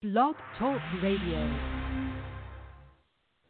[0.00, 1.42] Blog Talk Radio.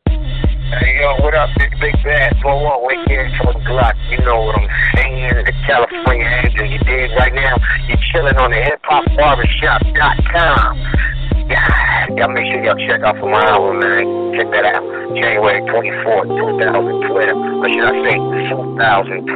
[0.09, 2.89] Hey yo, what up, big big bad four one?
[2.89, 3.93] Wait here from the Glock.
[4.09, 4.67] You know what I'm
[4.97, 5.45] saying?
[5.45, 6.65] The California Angel.
[6.65, 7.55] You dig right now?
[7.87, 10.79] You're chilling on the hip hop barbershop.com.
[11.53, 14.33] Yeah, y'all make sure y'all check out for my album, man.
[14.41, 14.81] Check that out.
[15.21, 17.37] January 24th, 2012.
[17.61, 18.17] Or should I say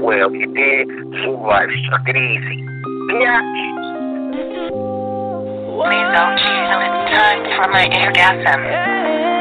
[0.01, 0.33] 2012?
[0.33, 0.89] You did?
[1.21, 2.65] Two Life, suck it easy.
[3.13, 4.82] Biatch.
[5.73, 8.61] Please don't till it's time for my orgasm.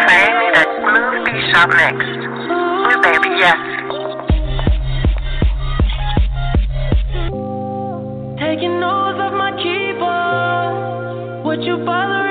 [0.08, 2.08] Play me that smooth B sharp next.
[2.88, 3.59] New baby, yes.
[8.39, 11.44] Taking notes off my keyboard.
[11.44, 12.30] What you bothering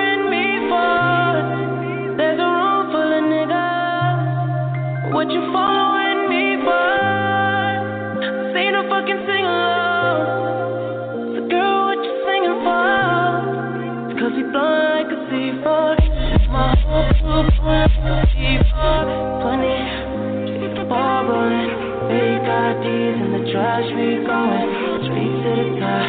[22.81, 24.69] IDs in the trash, we going
[25.05, 26.09] straight to the top.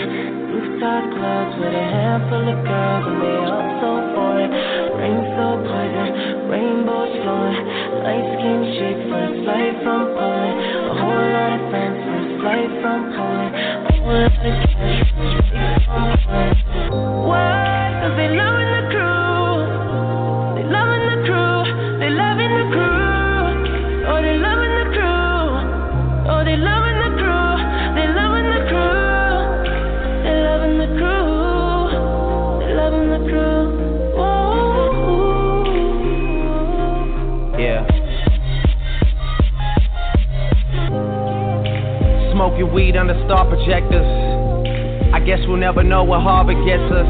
[0.56, 4.52] Rooftop clubs with a handful of girls and they all so foreign.
[4.96, 6.10] Rain so poison,
[6.48, 7.60] rainbows flowing.
[8.08, 10.58] Light skin chick, first flight from Poland.
[10.64, 13.52] A whole lot of friends, first flight from Poland.
[13.52, 16.61] A whole lot of cash, straight from Poland.
[42.52, 44.04] Smoking weed under star projectors.
[45.16, 47.08] I guess we'll never know what Harvard gets us.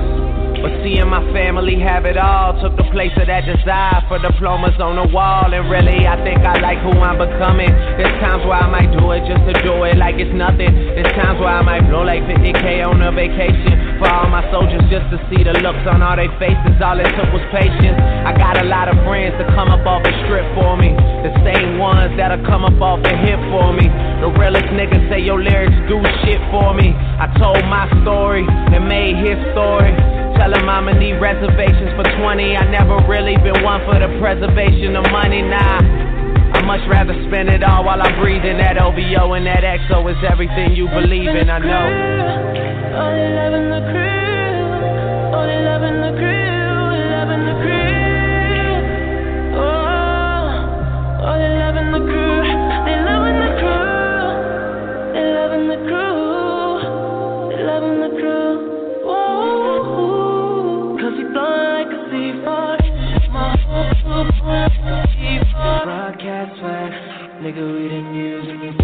[0.61, 4.77] But seeing my family have it all took the place of that desire for diplomas
[4.77, 5.49] on the wall.
[5.49, 7.73] And really, I think I like who I'm becoming.
[7.97, 10.69] There's times where I might do it just to do it like it's nothing.
[10.93, 14.81] There's times where I might blow like 50k on a vacation for all my soldiers
[14.89, 16.73] just to see the looks on all their faces.
[16.81, 18.01] All it took was patience.
[18.25, 20.89] I got a lot of friends to come up off the strip for me.
[21.21, 23.85] The same ones that'll come up off the hip for me.
[24.25, 26.97] The realest niggas say your lyrics do shit for me.
[26.97, 29.93] I told my story and made his story.
[30.33, 32.57] Tell him I'ma need reservations for 20.
[32.57, 36.10] I never really been one for the preservation of money, nah.
[36.61, 38.61] I much rather spend it all while I'm breathing.
[38.61, 41.89] That OVO and that XO is everything you believe in, I know.
[43.01, 44.61] Oh, they loving the crew.
[45.33, 47.01] Oh, they loving the crew.
[47.17, 48.77] Loving the crew.
[49.57, 50.53] Oh,
[51.25, 52.45] oh, they loving the crew.
[52.85, 54.21] They loving the crew.
[55.17, 56.10] They loving the crew.
[67.41, 68.80] Nigga, we the music.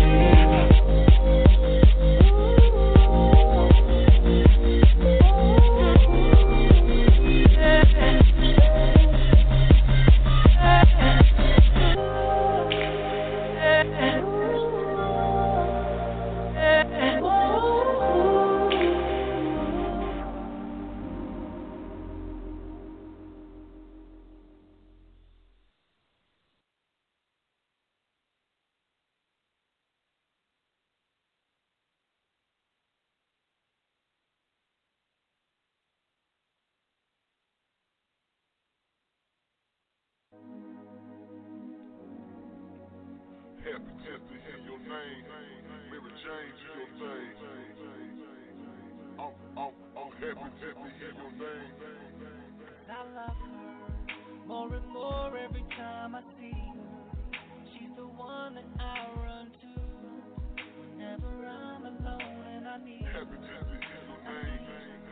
[43.78, 45.22] Happy just to hear your name.
[45.94, 47.30] Mary Jane, do your thing.
[49.20, 51.78] I'm, I'm, I'm happy just to hear your name.
[52.90, 57.38] I love her more and more every time I see her.
[57.78, 59.70] She's the one that I run to
[60.98, 63.12] whenever I'm alone and I need her.
[63.14, 64.58] Happy just to hear your name.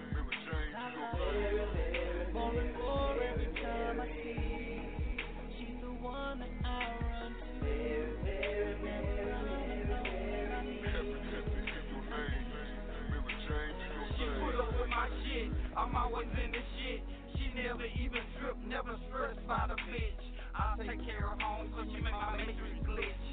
[0.10, 2.34] Mary Jane, do your thing.
[2.34, 5.54] More and more every time I see her.
[5.54, 7.05] She's the one that I run to
[15.86, 17.06] I'm always in the shit.
[17.38, 20.24] She never even drip, never stressed by the bitch.
[20.58, 23.26] I take care of home, cause she make my matrix glitch.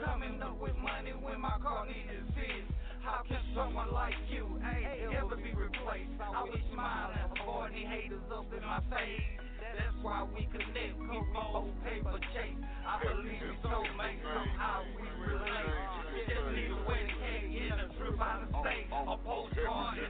[0.00, 2.72] Coming up with money when my car needed fixed.
[3.04, 6.16] How can someone like you ain't ever be replaced?
[6.16, 9.36] I was smiling, avoiding haters up in my face.
[9.76, 12.56] That's why we connect, we both paper chase.
[12.88, 15.76] I believe we soulmates, somehow we relate.
[16.08, 17.14] We just need a way to
[17.52, 20.00] get in a trip out of state, a postcard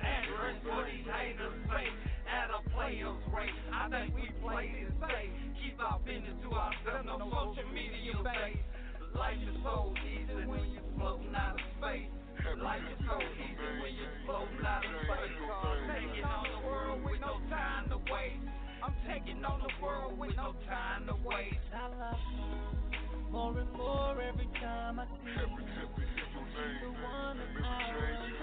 [5.88, 8.61] our business to ourselves, no social media face.
[9.17, 12.12] Life is so easy when you floating out of space.
[12.61, 15.32] Life is so easy when you floating out of space.
[15.88, 18.44] Taking on the world with no time to waste.
[18.85, 21.56] I'm taking on the world with no time to waste.
[21.73, 22.69] I love her
[23.32, 27.00] more and more every time I see every, every, every, every, every, every, every,
[27.40, 28.38] every, every,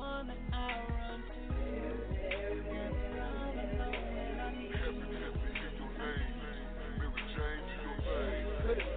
[0.00, 1.34] one that I run to.
[8.64, 8.88] Could it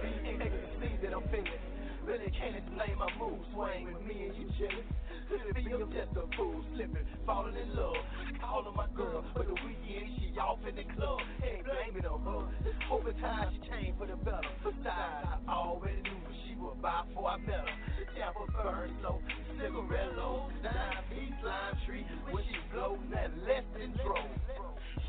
[0.80, 1.60] be that I'm feeling?
[2.06, 4.88] Really can't explain my mood swing with me and you chillin'.
[5.28, 7.96] Could it be I'm just a fool slipping, falling in love,
[8.40, 11.20] calling my girl, but the weekend she off in the club.
[11.44, 12.48] Ain't blaming on her.
[12.88, 14.48] Hoping time she changed for the better.
[14.62, 17.76] Besides, I already knew what she would buy before I met her.
[18.16, 19.20] Tampa burn slow,
[19.58, 24.34] cigarillo, nine piece lime tree when she floating that less than drove.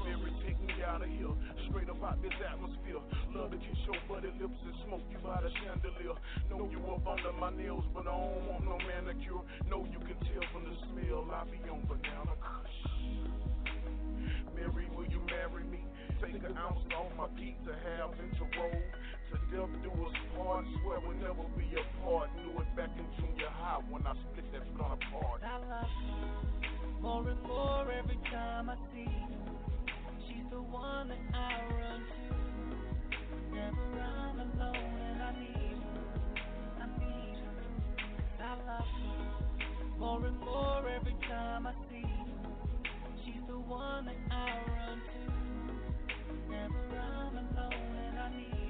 [0.01, 1.33] Spirit, take me out of here.
[1.69, 3.01] Straight up out this atmosphere.
[3.33, 6.17] Love to kiss your buddy lips and smoke you by the chandelier.
[6.49, 9.41] Know you up under my nails, but I don't want no manicure.
[9.69, 12.77] Know you can tell from the smell I be on banana kush.
[14.55, 15.83] Mary, will you marry me?
[16.21, 18.81] Take an ounce off my pizza, half into roll.
[19.51, 19.67] Do
[20.37, 20.65] part.
[20.81, 22.29] Swear we'll never be apart.
[22.35, 25.41] Knew it back in junior high when I split that apart.
[25.43, 26.45] I love her
[27.01, 29.91] more and more every time I see her.
[30.27, 32.35] She's the one that I run to.
[33.51, 36.01] Whenever I'm alone and I need her,
[36.81, 38.43] I need her.
[38.43, 42.49] I love her more and more every time I see her.
[43.23, 45.23] She's the one that I run to.
[46.47, 48.64] Whenever I'm alone and I need her,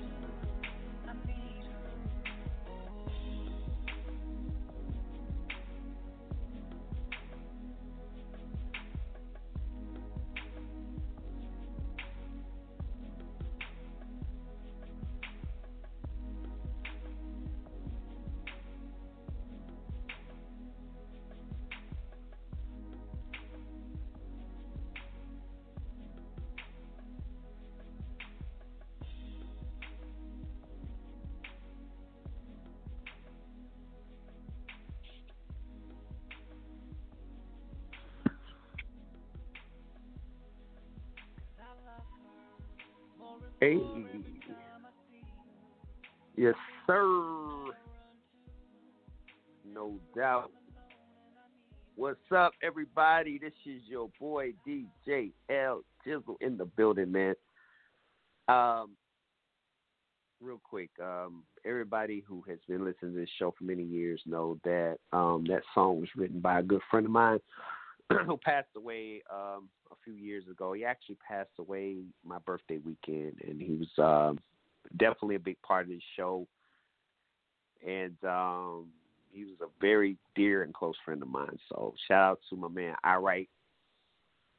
[43.66, 43.80] Hey.
[46.38, 46.54] Yes,
[46.86, 47.02] sir.
[49.66, 50.52] No doubt.
[51.96, 53.40] What's up, everybody?
[53.40, 57.34] This is your boy DJ L Jizzle in the building, man.
[58.48, 58.92] Um,
[60.40, 64.60] real quick, um, everybody who has been listening to this show for many years know
[64.64, 67.40] that um, that song was written by a good friend of mine
[68.26, 70.74] who passed away um, a few years ago.
[70.74, 74.40] He actually passed away my birthday weekend, and he was um,
[74.98, 76.48] definitely a big part of the show.
[77.86, 78.88] And um,
[79.32, 81.58] he was a very dear and close friend of mine.
[81.70, 83.50] So shout out to my man I Write.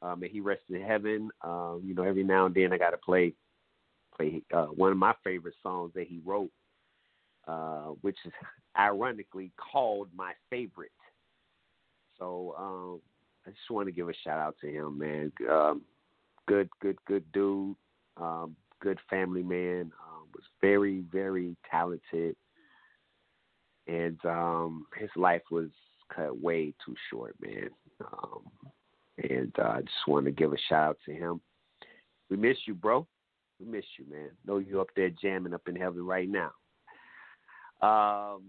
[0.02, 1.30] Um, may he rest in heaven.
[1.42, 3.32] Um, you know, every now and then I got to play
[4.16, 6.50] play uh, one of my favorite songs that he wrote,
[7.46, 8.32] uh, which is
[8.78, 10.90] ironically called my favorite.
[12.18, 13.00] So um,
[13.46, 15.32] I just want to give a shout out to him, man.
[15.48, 15.82] Um,
[16.48, 17.76] good, good, good dude.
[18.16, 19.92] Um, good family man.
[20.06, 22.36] Um, was very, very talented,
[23.86, 25.70] and um, his life was
[26.14, 27.70] cut way too short, man.
[28.00, 28.42] Um,
[29.30, 31.40] and uh, I just want to give a shout out to him.
[32.30, 33.06] We miss you, bro.
[33.60, 34.30] We miss you, man.
[34.44, 36.50] Know you up there jamming up in heaven right now.
[37.80, 38.44] Um.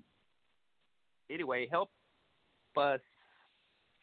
[1.29, 1.89] Anyway, help
[2.77, 3.01] us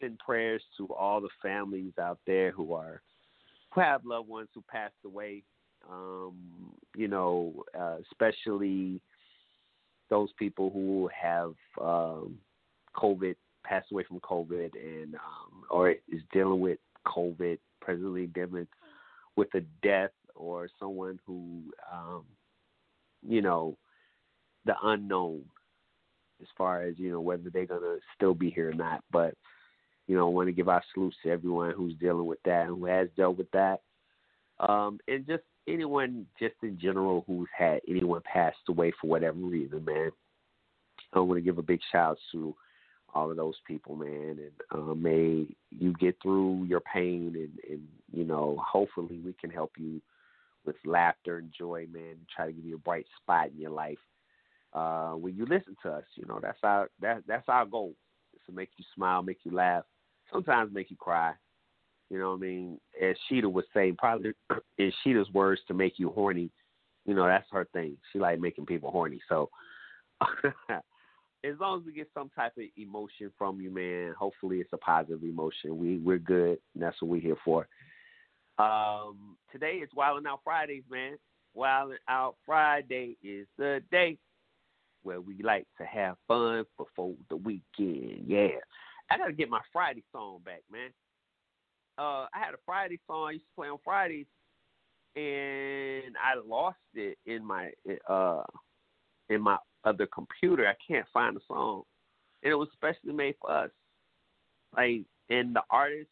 [0.01, 3.01] send prayers to all the families out there who are
[3.71, 5.43] who have loved ones who passed away.
[5.91, 6.37] Um,
[6.97, 9.01] you know, uh, especially
[10.09, 12.39] those people who have um,
[12.97, 13.35] COVID,
[13.65, 18.67] passed away from COVID, and um, or is dealing with COVID, presently dealing
[19.37, 22.25] with a death or someone who, um,
[23.27, 23.77] you know,
[24.65, 25.43] the unknown
[26.41, 29.03] as far as you know whether they're gonna still be here or not.
[29.11, 29.35] But
[30.07, 33.09] you know, want to give our salutes to everyone who's dealing with that who has
[33.17, 33.81] dealt with that,
[34.61, 39.85] um, and just anyone, just in general, who's had anyone passed away for whatever reason,
[39.85, 40.11] man.
[41.13, 42.55] I want to give a big shout out to
[43.15, 47.83] all of those people, man, and uh, may you get through your pain, and, and
[48.13, 50.01] you know, hopefully we can help you
[50.67, 52.17] with laughter and joy, man.
[52.35, 53.99] Try to give you a bright spot in your life
[54.73, 56.05] uh, when you listen to us.
[56.17, 57.95] You know, that's our that that's our goal
[58.35, 59.85] is to make you smile, make you laugh,
[60.35, 61.33] sometimes make you cry.
[62.11, 62.81] You know what I mean?
[63.01, 64.33] As Sheeta would say, probably
[64.79, 66.51] in Sheeta's words, to make you horny.
[67.07, 67.97] You know, that's her thing.
[68.13, 69.21] She like making people horny.
[69.29, 69.51] So
[71.45, 74.79] as long as we get some type of emotion from you, man, hopefully it's a
[74.79, 75.79] positive emotion.
[75.79, 76.59] We we're good.
[76.75, 77.69] That's what we're here for.
[78.59, 81.17] Um, today is Wildin' Out Fridays, man.
[81.57, 84.19] Wildin' Out Friday is the day
[85.03, 88.25] where we like to have fun before the weekend.
[88.27, 88.49] Yeah.
[89.11, 90.91] I gotta get my Friday song back, man.
[91.99, 94.27] Uh, I had a Friday song I used to play on Fridays,
[95.17, 97.71] and I lost it in my
[98.09, 98.43] uh
[99.29, 100.67] in my other computer.
[100.67, 101.83] I can't find the song,
[102.43, 103.71] and it was specially made for us.
[104.77, 106.11] Like, and the artist,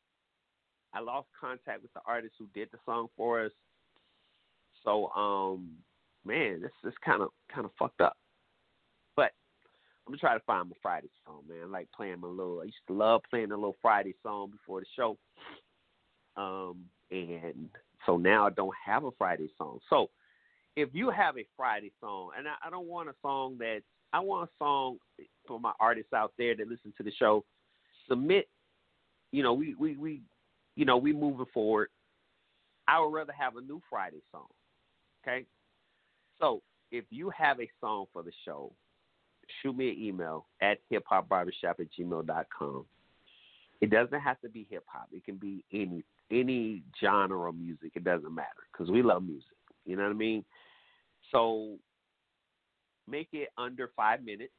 [0.95, 3.53] I lost contact with the artist who did the song for us.
[4.85, 5.71] So, um,
[6.25, 8.17] man, this is kind of kind of fucked up.
[10.07, 11.59] I'm gonna try to find my Friday song, man.
[11.65, 12.61] I like playing my little.
[12.61, 15.17] I used to love playing a little Friday song before the show.
[16.37, 17.69] Um, and
[18.05, 19.79] so now I don't have a Friday song.
[19.89, 20.11] So
[20.77, 23.83] if you have a Friday song, and I, I don't want a song that
[24.13, 24.99] I want a song
[25.47, 27.45] for my artists out there that listen to the show.
[28.09, 28.49] Submit,
[29.31, 30.23] you know, we we we,
[30.75, 31.89] you know, we moving forward.
[32.89, 34.49] I would rather have a new Friday song.
[35.23, 35.47] Okay,
[36.41, 38.73] so if you have a song for the show,
[39.61, 42.85] shoot me an email at hiphopbarbershop at gmail.com.
[43.81, 45.09] It doesn't have to be hip hop.
[45.13, 47.93] It can be any any genre of music.
[47.95, 49.57] It doesn't matter because we love music.
[49.85, 50.45] You know what I mean?
[51.31, 51.77] So
[53.09, 54.53] make it under five minutes,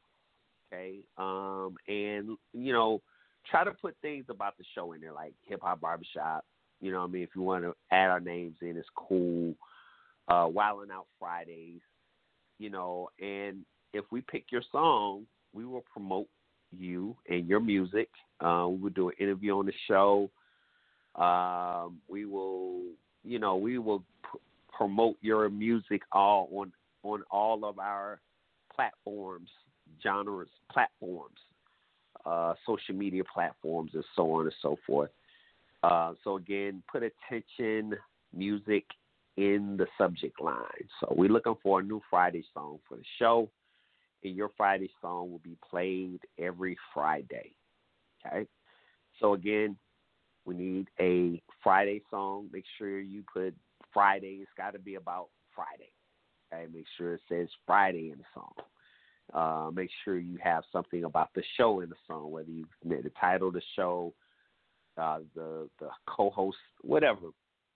[0.71, 0.99] okay?
[1.17, 3.01] Um, and you know,
[3.49, 6.45] try to put things about the show in there, like hip hop barbershop.
[6.81, 7.23] You know what I mean?
[7.23, 9.55] If you want to add our names in, it's cool.
[10.27, 11.81] Uh, Wilding Out Fridays,
[12.59, 16.27] you know, and if we pick your song, we will promote
[16.77, 18.09] you and your music.
[18.39, 20.29] Uh, we will do an interview on the show.
[21.15, 22.81] Um, we will,
[23.23, 24.37] you know, we will pr-
[24.75, 26.71] promote your music all on
[27.03, 28.19] on all of our
[28.73, 29.49] platforms,
[30.01, 31.37] genres, platforms,
[32.25, 35.11] uh, social media platforms, and so on and so forth.
[35.83, 37.93] Uh, so again, put attention
[38.33, 38.85] music
[39.37, 40.87] in the subject line.
[40.99, 43.49] So we're looking for a new Friday song for the show,
[44.29, 47.55] your Friday song will be played every Friday.
[48.25, 48.47] Okay.
[49.19, 49.77] So again,
[50.45, 52.49] we need a Friday song.
[52.51, 53.53] Make sure you put
[53.93, 54.39] Friday.
[54.41, 55.91] It's got to be about Friday.
[56.53, 58.53] Okay, make sure it says Friday in the song.
[59.33, 63.11] Uh, make sure you have something about the show in the song, whether you the
[63.19, 64.13] title of the show,
[64.97, 67.27] uh, the the co-host, whatever.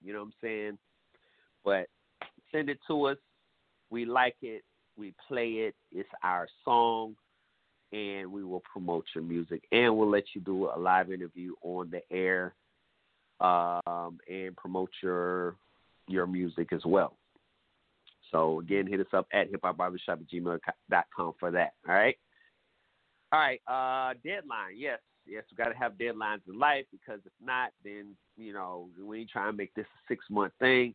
[0.04, 0.78] You know what I'm saying?
[1.64, 1.88] But
[2.52, 3.18] send it to us.
[3.90, 4.64] We like it.
[4.98, 5.76] We play it.
[5.92, 7.16] It's our song,
[7.92, 11.92] and we will promote your music, and we'll let you do a live interview on
[11.92, 12.56] the air,
[13.40, 15.56] um, and promote your
[16.08, 17.18] your music as well.
[18.32, 21.74] So again, hit us up at hiphopbarbershop at gmail.com for that.
[21.88, 22.18] All right.
[23.32, 23.62] All right.
[23.68, 24.76] Uh, deadline.
[24.76, 25.00] Yes.
[25.26, 25.44] Yes.
[25.52, 29.30] We got to have deadlines in life because if not, then, you know, we ain't
[29.30, 30.94] trying to make this a six month thing.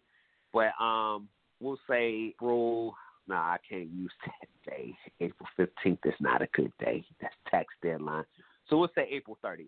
[0.52, 1.28] But um,
[1.60, 2.94] we'll say April.
[3.28, 4.94] No, nah, I can't use that day.
[5.20, 7.04] April 15th is not a good day.
[7.20, 8.24] That's tax deadline.
[8.68, 9.66] So we'll say April 30th.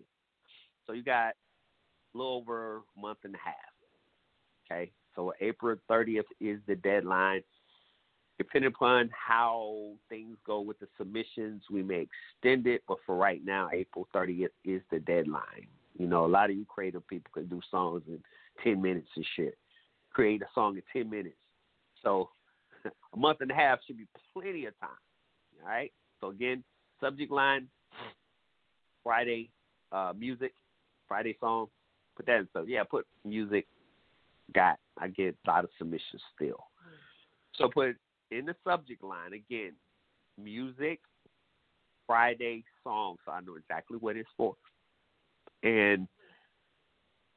[0.85, 1.33] So you got
[2.13, 3.55] a little over a month and a half.
[4.65, 4.91] Okay.
[5.15, 7.41] So April 30th is the deadline.
[8.37, 12.05] Depending upon how things go with the submissions, we may
[12.41, 15.67] extend it, but for right now, April 30th is the deadline.
[15.97, 18.19] You know, a lot of you creative people can do songs in
[18.61, 19.57] 10 minutes and shit.
[20.11, 21.37] Create a song in 10 minutes.
[22.03, 22.29] So
[22.85, 24.89] a month and a half should be plenty of time.
[25.61, 25.91] All right.
[26.21, 26.63] So again,
[27.01, 27.67] subject line,
[29.03, 29.51] Friday
[29.91, 30.53] uh, music,
[31.07, 31.67] Friday song.
[32.15, 32.47] Put that in.
[32.53, 33.67] So yeah, put music.
[34.53, 36.65] Got I get a lot of submissions still.
[37.55, 37.95] So put
[38.31, 39.73] in the subject line again,
[40.41, 40.99] music,
[42.05, 44.55] Friday song, so I know exactly what it's for.
[45.63, 46.07] And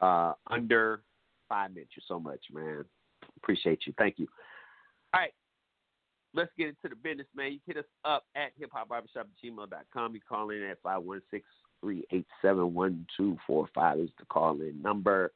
[0.00, 1.02] uh, under
[1.48, 1.92] five minutes.
[1.96, 2.84] you so much, man.
[3.42, 3.94] Appreciate you.
[3.96, 4.28] Thank you.
[5.14, 5.32] All right.
[6.34, 7.52] Let's get into the business, man.
[7.52, 10.14] You hit us up at hiphopbarbershop at.
[10.14, 11.42] You call in at 516
[11.80, 15.32] 387 1245 is the call in number.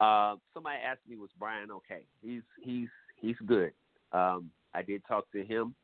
[0.00, 2.02] Uh, somebody asked me, was Brian okay?
[2.20, 3.72] He's he's he's good.
[4.12, 5.74] Um, I did talk to him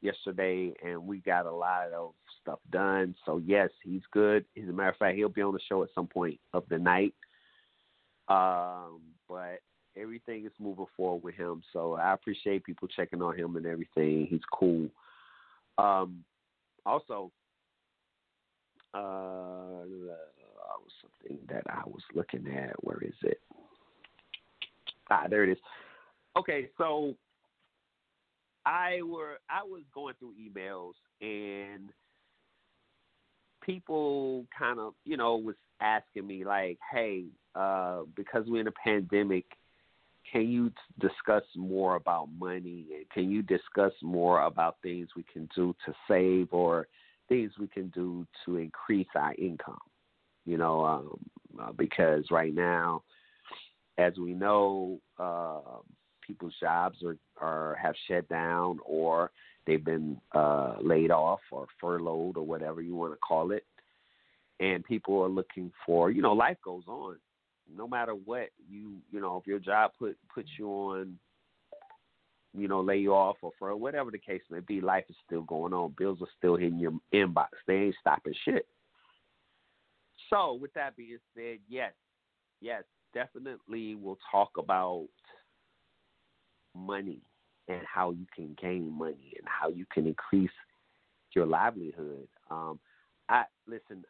[0.00, 3.14] yesterday, and we got a lot of stuff done.
[3.26, 4.44] So yes, he's good.
[4.56, 6.78] As a matter of fact, he'll be on the show at some point of the
[6.78, 7.14] night.
[8.28, 9.60] Um, but
[9.96, 11.62] everything is moving forward with him.
[11.72, 14.26] So I appreciate people checking on him and everything.
[14.28, 14.88] He's cool.
[15.78, 16.24] Um,
[16.86, 17.30] also,
[18.94, 19.84] uh,
[21.24, 22.72] something that I was looking at.
[22.82, 23.40] Where is it?
[25.10, 25.58] Ah, there it is.
[26.36, 27.14] Okay, so
[28.66, 31.90] I were I was going through emails and
[33.62, 37.24] people kind of you know was asking me like, hey,
[37.54, 39.44] uh, because we're in a pandemic,
[40.34, 42.86] can you discuss more about money?
[43.12, 46.88] Can you discuss more about things we can do to save or
[47.28, 49.78] things we can do to increase our income?
[50.44, 51.18] You know, um,
[51.62, 53.04] uh, because right now,
[53.96, 55.78] as we know, uh,
[56.26, 59.30] people's jobs are, are have shut down or
[59.68, 63.64] they've been uh, laid off or furloughed or whatever you want to call it,
[64.58, 67.18] and people are looking for you know life goes on,
[67.72, 71.18] no matter what you you know if your job put puts you on
[72.56, 75.42] you know, lay you off or for whatever the case may be, life is still
[75.42, 75.94] going on.
[75.98, 77.48] Bills are still hitting your inbox.
[77.66, 78.66] They ain't stopping shit.
[80.30, 81.92] So, with that being said, yes,
[82.60, 85.06] yes, definitely we'll talk about
[86.74, 87.20] money
[87.68, 90.50] and how you can gain money and how you can increase
[91.34, 92.28] your livelihood.
[92.50, 92.78] Um,
[93.28, 94.04] I listen,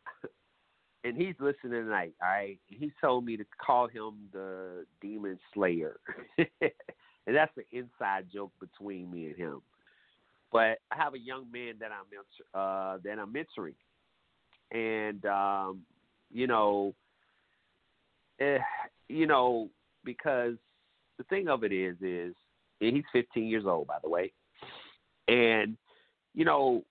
[1.04, 2.14] and he's listening tonight.
[2.22, 6.00] All right, he told me to call him the Demon Slayer,
[6.38, 9.60] and that's an inside joke between me and him.
[10.50, 12.06] But I have a young man that I'm
[12.54, 13.74] uh, that I'm mentoring,
[14.72, 15.82] and um,
[16.32, 16.94] you know,
[18.40, 18.58] eh,
[19.08, 19.68] you know,
[20.04, 20.54] because
[21.18, 22.34] the thing of it is, is
[22.80, 24.32] and he's 15 years old, by the way,
[25.28, 25.76] and
[26.34, 26.82] you know,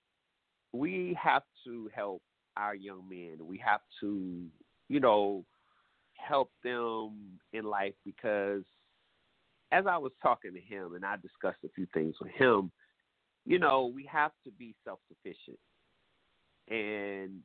[0.71, 2.21] we have to help
[2.57, 3.37] our young men.
[3.45, 4.45] We have to,
[4.89, 5.45] you know,
[6.15, 8.63] help them in life because
[9.71, 12.71] as I was talking to him and I discussed a few things with him,
[13.45, 15.59] you know, we have to be self sufficient.
[16.69, 17.41] And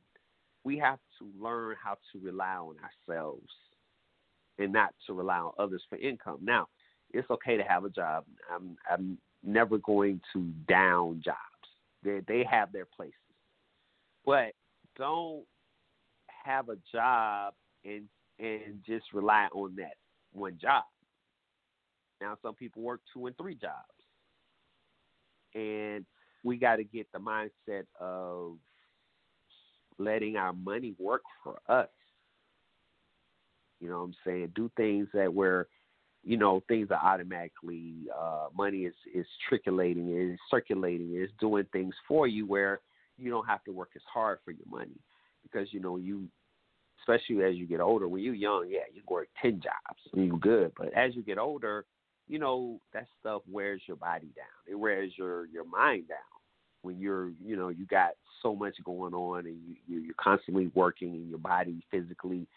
[0.63, 2.75] we have to learn how to rely on
[3.09, 3.49] ourselves
[4.57, 6.37] and not to rely on others for income.
[6.41, 6.67] Now,
[7.11, 8.25] it's okay to have a job.
[8.53, 11.37] I'm I'm never going to down jobs.
[12.03, 13.13] They they have their places.
[14.25, 14.53] But
[14.99, 15.45] don't
[16.27, 18.03] have a job and
[18.37, 19.95] and just rely on that
[20.31, 20.83] one job.
[22.21, 23.73] Now some people work two and three jobs.
[25.55, 26.05] And
[26.43, 28.57] we got to get the mindset of
[29.97, 31.89] letting our money work for us.
[33.79, 34.51] You know what I'm saying?
[34.55, 35.67] Do things that where,
[36.23, 41.95] you know, things are automatically uh money is is trickulating, is circulating, is doing things
[42.07, 42.81] for you where
[43.19, 44.99] you don't have to work as hard for your money.
[45.43, 46.27] Because, you know, you
[47.01, 50.37] especially as you get older, when you're young, yeah, you work ten jobs and you're
[50.37, 50.71] good.
[50.77, 51.85] But as you get older,
[52.27, 54.45] you know, that stuff wears your body down.
[54.67, 56.17] It wears your your mind down
[56.81, 61.15] when you're you know you got so much going on and you you're constantly working
[61.15, 62.47] and your body physically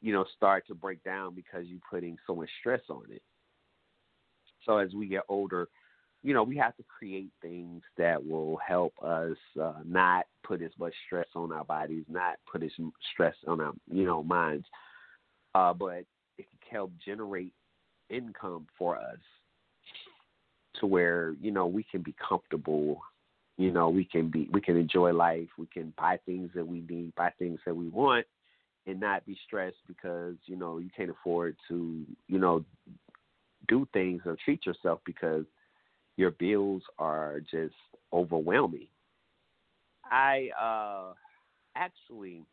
[0.00, 3.22] you know start to break down because you're putting so much stress on it
[4.64, 5.68] so as we get older
[6.22, 10.70] you know we have to create things that will help us uh, not put as
[10.78, 12.70] much stress on our bodies not put as
[13.12, 14.66] stress on our you know minds.
[15.54, 16.04] Uh, but
[16.38, 17.52] it can help generate
[18.08, 19.18] income for us
[20.80, 23.00] to where you know we can be comfortable
[23.58, 26.82] you know we can be we can enjoy life we can buy things that we
[26.88, 28.26] need buy things that we want
[28.86, 32.64] and not be stressed because you know you can't afford to you know
[33.68, 35.44] do things or treat yourself because
[36.16, 37.74] your bills are just
[38.12, 38.88] overwhelming
[40.04, 41.12] i uh
[41.76, 42.44] actually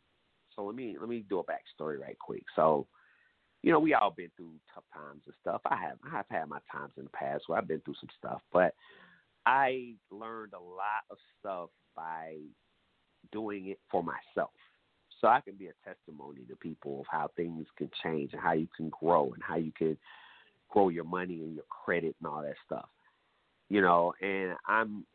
[0.56, 2.88] so let me let me do a backstory right quick so
[3.62, 6.60] you know we all been through tough times and stuff i have i've had my
[6.72, 8.74] times in the past where i've been through some stuff but
[9.45, 12.36] I learned a lot of stuff by
[13.32, 14.52] doing it for myself.
[15.19, 18.54] So I can be a testimony to people of how things can change and how
[18.54, 19.98] you can grow and how you can
[20.69, 22.88] grow your money and your credit and all that stuff.
[23.70, 25.06] You know, and I'm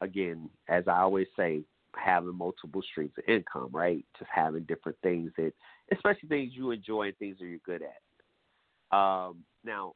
[0.00, 1.62] again, as I always say,
[1.96, 4.04] having multiple streams of income, right?
[4.18, 5.52] Just having different things that
[5.92, 8.96] especially things you enjoy and things that you're good at.
[8.96, 9.94] Um, now,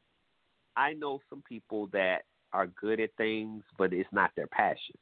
[0.75, 4.97] I know some people that are good at things, but it's not their passion.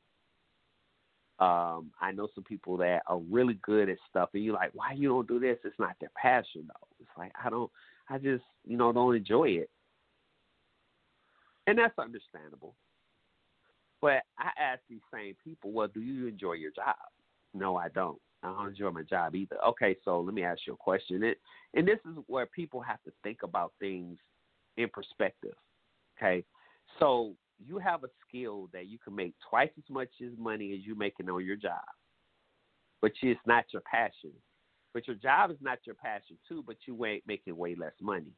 [1.40, 4.94] Um, I know some people that are really good at stuff, and you're like, why
[4.94, 5.58] you don't do this?
[5.64, 6.88] It's not their passion, though.
[7.00, 7.72] It's like I don't,
[8.10, 9.70] I just, you know, don't enjoy it,
[11.72, 12.76] and that's understandable.
[14.02, 16.96] But I ask these same people, well, do you enjoy your job?
[17.54, 18.20] No, I don't.
[18.44, 19.58] I don't enjoy my job either.
[19.68, 21.24] Okay, so let me ask you a question.
[21.24, 21.40] It,
[21.74, 24.18] and this is where people have to think about things
[24.78, 25.54] in perspective.
[26.18, 26.44] Okay,
[27.00, 30.86] so you have a skill that you can make twice as much as money as
[30.86, 31.82] you're making on your job.
[33.02, 34.32] but it's not your passion.
[34.94, 38.34] But your job is not your passion too, but you ain't making way less money.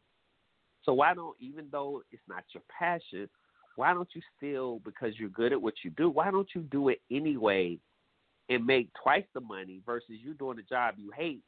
[0.84, 3.30] So why don't even though it's not your passion,
[3.76, 6.90] why don't you still because you're good at what you do, why don't you do
[6.90, 7.80] it anyway
[8.50, 11.42] and make twice the money versus you doing a job you hate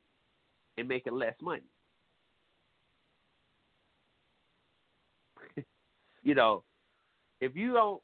[0.77, 1.63] and making less money?
[6.23, 6.63] you know,
[7.41, 8.01] if you don't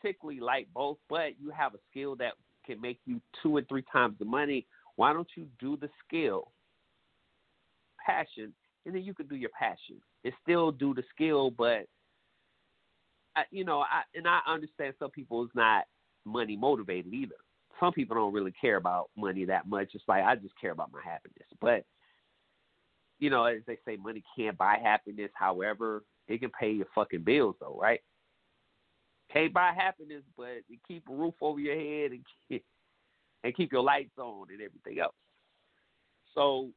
[0.00, 2.32] particularly like both, but you have a skill that
[2.64, 6.50] can make you two and three times the money, why don't you do the skill,
[8.04, 8.54] passion,
[8.86, 11.86] and then you can do your passion and still do the skill, but
[13.36, 15.84] I, you know, I and I understand some people is not
[16.24, 17.34] money motivated either.
[17.80, 19.90] Some people don't really care about money that much.
[19.94, 21.48] It's like I just care about my happiness.
[21.60, 21.84] But
[23.18, 25.30] you know, as they say, money can't buy happiness.
[25.34, 28.00] However, it can pay your fucking bills though, right?
[29.32, 32.24] Can't buy happiness, but it keep a roof over your head and
[33.44, 35.14] and keep your lights on and everything else.
[36.34, 36.70] So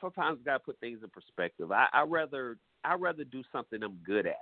[0.00, 1.72] sometimes you gotta put things in perspective.
[1.72, 4.36] I, I rather I rather do something I'm good at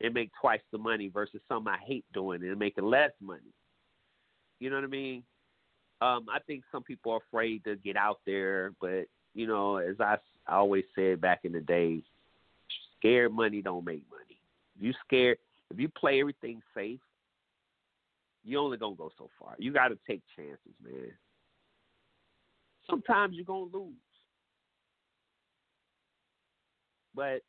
[0.00, 3.54] and make twice the money versus something I hate doing and making less money.
[4.60, 5.22] You know what I mean?
[6.02, 9.96] Um, I think some people are afraid to get out there, but you know, as
[10.00, 12.02] I, I always said back in the day,
[12.98, 14.38] scared money don't make money.
[14.76, 15.38] If you scared,
[15.70, 17.00] if you play everything safe,
[18.44, 19.54] you only gonna go so far.
[19.58, 21.12] You got to take chances, man.
[22.88, 23.94] Sometimes you're gonna lose,
[27.16, 27.40] but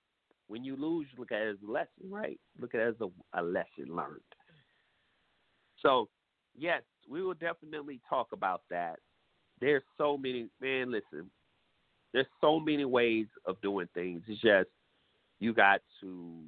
[0.48, 2.40] when you lose, you look at it as a lesson, right?
[2.60, 4.22] Look at it as a, a lesson learned.
[5.82, 6.08] So,
[6.58, 9.00] yes, we will definitely talk about that.
[9.60, 11.30] There's so many, man, listen,
[12.14, 14.22] there's so many ways of doing things.
[14.28, 14.70] It's just
[15.40, 16.42] you got to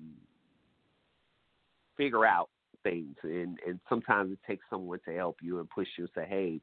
[1.98, 2.50] figure out
[2.84, 6.28] things, and and sometimes it takes someone to help you and push you and say,
[6.28, 6.62] hey,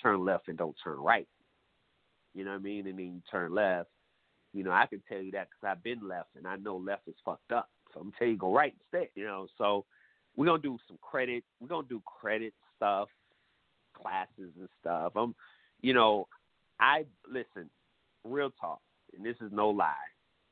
[0.00, 1.26] turn left and don't turn right.
[2.34, 2.86] You know what I mean?
[2.86, 3.88] And then you turn left.
[4.54, 7.08] You know, I can tell you that because I've been left, and I know left
[7.08, 7.68] is fucked up.
[7.92, 9.08] So I'm telling you, go right instead.
[9.16, 9.84] You know, so
[10.36, 11.42] we're gonna do some credit.
[11.60, 13.08] We're gonna do credit stuff,
[13.94, 15.12] classes and stuff.
[15.16, 15.34] I'm,
[15.80, 16.28] you know,
[16.78, 17.68] I listen,
[18.24, 18.80] real talk,
[19.16, 19.94] and this is no lie,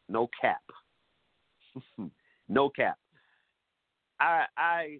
[0.08, 0.62] no cap,
[2.48, 2.98] no cap.
[4.18, 4.98] I I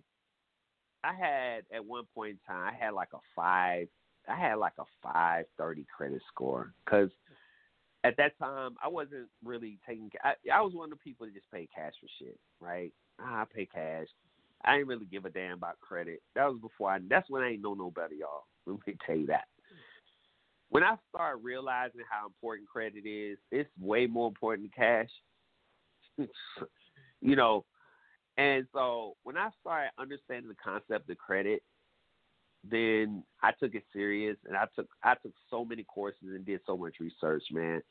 [1.03, 3.89] I had at one point in time I had like a five
[4.29, 7.11] I had like a five thirty credit score because
[8.05, 11.35] at that time I wasn't really taking I, I was one of the people that
[11.35, 12.93] just paid cash for shit right?
[13.19, 14.07] I pay cash.
[14.65, 16.23] I didn't really give a damn about credit.
[16.35, 18.47] That was before I that's when I ain't know no better y'all.
[18.67, 19.45] Let me tell you that.
[20.71, 25.11] When I started realizing how important credit is it's way more important than cash.
[27.25, 27.65] You know
[28.39, 31.63] and so when I started understanding the concept of credit,
[32.69, 36.61] then I took it serious and I took I took so many courses and did
[36.67, 37.83] so much research, man.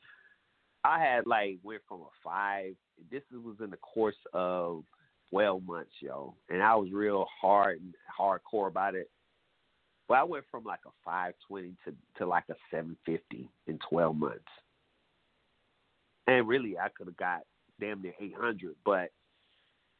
[0.84, 2.74] I had like went from a five.
[3.10, 4.84] This was in the course of
[5.30, 9.10] twelve months, yo, and I was real hard and hardcore about it.
[10.08, 13.78] But I went from like a five twenty to to like a seven fifty in
[13.88, 14.40] twelve months,
[16.26, 17.42] and really I could have got
[17.78, 19.10] damn near eight hundred, but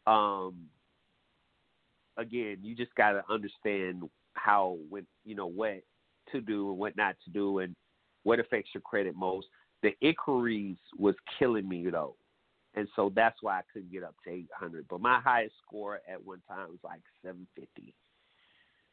[0.07, 0.55] um,
[2.17, 4.03] again, you just got to understand
[4.35, 5.83] how, when you know what
[6.31, 7.75] to do and what not to do, and
[8.23, 9.47] what affects your credit most.
[9.83, 12.17] The inquiries was killing me though,
[12.75, 14.87] and so that's why I couldn't get up to 800.
[14.89, 17.95] But my highest score at one time was like 750,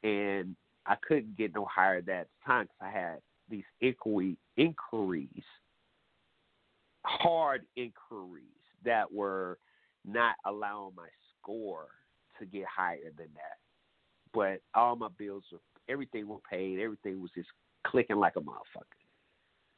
[0.03, 3.17] and I couldn't get no higher that time because I had
[3.49, 5.43] these inquiry inquiries,
[7.05, 8.45] hard inquiries
[8.83, 9.59] that were
[10.05, 11.87] not allowing my score
[12.39, 13.57] to get higher than that.
[14.33, 17.49] But all my bills were everything were paid, everything was just
[17.85, 18.83] clicking like a motherfucker.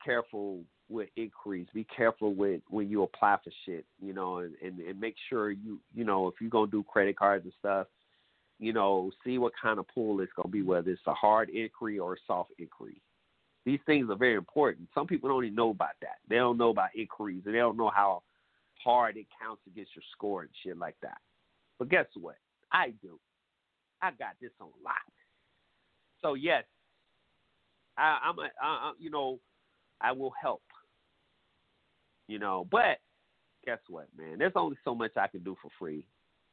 [0.04, 1.68] Careful with inquiries.
[1.74, 5.52] Be careful with when you apply for shit, you know, and, and, and make sure
[5.52, 7.88] you you know, if you're gonna do credit cards and stuff,
[8.60, 11.98] you know, see what kind of pool it's gonna be, whether it's a hard inquiry
[11.98, 13.02] or a soft inquiry.
[13.64, 14.90] These things are very important.
[14.94, 16.18] Some people don't even know about that.
[16.28, 18.24] They don't know about inquiries and they don't know how
[18.84, 21.20] hard it counts against your score and shit like that.
[21.78, 22.38] But guess what?
[22.72, 23.20] I do.
[24.02, 24.96] I got this on lock.
[26.22, 26.64] So yes,
[27.98, 28.36] I, I'm
[29.00, 29.40] you know,
[30.02, 30.64] I will help.
[32.28, 33.00] You know, but
[33.66, 34.38] guess what, man?
[34.38, 36.06] There's only so much I can do for free.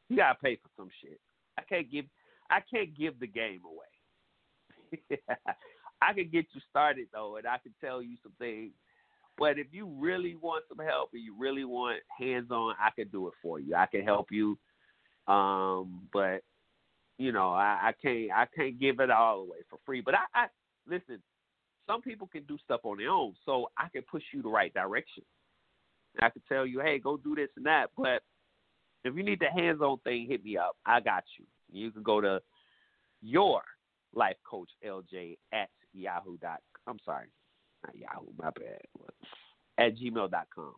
[0.08, 1.20] You gotta pay for some shit.
[1.58, 2.06] I can't give,
[2.50, 5.18] I can't give the game away.
[6.02, 8.72] I can get you started though, and I can tell you some things
[9.38, 13.08] but if you really want some help and you really want hands on, I can
[13.08, 13.74] do it for you.
[13.76, 14.58] I can help you.
[15.28, 16.42] Um, but
[17.18, 20.00] you know, I, I can't I can't give it all away for free.
[20.00, 20.46] But I, I
[20.88, 21.20] listen,
[21.86, 24.72] some people can do stuff on their own, so I can push you the right
[24.72, 25.24] direction.
[26.20, 27.86] I can tell you, hey, go do this and that.
[27.96, 28.22] But
[29.04, 30.76] if you need the hands-on thing, hit me up.
[30.86, 31.44] I got you.
[31.70, 32.40] You can go to
[33.20, 33.62] your
[34.14, 36.60] life coach LJ at yahoo dot.
[36.86, 37.26] I'm sorry,
[37.84, 38.32] not Yahoo.
[38.38, 38.80] My bad.
[39.76, 40.74] At gmail.com.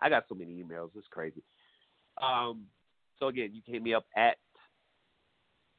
[0.00, 0.90] I got so many emails.
[0.96, 1.42] It's crazy.
[2.22, 2.64] Um,
[3.18, 4.36] so again, you can hit me up at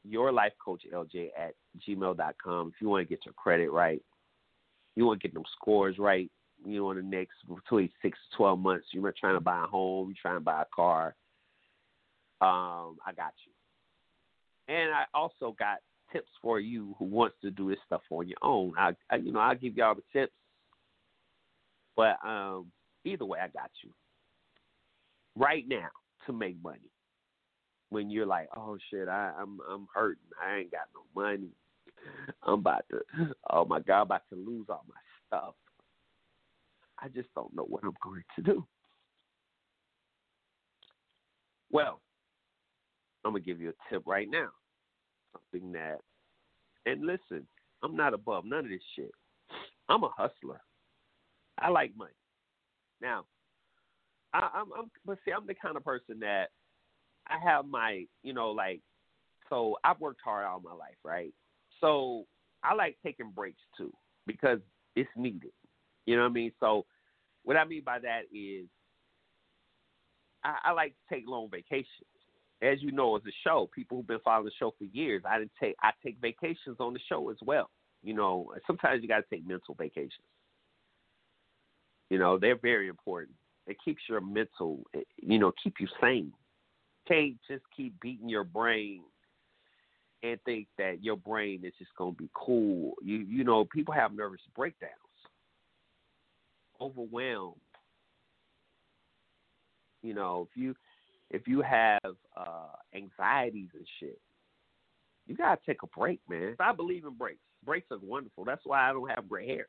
[0.08, 1.54] your life coach LJ at
[1.88, 4.02] gmail.com if you want to get your credit right.
[4.96, 6.30] You want to get them scores right.
[6.66, 9.68] You know, in the next between six to twelve months, you're trying to buy a
[9.68, 11.16] home, you're trying to buy a car.
[12.42, 14.74] Um, I got you.
[14.74, 15.80] And I also got
[16.12, 18.74] tips for you who wants to do this stuff on your own.
[18.78, 20.34] I, I you know, I'll give y'all the tips.
[21.96, 22.72] But um,
[23.04, 23.92] either way, I got you.
[25.38, 25.90] Right now,
[26.26, 26.90] to make money.
[27.96, 30.26] When you're like, oh shit, I, I'm I'm hurting.
[30.46, 31.48] I ain't got no money.
[32.44, 35.54] I'm about to, oh my god, I'm about to lose all my stuff.
[37.00, 38.68] I just don't know what I'm going to do.
[41.72, 42.02] Well,
[43.24, 44.50] I'm gonna give you a tip right now.
[45.32, 46.00] Something that,
[46.86, 47.48] and listen,
[47.82, 49.12] I'm not above none of this shit.
[49.88, 50.60] I'm a hustler.
[51.60, 52.12] I like money.
[53.02, 53.24] Now,
[54.34, 56.50] I, I'm, I'm, but see, I'm the kind of person that
[57.28, 58.82] I have my, you know, like,
[59.50, 61.34] so I've worked hard all my life, right?
[61.82, 62.26] So
[62.64, 63.94] I like taking breaks too
[64.26, 64.60] because
[64.96, 65.52] it's needed.
[66.06, 66.52] You know what I mean?
[66.60, 66.86] So
[67.44, 68.66] what I mean by that is
[70.44, 71.88] I, I like to take long vacations.
[72.62, 75.40] As you know, as a show, people who've been following the show for years, I
[75.40, 77.70] didn't take I take vacations on the show as well.
[78.02, 80.12] You know, sometimes you got to take mental vacations.
[82.10, 83.36] You know, they're very important.
[83.68, 84.84] It keeps your mental,
[85.18, 86.32] you know, keep you sane.
[87.08, 89.02] Can't just keep beating your brain
[90.24, 92.94] and think that your brain is just gonna be cool.
[93.04, 94.92] You you know, people have nervous breakdowns,
[96.82, 97.56] overwhelmed.
[100.02, 100.76] You know, if you
[101.30, 104.20] if you have uh anxieties and shit,
[105.28, 106.56] you gotta take a break, man.
[106.60, 107.40] I believe in breaks.
[107.64, 108.46] Breaks are wonderful.
[108.46, 109.66] That's why I don't have gray hair.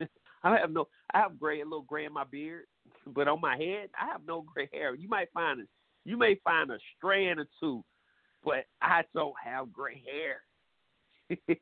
[0.42, 2.64] I have no I have gray a little gray in my beard,
[3.06, 4.94] but on my head I have no gray hair.
[4.94, 5.60] You might find
[6.06, 7.84] you may find a strand or two
[8.46, 11.38] but I don't have gray hair.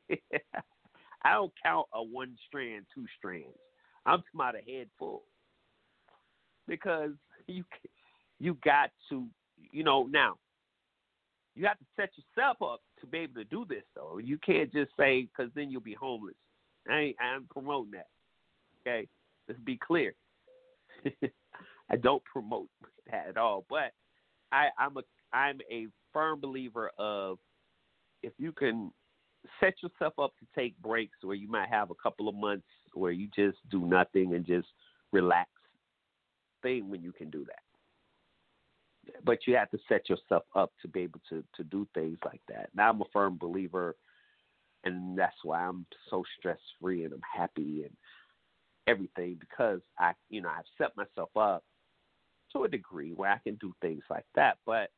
[1.25, 3.57] I don't count a one strand, two strands.
[4.05, 5.23] I'm talking about a head full
[6.67, 7.09] because
[7.47, 7.63] you
[8.39, 9.25] you got to
[9.71, 10.35] you know now
[11.55, 14.19] you have to set yourself up to be able to do this though.
[14.19, 16.35] You can't just say because then you'll be homeless.
[16.87, 18.07] I ain't, I'm promoting that.
[18.81, 19.07] Okay,
[19.47, 20.13] let's be clear.
[21.89, 22.67] I don't promote
[23.09, 23.93] that at all, but
[24.55, 25.01] I, I'm a
[25.33, 27.39] I'm a firm believer of
[28.23, 28.91] if you can
[29.59, 33.11] set yourself up to take breaks where you might have a couple of months where
[33.11, 34.67] you just do nothing and just
[35.11, 35.49] relax,
[36.61, 39.13] thing when you can do that.
[39.23, 42.41] But you have to set yourself up to be able to to do things like
[42.47, 42.69] that.
[42.73, 43.97] Now I'm a firm believer,
[44.85, 47.95] and that's why I'm so stress free and I'm happy and
[48.87, 51.63] everything because I, you know, I've set myself up
[52.55, 54.57] to a degree where I can do things like that.
[54.65, 54.89] But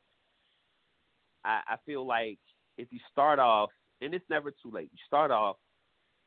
[1.44, 2.40] I, I feel like
[2.78, 3.70] if you start off,
[4.02, 4.90] and it's never too late.
[4.92, 5.58] You start off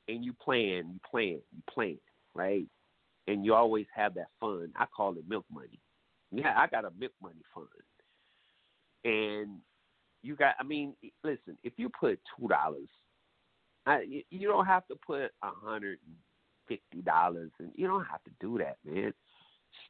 [0.08, 1.98] and you plan, you plan, you plan,
[2.34, 2.66] right?
[3.28, 4.72] And you always have that fun.
[4.76, 5.78] I call it milk money.
[6.32, 7.68] Yeah, I got a milk money fund.
[9.04, 9.58] And
[10.22, 12.88] you got, I mean, listen, if you put two dollars,
[14.30, 16.16] you don't have to put a hundred and
[16.68, 19.12] fifty dollars, and you don't have to do that, man.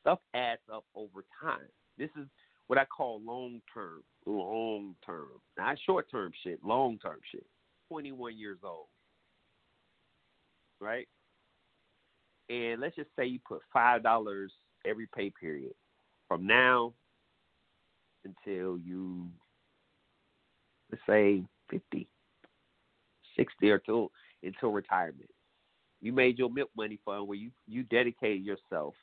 [0.01, 1.69] Stuff adds up over time.
[1.99, 2.27] This is
[2.67, 7.45] what I call long term, long term, not short term shit, long term shit.
[7.89, 8.87] 21 years old,
[10.81, 11.09] right?
[12.49, 14.53] And let's just say you put five dollars
[14.87, 15.73] every pay period
[16.29, 16.95] from now
[18.25, 19.29] until you,
[20.91, 22.09] let's say 50,
[23.37, 24.13] 60 or till
[24.43, 25.31] until retirement.
[26.01, 28.95] You made your milk money fund where you you dedicated yourself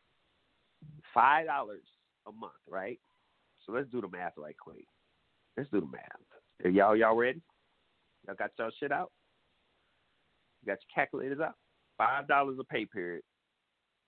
[1.13, 1.83] five dollars
[2.27, 2.99] a month, right?
[3.65, 4.85] So let's do the math right quick.
[5.57, 6.03] Let's do the math.
[6.63, 7.41] Are y'all y'all ready?
[8.25, 9.11] Y'all got y'all shit out?
[10.61, 11.55] You got your calculators out?
[11.97, 13.23] Five dollars a pay period.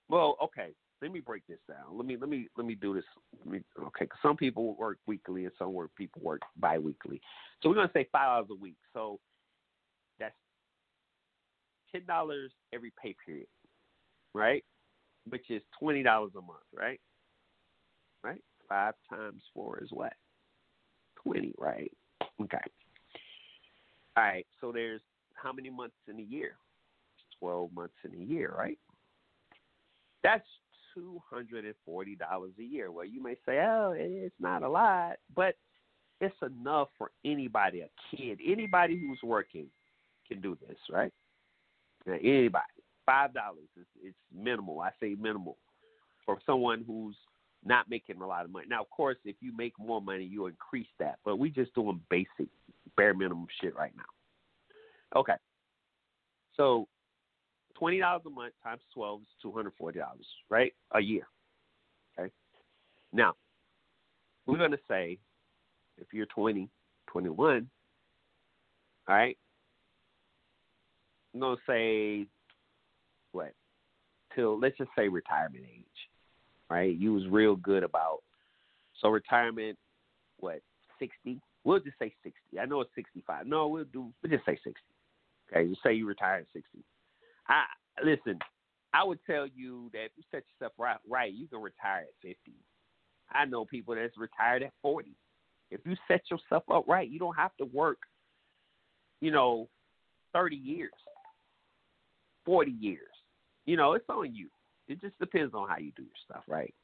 [0.08, 0.70] Well, okay.
[1.02, 1.96] Let me break this down.
[1.96, 3.04] Let me let me let me do this.
[3.46, 7.22] Me, okay, cause some people work weekly and some work people work biweekly.
[7.62, 8.76] So we're gonna say five dollars a week.
[8.92, 9.18] So
[10.18, 10.34] that's
[11.90, 13.46] ten dollars every pay period,
[14.34, 14.62] right?
[15.28, 17.00] Which is twenty dollars a month, right?
[18.22, 20.12] Right five times four is what?
[21.24, 21.92] 20, right?
[22.40, 22.58] Okay.
[24.16, 25.02] All right, so there's
[25.34, 26.52] how many months in a year?
[27.38, 28.78] twelve months in a year, right?
[30.22, 30.44] That's
[30.94, 32.90] two hundred and forty dollars a year.
[32.92, 35.54] Well, you may say, "Oh, it's not a lot," but
[36.20, 39.68] it's enough for anybody, a kid, anybody who's working
[40.28, 41.12] can do this, right?
[42.06, 42.64] Anybody,
[43.10, 44.80] five dollars is it's minimal.
[44.80, 45.56] I say minimal
[46.24, 47.16] for someone who's
[47.64, 48.66] not making a lot of money.
[48.68, 52.00] Now, of course, if you make more money, you increase that, but we just doing
[52.08, 52.48] basic,
[52.96, 55.18] bare minimum shit right now.
[55.18, 55.34] Okay,
[56.56, 56.86] so
[57.76, 60.72] twenty dollars a month times twelve is two hundred forty dollars, right?
[60.94, 61.26] A year.
[62.18, 62.30] Okay.
[63.12, 63.34] Now,
[64.46, 65.18] we're gonna say
[65.98, 66.68] if you're 20,
[67.08, 67.68] 21,
[69.08, 69.36] all right,
[71.34, 72.26] I'm going to say,
[73.32, 73.52] what,
[74.34, 75.84] till, let's just say retirement age,
[76.68, 76.96] right?
[76.96, 78.20] You was real good about,
[79.00, 79.78] so retirement,
[80.38, 80.60] what,
[80.98, 81.40] 60?
[81.64, 82.58] We'll just say 60.
[82.60, 83.46] I know it's 65.
[83.46, 84.74] No, we'll do, we'll just say 60.
[85.52, 86.84] Okay, just say you retire at 60.
[87.48, 87.64] I,
[88.04, 88.38] listen,
[88.92, 92.14] I would tell you that if you set yourself right, right, you can retire at
[92.22, 92.36] 50.
[93.32, 95.10] I know people that's retired at 40.
[95.70, 97.98] If you set yourself up right, you don't have to work,
[99.20, 99.68] you know,
[100.32, 100.90] 30 years,
[102.44, 103.06] 40 years.
[103.66, 104.48] You know, it's on you.
[104.88, 106.74] It just depends on how you do your stuff, right?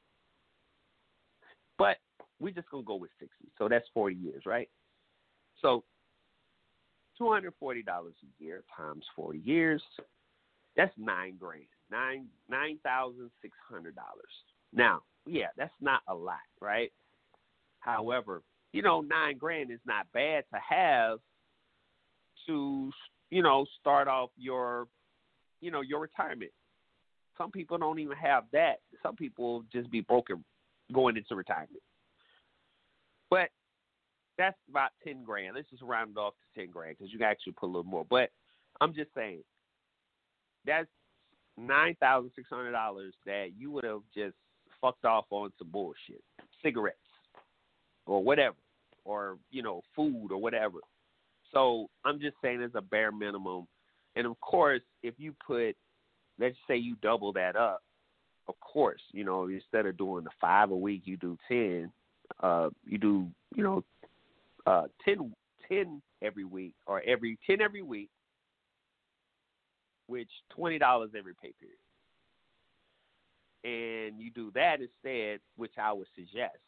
[1.78, 1.96] But
[2.38, 3.34] we're just going to go with 60.
[3.58, 4.68] So that's 40 years, right?
[5.60, 5.84] So
[7.20, 9.82] $240 a year times 40 years,
[10.76, 14.30] that's nine grand, nine nine thousand six hundred dollars.
[14.74, 16.92] Now, yeah, that's not a lot, right?
[17.80, 21.18] However, you know, nine grand is not bad to have
[22.46, 22.90] to,
[23.30, 24.86] you know, start off your,
[25.60, 26.50] you know, your retirement.
[27.38, 28.80] Some people don't even have that.
[29.02, 30.44] Some people just be broken
[30.92, 31.82] going into retirement.
[33.30, 33.48] But
[34.38, 35.56] that's about ten grand.
[35.56, 37.84] Let's just round it off to ten grand because you can actually put a little
[37.84, 38.06] more.
[38.08, 38.30] But
[38.80, 39.42] I'm just saying
[40.64, 40.88] that's
[41.56, 44.34] nine thousand six hundred dollars that you would have just
[44.80, 46.22] fucked off on some bullshit,
[46.62, 46.98] cigarettes
[48.06, 48.56] or whatever
[49.06, 50.78] or you know food or whatever.
[51.54, 53.66] So I'm just saying it's a bare minimum.
[54.16, 55.76] And of course, if you put,
[56.38, 57.82] let's say you double that up,
[58.48, 61.90] of course, you know instead of doing the five a week, you do ten.
[62.42, 63.84] Uh, you do you know
[64.66, 65.32] uh, 10,
[65.68, 68.10] 10 every week or every ten every week,
[70.06, 71.78] which twenty dollars every pay period.
[73.64, 76.58] And you do that instead, which I would suggest,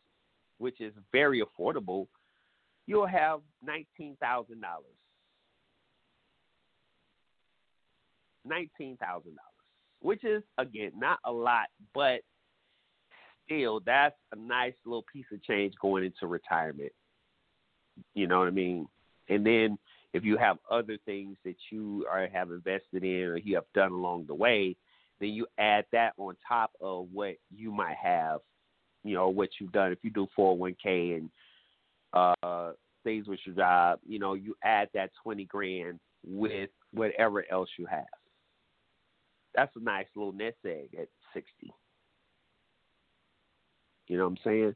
[0.59, 2.09] which is very affordable
[2.89, 4.97] you'll have nineteen thousand dollars.
[8.45, 9.58] Nineteen thousand dollars,
[10.01, 12.21] which is again not a lot, but
[13.45, 16.93] still that's a nice little piece of change going into retirement.
[18.15, 18.87] You know what I mean?
[19.29, 19.79] And then
[20.15, 23.93] if you have other things that you are have invested in or you have done
[23.93, 24.77] along the way,
[25.21, 28.41] then you add that on top of what you might have,
[29.05, 29.93] you know, what you've done.
[29.93, 31.31] If you do 401k and
[32.13, 37.69] uh, stays with your job, you know, you add that 20 grand with whatever else
[37.79, 38.07] you have.
[39.55, 41.73] That's a nice little nest egg at 60.
[44.09, 44.75] You know what I'm saying?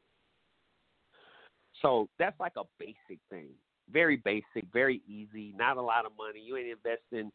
[1.80, 3.48] So that's like a basic thing.
[3.90, 6.40] Very basic, very easy, not a lot of money.
[6.44, 7.32] You ain't investing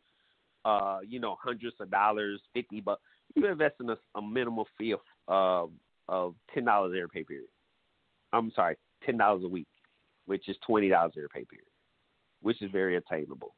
[0.65, 3.01] uh, you know, hundreds of dollars, fifty bucks.
[3.35, 7.47] You invest in a, a minimum fee of uh, of ten dollars every pay period.
[8.33, 9.67] I'm sorry, ten dollars a week
[10.27, 11.67] which is twenty dollars every pay period,
[12.41, 13.55] which is very attainable.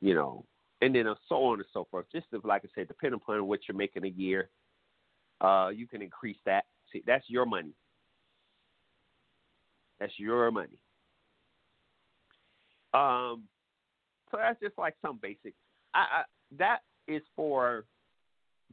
[0.00, 0.44] You know,
[0.80, 2.06] and then so on and so forth.
[2.12, 4.50] Just like I said, depending upon what you're making a year,
[5.40, 6.64] uh, you can increase that.
[6.92, 7.72] See, that's your money.
[10.00, 10.78] That's your money.
[12.94, 13.44] Um,
[14.30, 15.54] so that's just like some basic.
[15.94, 16.22] I, I
[16.58, 17.84] that is for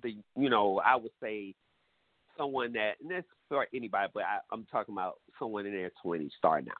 [0.03, 1.55] the you know I would say
[2.37, 6.29] someone that, and that's for anybody, but I, I'm talking about someone in their 20s
[6.37, 6.75] starting out.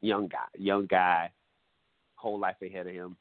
[0.00, 1.30] Young guy, young guy,
[2.16, 3.16] whole life ahead of him.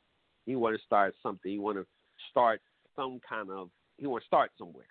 [0.46, 1.52] He want to start something.
[1.52, 1.86] He want to
[2.30, 2.62] start
[2.96, 3.70] some kind of.
[3.98, 4.86] He want to start somewhere.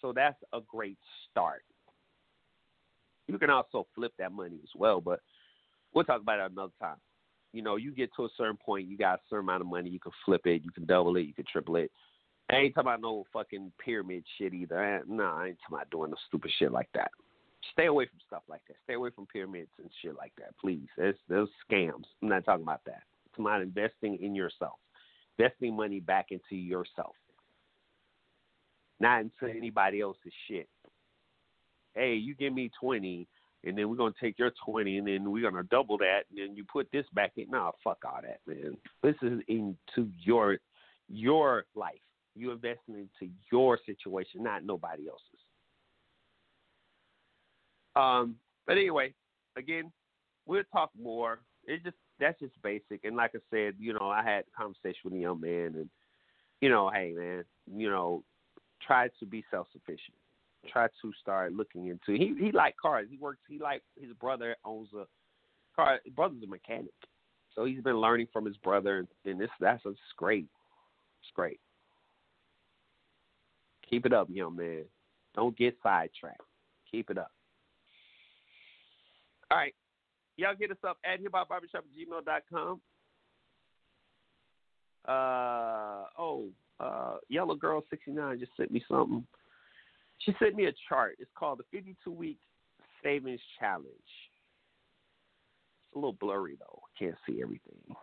[0.00, 0.98] So that's a great
[1.30, 1.62] start.
[3.28, 5.20] You can also flip that money as well, but
[5.94, 6.96] we'll talk about it another time.
[7.52, 9.90] You know, you get to a certain point, you got a certain amount of money,
[9.90, 11.90] you can flip it, you can double it, you can triple it.
[12.50, 14.78] I ain't talking about no fucking pyramid shit either.
[14.78, 17.10] I, no, I ain't talking about doing no stupid shit like that.
[17.72, 18.76] Stay away from stuff like that.
[18.84, 20.88] Stay away from pyramids and shit like that, please.
[20.96, 22.04] There's those scams.
[22.20, 23.02] I'm not talking about that.
[23.32, 24.78] It's about investing in yourself,
[25.38, 27.14] investing money back into yourself,
[29.00, 30.68] not into anybody else's shit.
[31.94, 33.26] Hey, you give me twenty,
[33.64, 36.56] and then we're gonna take your twenty, and then we're gonna double that, and then
[36.56, 37.48] you put this back in.
[37.48, 38.76] Nah, fuck all that, man.
[39.02, 40.58] This is into your
[41.08, 42.00] your life.
[42.34, 45.40] You investing into your situation, not nobody else's.
[47.96, 49.14] Um, but anyway,
[49.56, 49.90] again,
[50.46, 51.40] we'll talk more.
[51.64, 53.04] It just that's just basic.
[53.04, 55.90] And like I said, you know, I had a conversation with a young man, and
[56.60, 57.44] you know, hey man,
[57.74, 58.22] you know,
[58.86, 60.16] try to be self sufficient.
[60.72, 62.18] Try to start looking into.
[62.18, 63.08] He he like cars.
[63.10, 63.40] He works.
[63.48, 65.04] He like his brother owns a
[65.74, 65.98] car.
[66.04, 66.94] His brother's a mechanic,
[67.54, 70.46] so he's been learning from his brother, and, and this that's it's great.
[71.20, 71.60] It's great.
[73.90, 74.84] Keep it up, young man.
[75.34, 76.40] Don't get sidetracked.
[76.90, 77.32] Keep it up.
[79.50, 79.74] All right.
[80.36, 82.80] Y'all get us up at hiphopbarbershop at gmail.com.
[85.06, 86.48] Uh, oh,
[86.80, 89.26] uh, Yellow Girl 69 just sent me something.
[90.18, 91.16] She sent me a chart.
[91.18, 92.38] It's called the 52 Week
[93.02, 93.86] Savings Challenge.
[93.88, 96.80] It's a little blurry, though.
[96.98, 97.96] Can't see everything.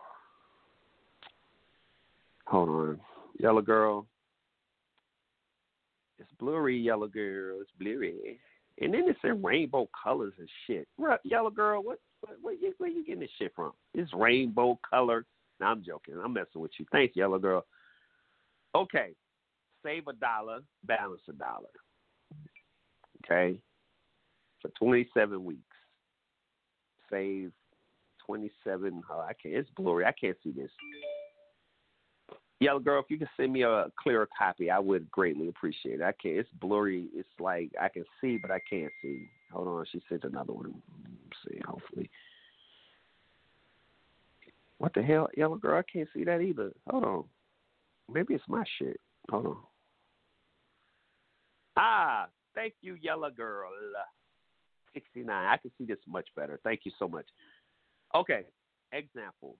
[2.46, 3.00] Hold on.
[3.38, 4.06] Yellow Girl.
[6.18, 7.60] It's blurry, Yellow Girl.
[7.62, 8.38] It's blurry.
[8.80, 10.86] And then it's in rainbow colors and shit.
[11.24, 11.98] Yellow Girl, what
[12.42, 13.72] where, you, where you getting this shit from?
[13.94, 15.26] It's rainbow color.
[15.60, 16.14] No, I'm joking.
[16.22, 16.86] I'm messing with you.
[16.92, 17.64] Thanks, Yellow Girl.
[18.74, 19.10] Okay.
[19.84, 21.70] Save a dollar, balance a dollar.
[23.24, 23.58] Okay.
[24.60, 25.60] For 27 weeks.
[27.10, 27.52] Save
[28.26, 29.02] 27.
[29.10, 29.54] Oh, I can't.
[29.54, 30.04] It's blurry.
[30.04, 30.70] I can't see this.
[32.60, 36.02] Yellow girl, if you can send me a clearer copy, I would greatly appreciate it.
[36.02, 36.36] I can't.
[36.36, 37.08] It's blurry.
[37.14, 39.28] It's like I can see, but I can't see.
[39.50, 39.86] Hold on.
[39.90, 40.74] She sent another one.
[41.24, 41.60] Let's see.
[41.66, 42.10] Hopefully.
[44.76, 45.78] What the hell, yellow girl?
[45.78, 46.72] I can't see that either.
[46.88, 47.24] Hold on.
[48.12, 49.00] Maybe it's my shit.
[49.30, 49.56] Hold on.
[51.76, 53.70] Ah, thank you, yellow girl.
[54.94, 55.30] 69.
[55.30, 56.60] I can see this much better.
[56.64, 57.26] Thank you so much.
[58.14, 58.44] Okay,
[58.92, 59.56] example.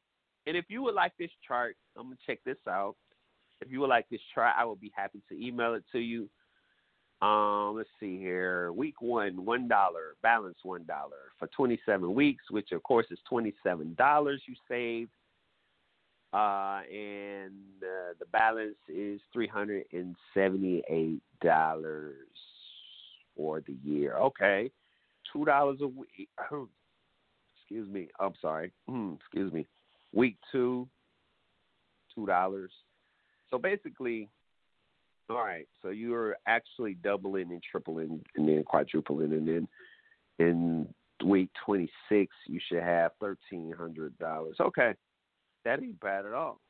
[0.50, 2.96] And if you would like this chart, I'm gonna check this out.
[3.60, 6.28] If you would like this chart, I will be happy to email it to you.
[7.22, 8.72] Um, let's see here.
[8.72, 13.94] Week one, one dollar, balance one dollar for 27 weeks, which of course is 27
[13.94, 15.12] dollars you saved.
[16.32, 17.52] Uh, and
[17.84, 22.16] uh, the balance is 378 dollars
[23.36, 24.16] for the year.
[24.16, 24.68] Okay,
[25.32, 26.28] two dollars a week.
[27.60, 28.08] excuse me.
[28.18, 28.72] I'm sorry.
[29.20, 29.64] excuse me.
[30.12, 30.88] Week two,
[32.14, 32.72] two dollars.
[33.50, 34.28] So basically,
[35.28, 35.68] all right.
[35.82, 39.68] So you're actually doubling and tripling and then quadrupling, and then
[40.38, 40.88] in
[41.24, 44.56] week 26 you should have thirteen hundred dollars.
[44.60, 44.94] Okay,
[45.64, 46.60] that ain't bad at all.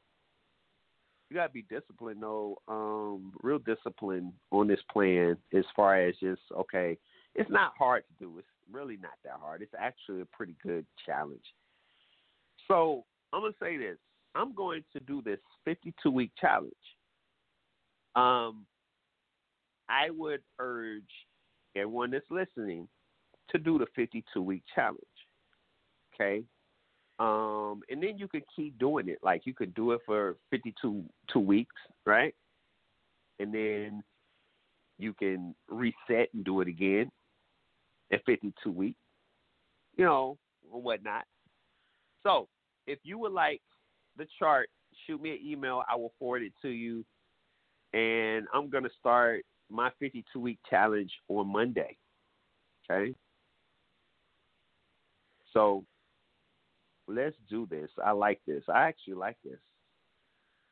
[1.31, 6.43] You gotta be disciplined though, um, real discipline on this plan as far as just
[6.55, 6.99] okay.
[7.37, 8.39] It's not hard to do.
[8.39, 9.63] It's really not that hard.
[9.63, 11.45] It's actually a pretty good challenge.
[12.67, 13.97] So I'm gonna say this.
[14.35, 16.73] I'm going to do this 52 week challenge.
[18.15, 18.67] Um,
[19.89, 21.03] I would urge
[21.77, 22.89] everyone that's listening
[23.51, 24.99] to do the 52 week challenge.
[26.15, 26.45] Okay.
[27.19, 29.19] Um, and then you could keep doing it.
[29.23, 31.75] Like you could do it for 52 two weeks,
[32.07, 32.35] right?
[33.39, 34.03] And then
[34.99, 37.11] you can reset and do it again
[38.13, 38.99] at 52 weeks,
[39.97, 40.39] you know,
[40.71, 41.25] or whatnot.
[42.23, 42.49] So
[42.87, 43.61] if you would like
[44.17, 44.69] the chart,
[45.07, 45.83] shoot me an email.
[45.91, 47.05] I will forward it to you.
[47.93, 51.97] And I'm going to start my 52 week challenge on Monday.
[52.91, 53.15] Okay?
[55.53, 55.85] So
[57.09, 57.91] let's do this.
[58.05, 58.63] I like this.
[58.69, 59.59] I actually like this.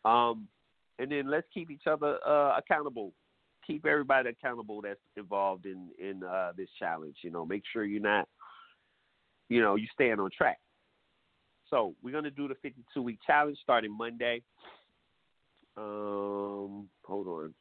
[0.05, 0.49] Um,
[0.99, 3.13] and then let's keep each other uh, accountable.
[3.67, 7.17] Keep everybody accountable that's involved in in uh, this challenge.
[7.23, 8.27] You know, make sure you're not,
[9.49, 10.59] you know, you staying on track.
[11.71, 14.43] So we're gonna do the 52 week challenge starting Monday.
[15.77, 17.55] Um, hold on,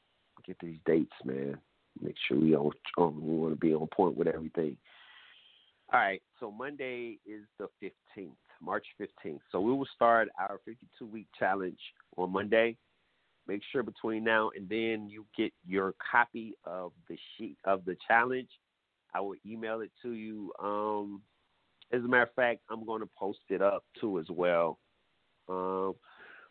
[0.45, 1.57] get these dates, man.
[2.01, 2.71] Make sure we on.
[2.97, 4.77] Um, we want to be on point with everything.
[5.93, 8.31] All right, so Monday is the 15th,
[8.61, 9.39] March 15th.
[9.51, 11.79] So we will start our 52 week challenge
[12.17, 12.75] on Monday.
[13.47, 17.95] Make sure between now and then you get your copy of the sheet of the
[18.05, 18.49] challenge.
[19.13, 20.51] I will email it to you.
[20.61, 21.21] Um,
[21.91, 24.79] as a matter of fact, I'm going to post it up too as well.
[25.49, 25.95] Um,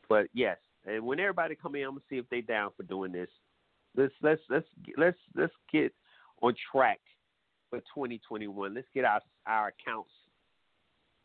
[0.08, 0.56] but yes,
[0.86, 3.28] and when everybody come in, I'm gonna see if they down for doing this.
[3.96, 4.66] Let's let's let's
[4.96, 5.92] let's let's get
[6.42, 7.00] on track
[7.70, 8.74] for 2021.
[8.74, 10.10] Let's get our our accounts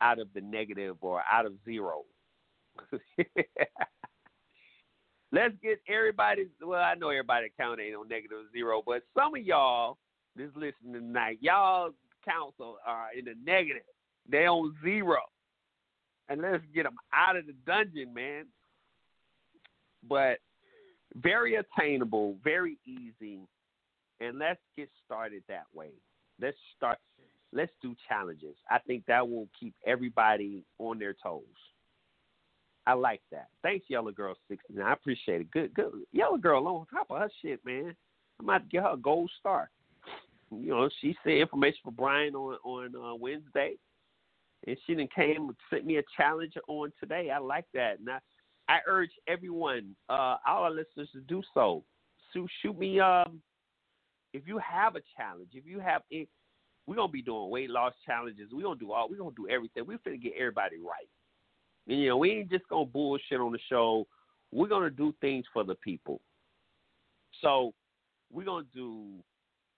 [0.00, 2.02] out of the negative or out of zero.
[5.32, 6.48] let's get everybody.
[6.60, 9.98] Well, I know everybody account ain't on negative zero, but some of y'all
[10.34, 11.90] this listening tonight, y'all
[12.26, 13.82] are, are in the negative.
[14.28, 15.18] They on zero.
[16.28, 18.46] And let's get them out of the dungeon, man.
[20.08, 20.38] But
[21.14, 23.40] very attainable, very easy,
[24.20, 25.90] and let's get started that way.
[26.40, 26.98] Let's start.
[27.52, 28.56] Let's do challenges.
[28.70, 31.42] I think that will keep everybody on their toes.
[32.86, 33.48] I like that.
[33.62, 34.86] Thanks, Yellow Girl sixty nine.
[34.86, 35.50] I appreciate it.
[35.50, 35.92] Good, good.
[36.12, 37.94] Yellow Girl on top of her shit, man.
[38.40, 39.70] I'm about to get her a gold star.
[40.50, 43.74] You know, she said information for Brian on on uh, Wednesday,
[44.66, 47.30] and she then came and sent me a challenge on today.
[47.30, 48.18] I like that, and I,
[48.68, 51.84] I urge everyone, uh, all our listeners, to do so.
[52.32, 53.00] So shoot me.
[53.00, 53.40] Um,
[54.32, 56.28] if you have a challenge, if you have, it,
[56.86, 58.48] we're gonna be doing weight loss challenges.
[58.52, 59.08] We're gonna do all.
[59.08, 59.84] We're gonna do everything.
[59.86, 61.08] We're gonna get everybody right.
[61.88, 64.06] And, you know, we ain't just gonna bullshit on the show.
[64.52, 66.20] We're gonna do things for the people.
[67.40, 67.74] So
[68.30, 69.22] we're gonna do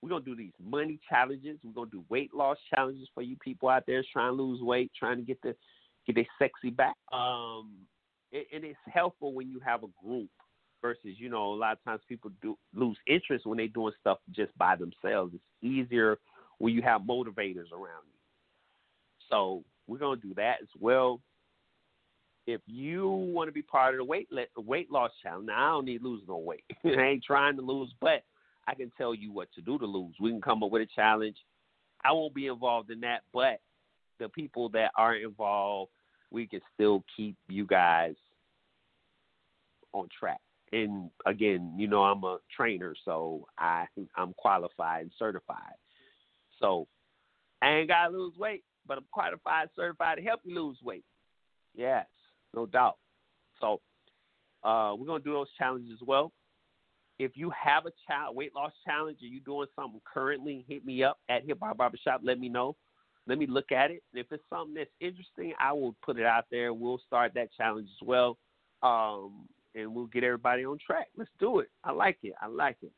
[0.05, 1.59] we're gonna do these money challenges.
[1.64, 4.92] We're gonna do weight loss challenges for you people out there trying to lose weight,
[4.98, 5.57] trying to get the
[6.07, 6.94] get their sexy back.
[7.11, 7.72] Um,
[8.30, 10.28] it, and it's helpful when you have a group
[10.82, 14.18] versus you know a lot of times people do lose interest when they're doing stuff
[14.30, 15.32] just by themselves.
[15.32, 16.18] It's easier
[16.59, 18.20] when you have motivators around you.
[19.30, 21.18] So we're gonna do that as well.
[22.46, 25.86] If you want to be part of the weight weight loss challenge, now I don't
[25.86, 26.64] need to lose no weight.
[26.84, 28.22] I ain't trying to lose, but
[28.66, 30.14] I can tell you what to do to lose.
[30.20, 31.36] We can come up with a challenge.
[32.04, 33.60] I won't be involved in that, but
[34.18, 35.90] the people that are involved,
[36.30, 38.14] we can still keep you guys
[39.92, 40.40] on track.
[40.72, 43.86] And again, you know, I'm a trainer, so I
[44.16, 45.74] I'm qualified and certified.
[46.60, 46.88] So
[47.62, 51.04] I ain't gotta lose weight, but I'm qualified, certified to help you lose weight.
[51.74, 52.06] Yes,
[52.54, 52.96] no doubt.
[53.60, 53.80] So
[54.64, 56.32] uh, we're gonna do those challenges as well.
[57.18, 61.04] If you have a child weight loss challenge or you doing something currently, hit me
[61.04, 62.20] up at Hip Hop Barbershop.
[62.24, 62.76] Let me know.
[63.26, 64.02] Let me look at it.
[64.12, 66.74] If it's something that's interesting, I will put it out there.
[66.74, 68.36] We'll start that challenge as well.
[68.82, 71.06] Um, and we'll get everybody on track.
[71.16, 71.68] Let's do it.
[71.82, 72.34] I like it.
[72.40, 72.92] I like it.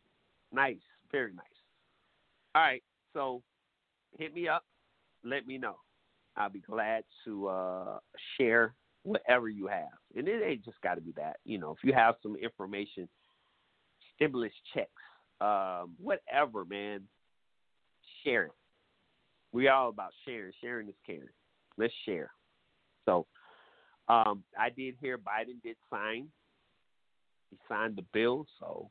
[0.52, 0.76] Nice.
[1.12, 1.44] Very nice.
[2.54, 2.82] All right.
[3.12, 3.42] So
[4.18, 4.64] hit me up.
[5.24, 5.76] Let me know.
[6.36, 7.98] I'll be glad to uh,
[8.36, 9.88] share whatever you have.
[10.16, 11.36] And it ain't just got to be that.
[11.44, 13.08] You know, if you have some information,
[14.16, 14.90] stimulus checks,
[15.40, 17.02] um, whatever, man,
[18.24, 18.52] share it.
[19.52, 20.52] We all about sharing.
[20.60, 21.28] Sharing is caring.
[21.78, 22.30] Let's share.
[23.04, 23.26] So
[24.08, 26.28] um, I did hear Biden did sign
[27.50, 28.90] he signed the bill, so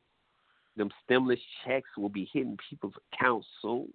[0.76, 3.92] them stimulus checks will be hitting people's accounts soon.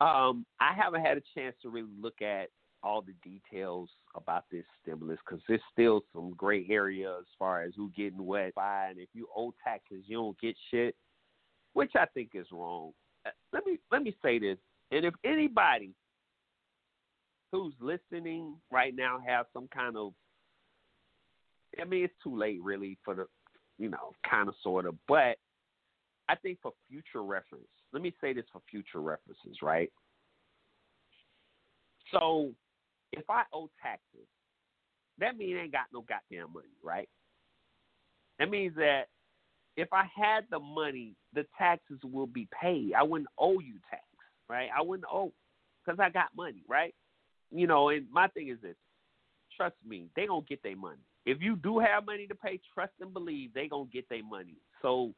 [0.00, 2.48] Um, I haven't had a chance to really look at
[2.84, 7.72] all the details about this stimulus because there's still some gray area as far as
[7.76, 10.94] who getting what by, and if you owe taxes, you don't get shit,
[11.72, 12.92] which I think is wrong.
[13.26, 14.58] Uh, let me let me say this,
[14.90, 15.94] and if anybody
[17.50, 20.12] who's listening right now have some kind of
[21.80, 23.26] I mean, it's too late really for the,
[23.78, 25.38] you know, kind of sort of, but
[26.28, 29.90] I think for future reference, let me say this for future references, right?
[32.12, 32.52] So
[33.18, 34.28] if I owe taxes,
[35.18, 37.08] that means I ain't got no goddamn money, right?
[38.38, 39.04] That means that
[39.76, 42.92] if I had the money, the taxes will be paid.
[42.96, 44.02] I wouldn't owe you tax,
[44.48, 44.68] right?
[44.76, 45.32] I wouldn't owe
[45.84, 46.94] because I got money, right?
[47.50, 48.76] You know, and my thing is this:
[49.56, 52.92] trust me, they gonna get their money if you do have money to pay, trust
[53.00, 54.56] and believe they gonna get their money.
[54.82, 55.14] So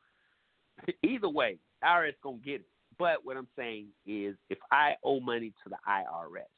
[1.02, 2.66] either way, IRS gonna get it.
[2.98, 6.48] But what I'm saying is, if I owe money to the IRS,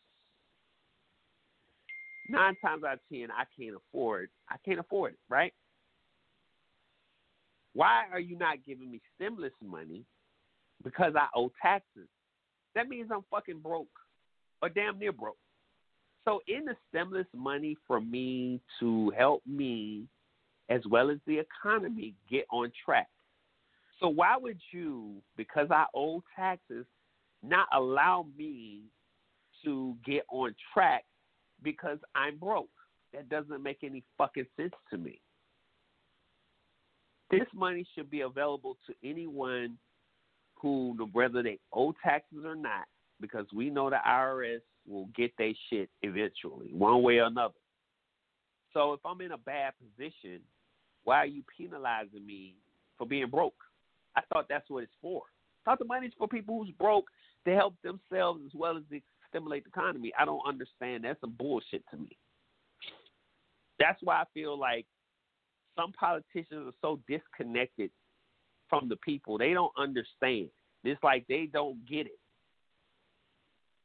[2.29, 4.29] nine times out of ten, I can't afford.
[4.49, 5.53] I can't afford it, right?
[7.75, 10.05] Why are you not giving me stimulus money?
[10.83, 12.09] Because I owe taxes.
[12.75, 13.89] That means I'm fucking broke,
[14.63, 15.39] or damn near broke.
[16.25, 20.05] So, in the stimulus money for me to help me
[20.69, 23.09] as well as the economy get on track.
[24.01, 26.85] So, why would you, because I owe taxes,
[27.43, 28.83] not allow me
[29.65, 31.05] to get on track
[31.63, 32.69] because I'm broke?
[33.13, 35.21] That doesn't make any fucking sense to me.
[37.31, 39.79] This money should be available to anyone
[40.61, 42.87] who, whether they owe taxes or not,
[43.21, 47.55] because we know the IRS will get their shit eventually, one way or another.
[48.73, 50.41] So if I'm in a bad position,
[51.05, 52.55] why are you penalizing me
[52.97, 53.55] for being broke?
[54.17, 55.23] I thought that's what it's for.
[55.65, 57.07] I thought the money's for people who's broke
[57.47, 60.13] to help themselves as well as to stimulate the economy.
[60.19, 61.05] I don't understand.
[61.05, 62.17] That's some bullshit to me.
[63.79, 64.87] That's why I feel like
[65.79, 67.91] some politicians are so disconnected
[68.69, 69.39] from the people.
[69.39, 70.49] They don't understand.
[70.85, 72.19] It's like they don't get it.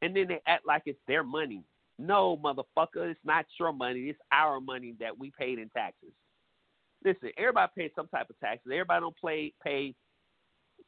[0.02, 1.64] and then they act like it's their money.
[2.00, 4.02] No, motherfucker, it's not your money.
[4.10, 6.12] It's our money that we paid in taxes.
[7.06, 8.70] Listen, everybody pays some type of taxes.
[8.72, 9.94] Everybody don't pay pay.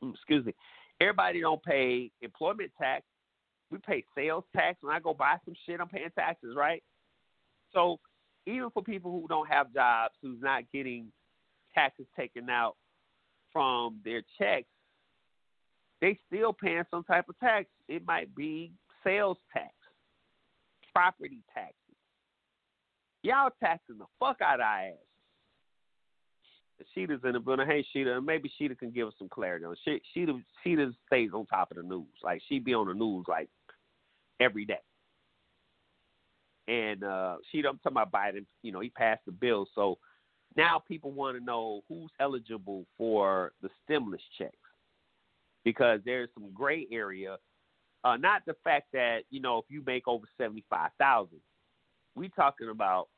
[0.03, 0.53] mm, Excuse me.
[0.99, 3.05] Everybody don't pay employment tax.
[3.71, 4.77] We pay sales tax.
[4.81, 6.83] When I go buy some shit, I'm paying taxes, right?
[7.73, 7.99] So
[8.45, 11.11] even for people who don't have jobs, who's not getting
[11.73, 12.75] taxes taken out
[13.51, 14.67] from their checks,
[16.01, 17.67] they still paying some type of tax.
[17.87, 18.71] It might be
[19.03, 19.73] sales tax,
[20.93, 21.75] property taxes.
[23.23, 24.93] Y'all taxing the fuck out of our ass.
[26.93, 27.65] Sheeta's in the building.
[27.67, 29.75] Hey, Sheeta, maybe Sheeta can give us some clarity on.
[29.85, 30.37] She, Sheeta.
[30.63, 32.05] Sheeta stays on top of the news.
[32.23, 33.49] Like she be on the news like
[34.39, 34.79] every day.
[36.67, 38.45] And uh Sheeta, I'm talking about Biden.
[38.63, 39.97] You know, he passed the bill, so
[40.55, 44.55] now people want to know who's eligible for the stimulus checks
[45.63, 47.37] because there's some gray area.
[48.03, 51.39] Uh, not the fact that you know if you make over seventy five thousand,
[52.15, 53.09] we talking about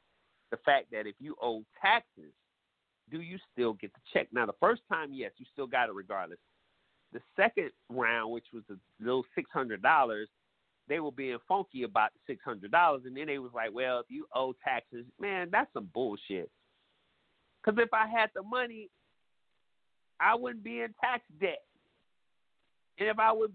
[0.51, 2.32] the fact that if you owe taxes,
[3.11, 4.28] do you still get the check?
[4.32, 6.39] Now the first time, yes, you still got it regardless.
[7.13, 10.30] The second round, which was the little six hundred dollars,
[10.88, 14.00] they were being funky about the six hundred dollars, and then they was like, "Well,
[14.00, 16.50] if you owe taxes, man, that's some bullshit."
[17.64, 18.90] Because if I had the money,
[20.20, 21.64] I wouldn't be in tax debt.
[23.00, 23.54] And if I would,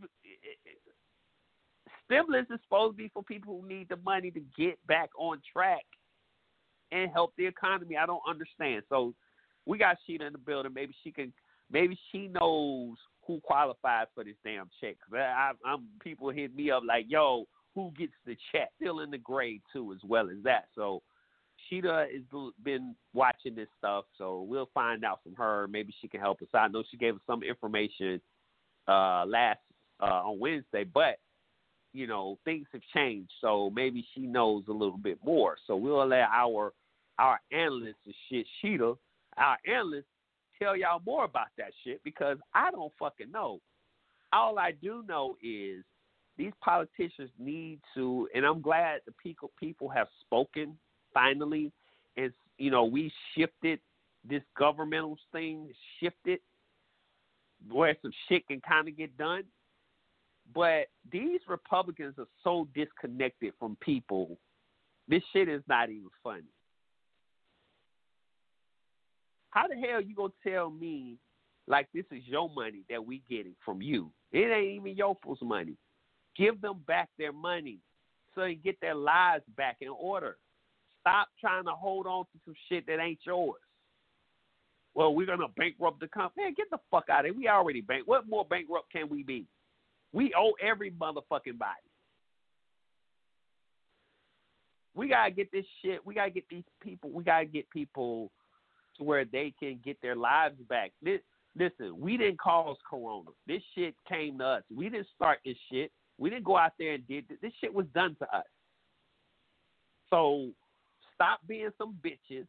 [2.04, 5.40] stimulus is supposed to be for people who need the money to get back on
[5.52, 5.84] track
[6.92, 7.96] and help the economy.
[7.96, 8.82] I don't understand.
[8.88, 9.14] So
[9.66, 10.72] we got Sheeta in the building.
[10.74, 11.32] Maybe she can.
[11.72, 12.96] Maybe she knows
[13.26, 14.96] who qualifies for this damn check.
[15.12, 19.18] I, I'm people hit me up like, "Yo, who gets the check?" Still in the
[19.18, 20.66] grade too, as well as that.
[20.74, 21.02] So
[21.68, 22.22] Sheeta has
[22.62, 25.66] been watching this stuff, so we'll find out from her.
[25.68, 26.48] Maybe she can help us.
[26.54, 28.20] I know she gave us some information
[28.88, 29.60] uh, last
[30.00, 31.18] uh, on Wednesday, but
[31.92, 35.56] you know things have changed, so maybe she knows a little bit more.
[35.66, 36.72] So we'll let our
[37.18, 38.94] our analysts and shit, Sheeta,
[39.36, 40.06] our analysts,
[40.62, 43.60] tell y'all more about that shit because I don't fucking know.
[44.32, 45.84] All I do know is
[46.38, 50.76] these politicians need to, and I'm glad the people people have spoken
[51.12, 51.72] finally,
[52.16, 53.80] and you know we shifted
[54.28, 56.38] this governmental thing, shifted
[57.70, 59.44] where some shit can kind of get done.
[60.54, 64.38] But these Republicans are so disconnected from people.
[65.08, 66.42] This shit is not even funny.
[69.52, 71.18] How the hell you gonna tell me
[71.68, 74.10] like this is your money that we getting from you?
[74.32, 75.76] It ain't even your folks' money.
[76.36, 77.78] Give them back their money
[78.34, 80.38] so they get their lives back in order.
[81.00, 83.60] Stop trying to hold on to some shit that ain't yours.
[84.94, 86.44] Well, we're gonna bankrupt the company.
[86.44, 87.34] Man, get the fuck out of here.
[87.34, 88.04] We already bank.
[88.06, 89.44] What more bankrupt can we be?
[90.14, 91.90] We owe every motherfucking body.
[94.94, 96.04] We gotta get this shit.
[96.06, 97.10] We gotta get these people.
[97.10, 98.30] We gotta get people
[98.98, 100.92] to where they can get their lives back.
[101.02, 101.20] This,
[101.56, 103.30] listen, we didn't cause Corona.
[103.46, 104.62] This shit came to us.
[104.74, 105.90] We didn't start this shit.
[106.18, 107.38] We didn't go out there and did this.
[107.42, 108.44] This shit was done to us.
[110.10, 110.50] So
[111.14, 112.46] stop being some bitches.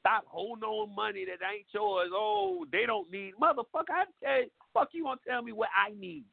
[0.00, 2.10] Stop holding on money that ain't yours.
[2.12, 3.90] Oh, they don't need motherfucker.
[3.90, 6.24] I tell you, fuck you gonna tell me what I need.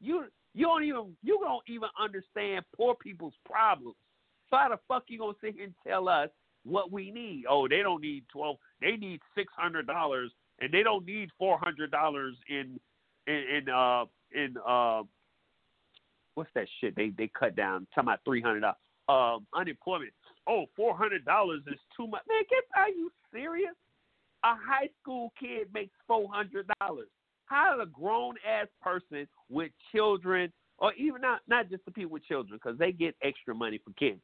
[0.00, 3.96] You you don't even you don't even understand poor people's problems.
[4.48, 6.28] So how the fuck you gonna sit here and tell us
[6.66, 7.44] what we need?
[7.48, 8.56] Oh, they don't need twelve.
[8.80, 12.78] They need six hundred dollars, and they don't need four hundred dollars in
[13.26, 15.02] in in uh in uh
[16.34, 16.96] what's that shit?
[16.96, 17.86] They they cut down.
[17.94, 18.76] Talking about three hundred dollars.
[19.08, 20.10] Um, unemployment.
[20.48, 22.22] Oh, four hundred dollars is too much.
[22.28, 23.74] Man, get are you serious?
[24.44, 27.08] A high school kid makes four hundred dollars.
[27.46, 32.12] How does a grown ass person with children, or even not not just the people
[32.12, 34.20] with children, because they get extra money for kids.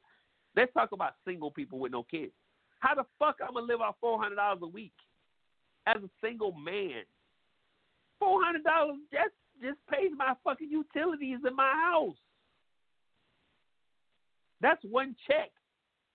[0.57, 2.33] Let's talk about single people with no kids.
[2.81, 4.93] How the fuck I'm gonna live off four hundred dollars a week
[5.87, 7.03] as a single man?
[8.19, 12.17] Four hundred dollars just just pays my fucking utilities in my house.
[14.61, 15.51] That's one check.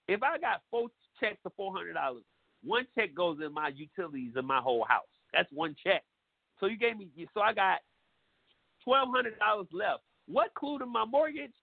[0.08, 0.88] If I got four
[1.20, 2.24] checks of four hundred dollars,
[2.64, 5.08] one check goes in my utilities in my whole house.
[5.34, 6.04] That's one check.
[6.60, 7.80] So you gave me so I got
[8.84, 10.02] twelve hundred dollars left.
[10.28, 11.54] What including my mortgage?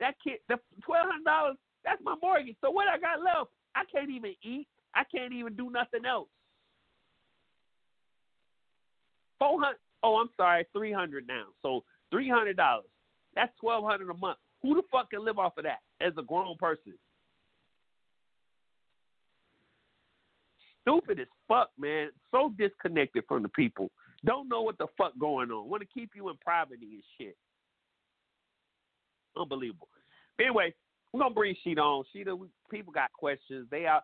[0.00, 2.56] That kid the twelve hundred dollars, that's my mortgage.
[2.60, 4.66] So what I got left, I can't even eat.
[4.94, 6.28] I can't even do nothing else.
[9.38, 9.78] Four hundred.
[10.02, 11.44] Oh, I'm sorry, three hundred now.
[11.62, 12.86] So three hundred dollars.
[13.34, 14.38] That's twelve hundred a month.
[14.62, 16.94] Who the fuck can live off of that as a grown person?
[20.82, 22.08] Stupid as fuck, man.
[22.30, 23.90] So disconnected from the people.
[24.24, 25.68] Don't know what the fuck going on.
[25.70, 27.36] Want to keep you in poverty and shit.
[29.38, 29.88] Unbelievable.
[30.38, 30.74] Anyway,
[31.12, 32.04] we're gonna bring Sheeta on.
[32.12, 33.66] Sheeta, we, people got questions.
[33.70, 34.02] They are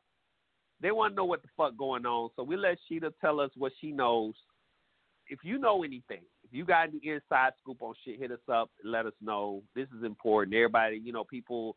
[0.81, 2.31] they want to know what the fuck going on.
[2.37, 4.35] So we let Sheeta tell us what she knows.
[5.29, 8.71] If you know anything, if you got any inside scoop on shit, hit us up.
[8.85, 9.63] Let us know.
[9.75, 10.55] This is important.
[10.55, 11.77] Everybody, you know, people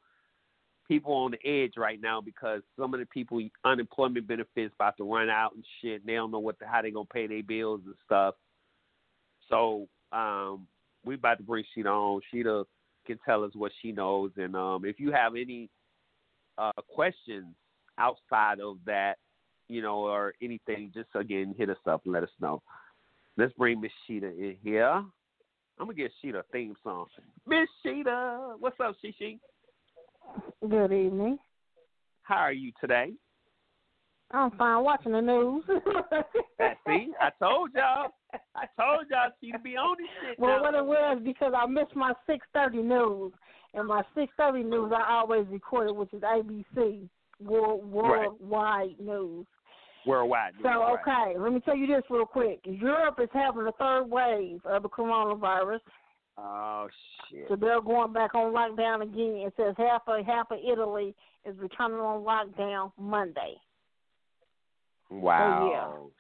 [0.88, 5.04] people on the edge right now because some of the people unemployment benefits about to
[5.04, 6.02] run out and shit.
[6.02, 8.36] And they don't know what the, how they gonna pay their bills and stuff.
[9.50, 10.68] So um,
[11.06, 12.22] we about to bring Sheeta on.
[12.32, 12.66] Sheeta
[13.10, 15.68] can tell us what she knows, and um, if you have any
[16.60, 17.48] uh, questions
[17.98, 19.16] outside of that,
[19.68, 22.62] you know, or anything, just again hit us up and let us know.
[23.36, 24.86] Let's bring Miss Sheeta in here.
[24.88, 25.08] I'm
[25.80, 27.08] gonna get Sheeta a theme song.
[27.48, 29.40] Miss Sheeta, what's up, Shishi?
[30.62, 31.40] Good evening.
[32.22, 33.14] How are you today?
[34.30, 35.64] I'm fine watching the news.
[36.86, 38.12] See, I told y'all.
[38.56, 40.40] I told y'all she to be on this shit.
[40.40, 40.62] Well, now.
[40.62, 43.34] what it was because I missed my six thirty news,
[43.74, 47.08] and my six thirty news I always recorded, which is ABC
[47.42, 49.46] World Worldwide News.
[50.06, 50.54] Worldwide.
[50.56, 50.64] News.
[50.64, 51.00] So right.
[51.02, 52.60] okay, let me tell you this real quick.
[52.64, 55.80] Europe is having a third wave of the coronavirus.
[56.38, 56.88] Oh
[57.30, 57.46] shit.
[57.50, 59.48] So they're going back on lockdown again.
[59.48, 61.16] It says half of half of Italy
[61.46, 63.56] is returning on lockdown Monday.
[65.10, 66.12] Wow.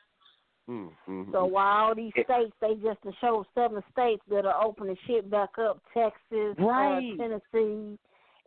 [0.70, 1.32] Mm-hmm.
[1.32, 5.58] So while these states, they just to show seven states that are opening shit back
[5.58, 7.14] up, Texas, Right.
[7.14, 7.98] uh, Tennessee,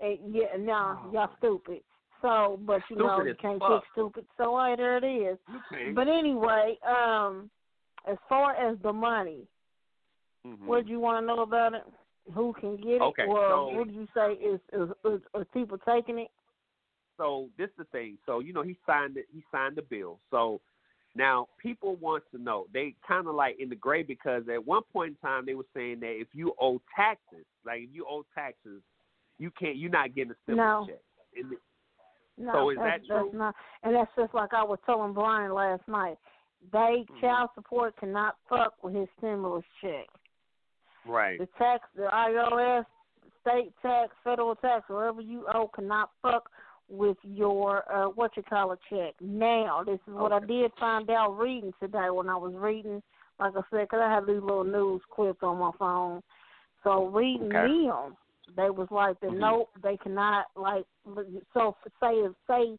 [0.00, 1.80] and yeah, nah, y'all stupid.
[2.20, 3.82] So, but you know, you can't fuck.
[3.82, 4.26] fix stupid.
[4.36, 5.38] So, hey, there it is.
[5.72, 5.90] Okay.
[5.90, 7.50] But anyway, um,
[8.08, 9.48] as far as the money,
[10.46, 10.66] Mhm.
[10.66, 11.84] what do you want to know about it?
[12.34, 13.02] Who can get it?
[13.02, 14.34] Okay, Well, so- what do you say?
[14.34, 16.30] Is is, is is people taking it?
[17.18, 18.18] so this is the thing.
[18.26, 19.26] So you know he signed it.
[19.32, 20.18] He signed the bill.
[20.30, 20.60] So
[21.14, 22.66] now people want to know.
[22.72, 25.66] They kind of like in the gray because at one point in time they were
[25.74, 28.80] saying that if you owe taxes, like if you owe taxes,
[29.38, 29.76] you can't.
[29.76, 30.86] You're not getting a stimulus No.
[30.88, 31.58] check.
[32.38, 33.24] No, So is that's, that true?
[33.26, 36.16] That's not, and that's just like I was telling Brian last night.
[36.72, 36.78] They
[37.10, 37.20] Mm-hmm.
[37.20, 40.06] child support cannot fuck with his stimulus check.
[41.06, 41.38] right.
[41.38, 42.84] The tax, the IRS,
[43.40, 46.48] state tax, federal tax, wherever you owe, cannot fuck
[46.92, 49.14] with your uh what you call a check.
[49.20, 53.02] Now, this is what I did find out reading today when I was reading.
[53.40, 56.22] Like I said, 'cause I have these little news clips on my phone.
[56.84, 57.86] So reading Okay.
[57.88, 58.16] them,
[58.56, 59.38] they was like, the Mhm.
[59.38, 60.84] nope, they cannot like.
[61.54, 62.78] So say say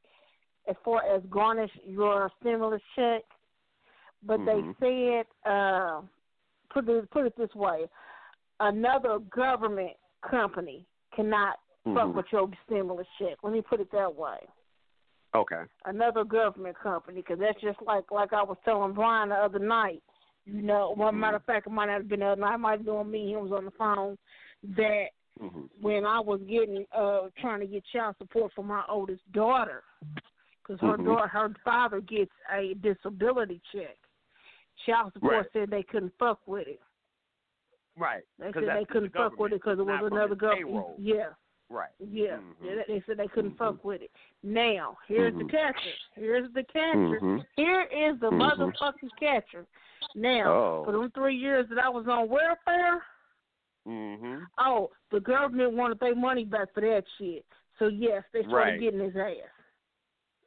[0.68, 3.24] as far as garnish your stimulus check,
[4.22, 4.76] but Mhm.
[4.80, 6.02] they said uh
[6.70, 7.90] put it put it this way,
[8.60, 10.86] another government company
[11.16, 12.14] cannot fuck Mhm.
[12.14, 13.38] with your stimulus check.
[13.44, 14.40] Let me put it that way.
[15.36, 15.64] Okay.
[15.86, 20.04] Another government company, because that's just like like I was telling Brian the other night.
[20.46, 22.56] You know, one matter of fact, it might not have been the other night.
[22.56, 23.28] It might have been on me.
[23.28, 24.18] He was on the phone.
[24.64, 25.08] That
[25.40, 25.70] Mhm.
[25.82, 29.84] when I was getting uh trying to get child support for my oldest daughter,
[30.62, 31.06] because her Mhm.
[31.06, 33.98] daughter, her father gets a disability check.
[34.86, 35.52] Child support Right.
[35.52, 36.82] said they couldn't fuck with it.
[37.96, 38.24] Right.
[38.38, 40.68] They said they couldn't fuck with it because it was another government.
[40.68, 40.96] payroll.
[40.98, 41.34] Yeah,
[41.74, 41.90] Right.
[42.00, 42.38] yeah.
[42.38, 42.86] Mhm.
[42.88, 43.58] They- They said they couldn't Mhm.
[43.58, 44.12] fuck with it.
[44.44, 45.94] Now, here's the catcher.
[46.14, 47.20] Here's the catcher.
[47.20, 47.46] Mhm.
[47.56, 48.40] Here is the Mhm.
[48.40, 49.66] motherfucking catcher.
[50.14, 50.84] Now, Oh.
[50.86, 53.04] for them three years that I was on welfare,
[53.88, 54.44] Mm-hmm.
[54.60, 57.44] oh, the government wanted their money back for that shit.
[57.80, 58.80] So yes, they started Right.
[58.80, 59.50] getting his ass.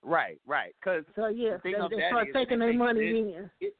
[0.02, 0.40] Right.
[0.46, 0.74] Right.
[0.80, 3.50] Because So yes, thing they, they started taking their money sense.
[3.60, 3.72] in.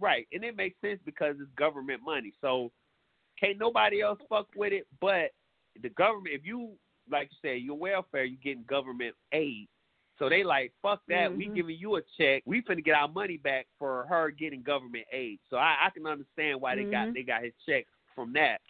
[0.00, 2.32] Right, and it makes sense because it's government money.
[2.40, 2.72] So
[3.38, 5.32] can't nobody else fuck with it but
[5.80, 6.34] the government.
[6.34, 6.76] If you
[7.10, 9.68] like you said, your welfare, you getting government aid.
[10.18, 11.34] So they like fuck that.
[11.34, 11.54] We Mhm.
[11.54, 12.42] giving you a check.
[12.44, 15.38] We finna get our money back for her getting government aid.
[15.48, 17.14] So I, I can understand why they got Mhm.
[17.14, 18.60] they got his check from that.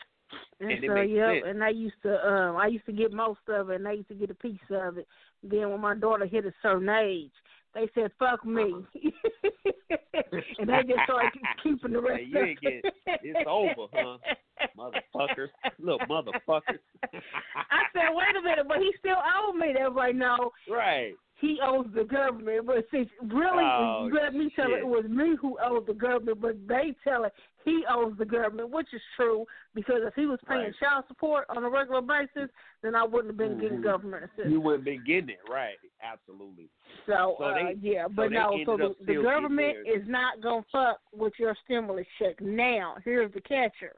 [0.61, 1.47] And, And so yep, sense.
[1.47, 4.09] and I used to um I used to get most of it and I used
[4.09, 5.07] to get a piece of it.
[5.43, 7.33] Then when my daughter hit a certain age,
[7.75, 8.75] they said, Fuck me
[10.59, 11.33] And they just started
[11.63, 14.19] keeping the rest Hey, you get- it's over, huh?
[14.79, 16.81] Motherfuckers, little motherfuckers.
[17.15, 19.73] I said, Wait a minute, but he still owed me.
[19.79, 21.13] that right like, No, right.
[21.41, 22.67] he owes the government.
[22.67, 24.79] But see, really, Oh, let me tell it, shit.
[24.81, 27.33] it was me who owed the government, but they tell it
[27.69, 29.45] he owes the government, which is true
[29.75, 30.77] because if he was paying Right.
[30.81, 32.51] child support on a regular basis,
[32.83, 33.83] then I wouldn't have been getting Mhm.
[33.83, 34.51] government assistance.
[34.51, 35.79] You wouldn't been getting it right.
[36.03, 36.69] Absolutely.
[37.07, 40.63] So, So uh, they- yeah, so but no, so the, the government is not gonna
[40.73, 42.41] fuck with your stimulus check.
[42.41, 43.95] Now, here's the catcher: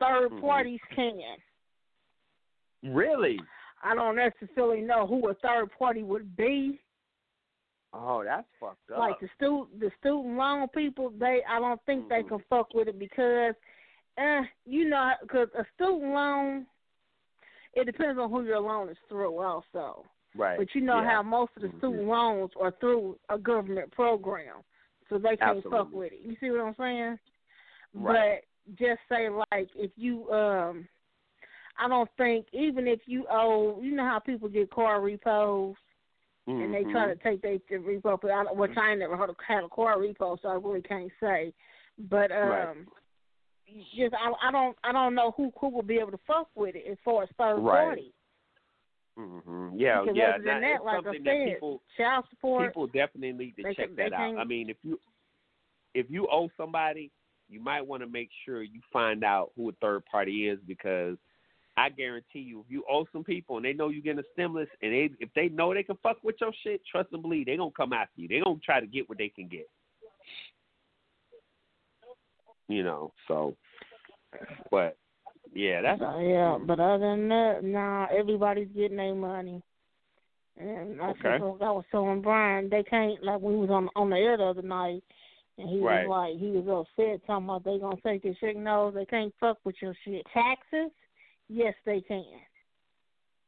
[0.00, 0.40] 3rd Mhm.
[0.40, 1.36] parties can.
[2.82, 3.40] Really?
[3.82, 6.78] I don't necessarily know who a third party would be.
[7.92, 8.98] Oh, that's fucked up.
[8.98, 12.28] Like the student, the student loan people, they I don't think they Mhm.
[12.28, 13.54] can fuck with it because,
[14.16, 16.66] uh, you know, because a student loan,
[17.74, 20.04] it depends on who your loan is through, also.
[20.36, 20.58] Right.
[20.58, 21.10] But you know yeah.
[21.10, 24.62] how most of the student loans are through a government program,
[25.08, 26.20] so they can't fuck with it.
[26.20, 27.18] You see what I'm saying?
[27.94, 28.42] Right.
[28.68, 30.88] But just say like if you um,
[31.76, 35.74] I don't think even if you owe, you know how people get car repos
[36.46, 37.22] and they try to Mhm.
[37.22, 39.96] take their the repo, but I, don't- which I never heard of had a car
[39.98, 41.52] repo, so I really can't say.
[41.98, 42.76] But um, Right.
[43.94, 46.74] just I, I don't I don't know who who will be able to fuck with
[46.74, 47.84] it as far as third Right.
[47.84, 48.14] party.
[49.18, 49.72] Mhm.
[49.76, 50.30] Yeah, because yeah.
[50.34, 52.68] other than that- like I said, that people child support.
[52.68, 54.38] people definitely need to check can- that out.
[54.38, 54.98] I mean, if you
[55.94, 57.10] if you owe somebody,
[57.48, 61.18] you might want to make sure you find out who a third party is because
[61.76, 64.68] I guarantee you, if you owe some people and they know you're getting a stimulus,
[64.82, 67.56] and they if they know they can fuck with your shit, trust and believe they
[67.56, 68.28] gonna come after you.
[68.28, 69.68] They gonna try to get what they can get.
[72.68, 73.56] You know, so,
[74.70, 74.96] but
[75.54, 79.62] yeah, that's yeah, but other than that, nah, everybody's getting their money.
[80.58, 81.36] And that's Okay.
[81.36, 82.68] I was telling Brian.
[82.68, 85.02] They can't like we was on on the air the other night,
[85.56, 86.06] and he Right.
[86.06, 88.56] was like he was upset talking about they gonna take your shit.
[88.56, 90.26] No, they can't fuck with your shit.
[90.32, 90.90] Taxes,
[91.50, 92.24] yes, they can.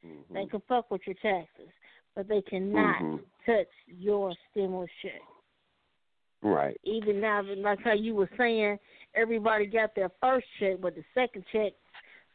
[0.05, 0.34] Mm-hmm.
[0.34, 1.70] They can fuck with your taxes,
[2.14, 3.20] but they cannot Mhm.
[3.46, 5.22] touch your stimulus check.
[6.44, 6.76] right.
[6.82, 8.76] Even now, like how you were saying,
[9.14, 11.72] everybody got their first check, but the second check,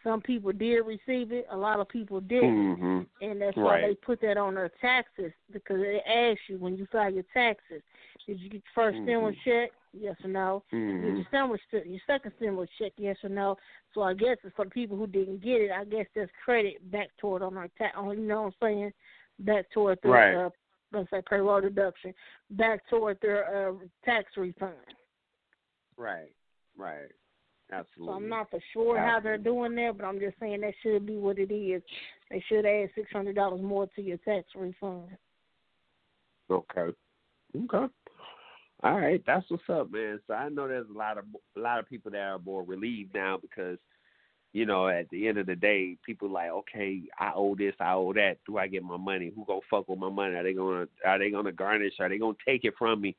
[0.02, 3.08] some people did receive it, a lot of people didn't, Mhm.
[3.20, 6.86] and that's why they put that on their taxes because they ask you when you
[6.86, 7.84] file your taxes,
[8.28, 9.04] did you get your 1st Mhm.
[9.04, 9.72] stimulus check?
[9.94, 10.64] Yes or no.
[10.70, 11.16] Did Mhm.
[11.16, 12.94] your stimulus your second stimulus check?
[12.98, 13.58] Yes or no.
[13.94, 15.72] So I guess it's for the people who didn't get it.
[15.72, 17.96] I guess there's credit back toward on their tax.
[17.98, 18.94] You know what I'm saying?
[19.40, 20.36] Back toward their Right.
[20.36, 20.50] uh,
[20.92, 22.14] let's say payroll deduction,
[22.52, 24.78] back toward their uh, tax refund.
[25.98, 26.34] Right.
[26.76, 27.12] Right.
[27.70, 28.12] Absolutely.
[28.14, 31.06] So I'm not for sure how they're doing that, but I'm just saying that should
[31.06, 31.84] be what it is.
[32.30, 35.18] They should add six hundred dollars more to your tax refund.
[36.50, 36.94] Okay.
[37.56, 37.94] Okay.
[38.84, 40.20] All right, that's what's up, man.
[40.28, 41.26] So I know there's a lot of
[41.56, 43.80] a lot of people that are more relieved now because,
[44.54, 47.94] you know, at the end of the day, people like, okay, I owe this, I
[47.94, 48.38] owe that.
[48.46, 49.32] Do I get my money?
[49.36, 50.36] Who gonna fuck with my money?
[50.36, 51.94] Are they gonna are they gonna garnish?
[52.00, 53.16] Are they gonna take it from me?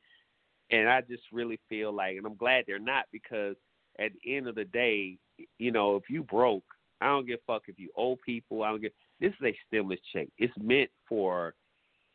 [0.71, 3.57] And I just really feel like, and I'm glad they're not because
[3.99, 5.19] at the end of the day,
[5.59, 6.65] you know, if you broke,
[7.01, 8.63] I don't give a fuck if you owe people.
[8.63, 8.93] I don't give.
[9.19, 10.29] This is a stimulus check.
[10.39, 11.55] It's meant for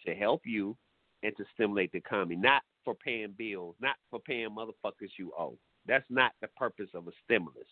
[0.05, 0.77] to help you
[1.23, 5.57] and to stimulate the economy, not for paying bills, not for paying motherfuckers you owe.
[5.88, 7.67] That's not the purpose of a stimulus.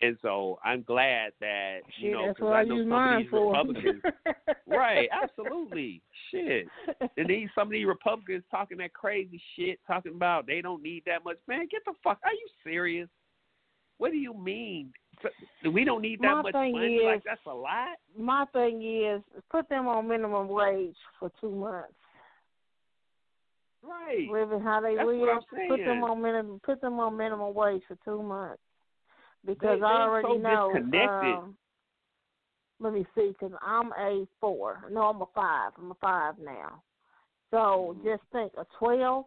[0.00, 3.30] And so I'm glad that you Shit, know because I I know some of these
[3.30, 3.50] for.
[3.50, 4.02] Republicans,
[4.68, 5.08] right?
[5.10, 6.00] Absolutely,
[6.30, 6.68] shit.
[7.16, 11.02] And these some of these Republicans talking that crazy shit, talking about they don't need
[11.06, 11.38] that much.
[11.48, 12.20] Man, get the fuck.
[12.22, 13.08] Are you serious?
[13.96, 14.92] What do you mean?
[15.72, 16.94] We don't need that My much money?
[16.98, 17.96] is- like that's a lot.
[18.16, 21.92] My thing is put them on minimum wage for two months.
[23.82, 24.28] Right.
[24.30, 25.18] Living how they That's live.
[25.20, 26.60] what I'm Put them on minimum.
[26.64, 28.62] Put them on minimum wage for two months.
[29.44, 30.72] Because They- I already so know.
[31.08, 31.56] Um,
[32.80, 34.84] let me see, because I'm a four.
[34.90, 35.72] No, I'm a five.
[35.78, 36.82] I'm a five now.
[37.50, 38.04] So Mm.
[38.04, 39.26] just think a twelve,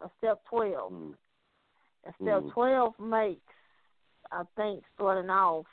[0.00, 0.92] a step twelve.
[0.92, 1.14] Mm.
[2.04, 2.52] A step Mm.
[2.52, 3.54] twelve makes,
[4.30, 5.66] I think, starting off.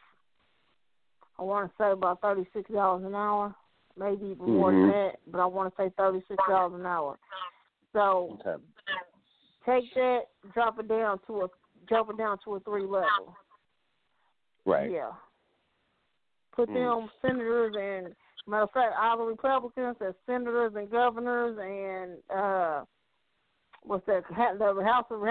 [1.38, 3.56] I want to say about thirty six dollars an hour,
[3.96, 4.92] maybe even more than Mhm.
[4.92, 5.20] that.
[5.28, 7.18] But I want to say thirty six dollars an hour.
[7.96, 8.62] So Okay.
[9.66, 10.24] take that,
[10.54, 11.48] drop it down to a
[11.88, 13.34] drop it down to a three level.
[14.66, 14.92] Right.
[14.92, 15.14] Yeah.
[16.54, 16.74] Put Mm.
[16.74, 18.16] them senators and
[18.48, 22.84] matter of fact, all the Republicans as senators and governors and uh
[23.84, 24.34] what's that the
[24.84, 25.24] House of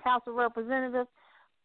[0.00, 1.08] House of, Representatives.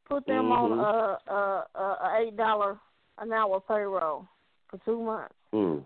[0.05, 0.79] Put them on Mhm.
[0.79, 2.79] a a, a, a eight dollar
[3.17, 4.27] an hour payroll
[4.67, 5.33] for two months.
[5.51, 5.83] Mm.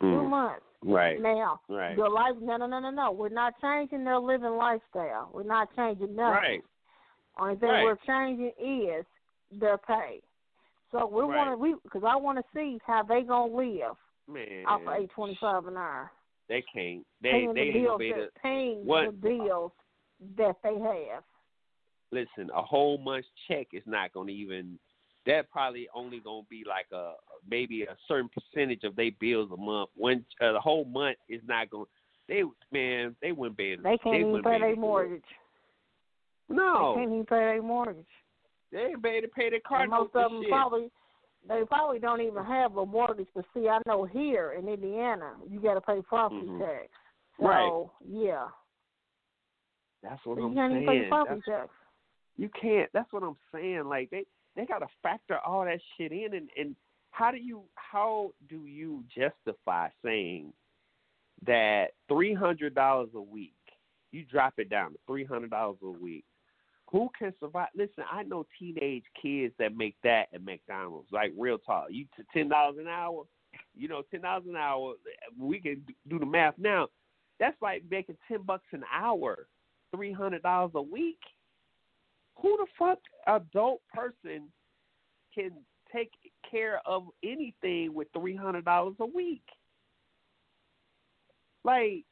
[0.00, 0.30] Two Mm.
[0.30, 0.66] months.
[0.84, 1.18] Right.
[1.20, 1.96] Now, Right.
[1.96, 3.10] your life no no no no no.
[3.10, 5.30] We're not changing their living lifestyle.
[5.32, 6.32] We're not changing nothing.
[6.42, 6.62] Right.
[7.38, 7.84] Only thing Right.
[7.84, 9.06] we're changing is
[9.50, 10.22] their pay.
[10.92, 11.36] So we Right.
[11.36, 13.96] want to we because I want to see how they gonna live
[14.28, 14.66] Man.
[14.66, 16.12] off of eight twenty five an hour.
[16.48, 17.06] They can't.
[17.22, 19.72] They paying they the bills gonna be able that, paying what- the bills
[20.36, 21.24] that they have.
[22.12, 22.50] listen.
[22.54, 24.78] A whole month's check is not gonna even.
[25.26, 27.14] That probably only gonna be like a
[27.48, 29.90] maybe a certain percentage of their bills a month.
[29.96, 31.84] When uh, the whole month is not gonna,
[32.28, 33.84] They man, they wouldn't be able.
[33.84, 34.78] They can't even pay their able to do it.
[34.80, 35.24] mortgage.
[36.50, 38.06] No, They can't even pay their mortgage.
[38.70, 40.50] they ain't able to pay their car And most of them shit.
[40.50, 40.90] probably
[41.48, 43.28] they probably don't even have a mortgage.
[43.34, 46.58] But see, I know here in Indiana, you got to pay property Mhm.
[46.58, 46.88] tax.
[47.38, 47.90] So Right.
[48.06, 48.48] yeah,
[50.02, 51.08] That's what so I'm can't even pay saying.
[51.08, 51.72] property That's- tax.
[52.36, 52.90] you can't.
[52.92, 53.84] That's what I'm saying.
[53.84, 54.26] Like they
[54.56, 56.76] they gotta factor all that shit in, and and
[57.10, 60.52] how do you how do you justify saying
[61.46, 63.54] that three hundred dollars a week,
[64.12, 66.24] you drop it down to three hundred dollars a week.
[66.90, 67.68] Who can survive?
[67.74, 71.10] Listen, I know teenage kids that make that at McDonald's.
[71.10, 73.24] Like real talk, you to ten dollars an hour.
[73.76, 74.94] You know, ten dollars an hour.
[75.38, 76.88] We can do the math now.
[77.40, 79.46] That's like making ten bucks an hour,
[79.94, 81.18] three hundred dollars a week.
[82.40, 84.48] Who the fuck adult person
[85.34, 85.52] can
[85.92, 86.10] take
[86.50, 89.44] care of anything with three hundred dollars a week?
[91.64, 92.04] Like,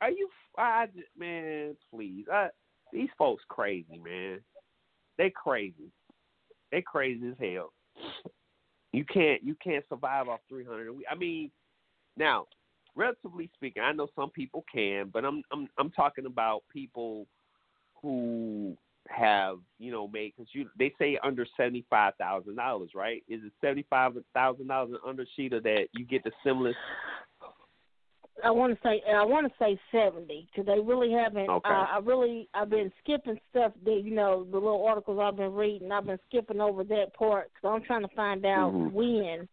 [0.00, 0.28] are you?
[0.56, 0.86] I
[1.18, 2.24] man, please.
[2.32, 2.48] I,
[2.92, 4.40] these folks crazy, man.
[5.18, 5.92] They crazy.
[6.72, 7.72] They crazy as hell.
[8.92, 11.06] You can't you can't survive off three hundred a week.
[11.10, 11.50] I mean,
[12.16, 12.46] now,
[12.96, 17.26] relatively speaking, I know some people can, but I'm I'm I'm talking about people
[18.00, 18.76] who
[19.10, 23.22] have you know made because you they say under seventy five thousand dollars, right?
[23.28, 26.76] Is it seventy five thousand dollars under Sheeta that you get the stimulus?
[28.42, 31.48] I want to say I want to say seventy because they really haven't.
[31.48, 31.68] Okay.
[31.68, 35.52] Uh, I really I've been skipping stuff that you know the little articles I've been
[35.52, 35.92] reading.
[35.92, 38.92] I've been skipping over that part because I'm trying to find out Mhm.
[38.92, 39.48] when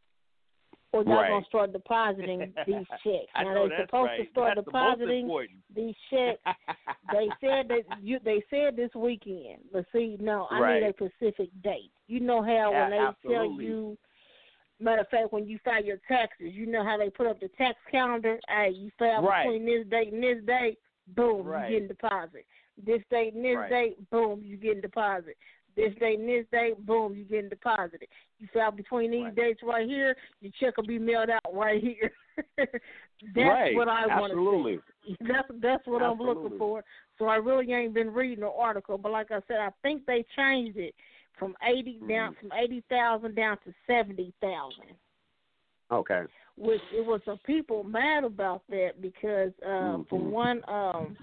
[0.94, 1.30] or they're Right.
[1.30, 3.32] gonna start depositing these checks.
[3.36, 4.26] Now know they're supposed right.
[4.26, 5.60] to start That's depositing important.
[5.74, 6.42] these checks.
[7.12, 9.64] they said that you they said this weekend.
[9.72, 10.82] But see, no, I Right.
[10.84, 11.92] need a specific date.
[12.08, 13.98] You know how Yeah, when they tell you
[14.80, 17.50] matter of fact, when you file your taxes, you know how they put up the
[17.50, 18.40] tax calendar.
[18.48, 20.78] Hey, you file between this date and this date,
[21.16, 22.46] boom, you getting deposit.
[22.84, 25.36] This date and this date, boom, you getting deposit.
[25.78, 28.08] This date and this date, boom, you're getting deposited.
[28.40, 29.36] You file between these Right.
[29.36, 32.12] dates right here, your check will be mailed out right here.
[32.58, 32.74] that's
[33.36, 33.76] right.
[33.76, 35.16] what I want to see.
[35.22, 36.84] That's that's what I'm looking for.
[37.18, 40.26] So I really ain't been reading the article, but like I said, I think they
[40.36, 40.94] changed it
[41.40, 42.38] from 80 down Mhm.
[42.40, 44.98] from eighty thousand down to seventy thousand.
[45.92, 46.24] Okay.
[46.58, 50.30] Which it was some people mad about that because uh, for Mhm.
[50.30, 51.18] one um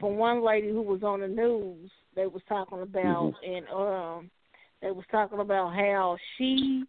[0.00, 3.56] for one lady who was on the news, they was talking about Mhm.
[3.56, 4.30] and um
[4.80, 6.86] they was talking about how she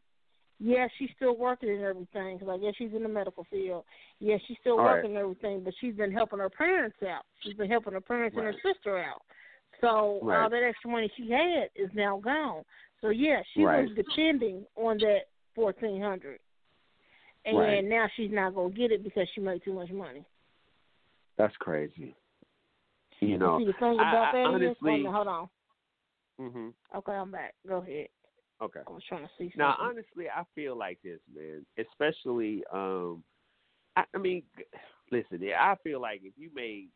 [0.57, 3.83] yeah, she's still working and everything because I guess she's in the medical field.
[4.19, 4.95] Yeah, she's still All right.
[4.95, 7.25] working and everything, but she's been helping her parents out.
[7.41, 9.21] She's been helping her parents and her sister out.
[9.81, 12.63] So all that extra money she had is now gone.
[13.01, 13.81] So yeah, she Right.
[13.83, 16.39] was depending on that fourteen hundred,
[17.43, 17.83] and Right.
[17.83, 20.25] now she's not gonna get it because she made too much money.
[21.35, 22.15] That's crazy.
[23.21, 25.49] You know, See the thing I- about I that is, honestly- hold on.
[26.37, 27.55] hmm Okay, I'm back.
[27.67, 28.07] Go ahead.
[28.61, 28.81] Okay.
[28.87, 29.59] I was trying to see something.
[29.59, 31.65] Now, honestly, I feel like this, man.
[31.77, 33.23] Especially, um,
[33.97, 34.43] I, I mean,
[35.11, 36.89] listen, yeah, I feel like if you made,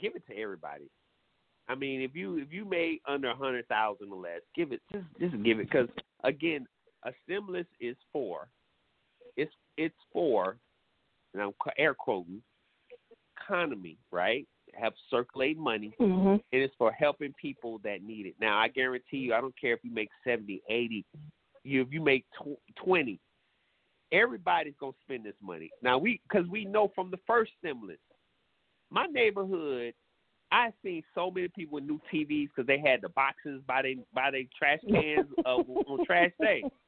[0.00, 0.90] give it to everybody.
[1.68, 4.80] I mean, if you if you made under a hundred thousand or less, give it
[4.92, 5.88] just just give it because
[6.24, 6.66] again,
[7.04, 8.48] a stimulus is for,
[9.36, 10.56] it's it's for,
[11.34, 12.40] and I'm air quoting,
[13.36, 14.46] economy, right?
[14.80, 18.34] Have circulate money hmm and it's for helping people that need it.
[18.40, 21.04] Now, I guarantee you, I don't care if you make 70, 80,
[21.64, 23.18] you if you make tw- 20,
[24.12, 25.70] everybody's going to spend this money.
[25.82, 27.98] Now, we because we know from the first stimulus,
[28.90, 29.94] my neighborhood,
[30.52, 33.96] I seen so many people with new TVs because they had the boxes by they
[34.14, 36.64] by their trash cans uh, on trash day.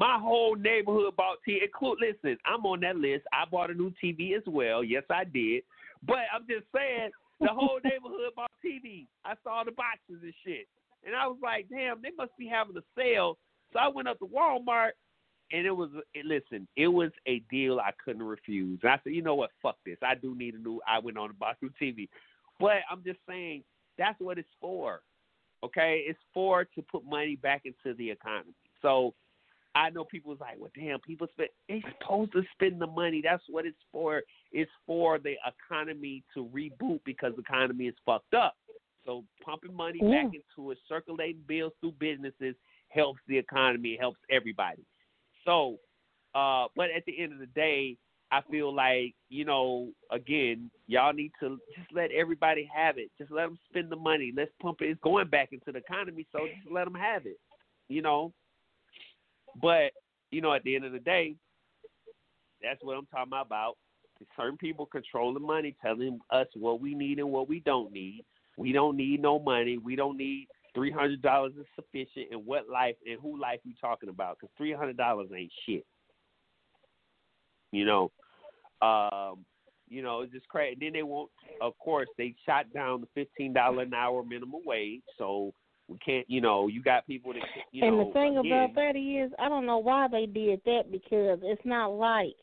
[0.00, 1.62] My whole neighborhood bought TV.
[1.62, 3.24] Include, listen, I'm on that list.
[3.34, 4.82] I bought a new TV as well.
[4.82, 5.62] Yes, I did.
[6.02, 9.06] But I'm just saying, the whole neighborhood bought TV.
[9.26, 10.66] I saw the boxes and shit,
[11.04, 13.36] and I was like, damn, they must be having a sale.
[13.74, 14.92] So I went up to Walmart,
[15.52, 18.80] and it was it, listen, it was a deal I couldn't refuse.
[18.82, 19.98] And I said, you know what, fuck this.
[20.02, 20.80] I do need a new.
[20.88, 22.08] I went on and bought a new TV,
[22.58, 23.64] but I'm just saying
[23.98, 25.02] that's what it's for.
[25.62, 28.54] Okay, it's for to put money back into the economy.
[28.80, 29.12] So
[29.74, 31.50] I know people was like, well, damn, people spend.
[31.68, 33.20] They supposed to spend the money.
[33.22, 34.22] That's what it's for.
[34.52, 38.56] It's for the economy to reboot because the economy is fucked up.
[39.04, 40.24] So pumping money Yeah.
[40.24, 42.56] back into it, circulating bills through businesses
[42.88, 43.94] helps the economy.
[43.94, 44.84] It helps everybody.
[45.44, 45.78] So,
[46.34, 47.96] uh, but at the end of the day,
[48.32, 53.10] I feel like you know, again, y'all need to just let everybody have it.
[53.18, 54.32] Just let them spend the money.
[54.36, 54.90] Let's pump it.
[54.90, 57.38] It's going back into the economy, so just let them have it.
[57.88, 58.32] You know,
[59.60, 59.92] but
[60.30, 61.34] you know, at the end of the day,
[62.62, 63.76] that's what I'm talking about.
[64.36, 68.24] Certain people control the money, telling us what we need and what we don't need.
[68.58, 69.78] We don't need no money.
[69.78, 72.28] We don't need three hundred dollars is sufficient.
[72.30, 74.36] And what life and who life you talking about?
[74.38, 75.86] Because three hundred dollars ain't shit.
[77.72, 78.10] You know,
[78.82, 79.44] um,
[79.88, 80.76] you know, it's just crazy.
[80.78, 81.30] then they won't.
[81.60, 85.02] Of course, they shot down the fifteen dollar an hour minimum wage.
[85.16, 85.54] So
[85.90, 88.02] We can't, you know, you got people that, you and know.
[88.02, 91.40] And the thing again, about that is, I don't know why they did that because
[91.42, 92.36] it's not like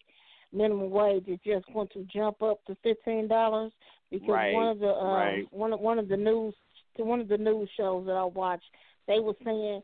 [0.52, 3.72] minimum wage is just going to jump up to fifteen dollars.
[4.12, 5.48] Because Right, one of the um, right.
[5.52, 6.54] one of one of the news
[6.98, 8.70] to one of the news shows that I watched,
[9.08, 9.82] they were saying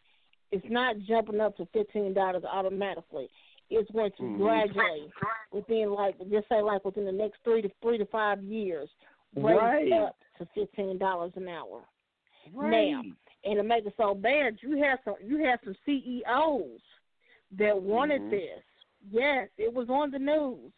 [0.51, 3.29] it's not jumping up to fifteen dollars automatically.
[3.69, 4.37] It's going to Mhm.
[4.37, 5.09] gradually
[5.53, 8.89] within like just say like within the next three to three to five years
[9.37, 9.91] raise Right.
[9.93, 11.83] up to fifteen dollars an hour.
[12.53, 12.91] right.
[12.91, 13.03] Now,
[13.43, 16.81] and to make it so bad, you have some you have some CEOs
[17.57, 18.29] that wanted Mhm.
[18.31, 18.63] this.
[19.11, 20.71] Yes, it was on the news,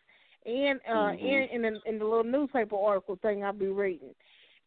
[0.45, 1.19] and uh, Mhm.
[1.19, 4.15] in in the, in the little newspaper article thing I'll be reading.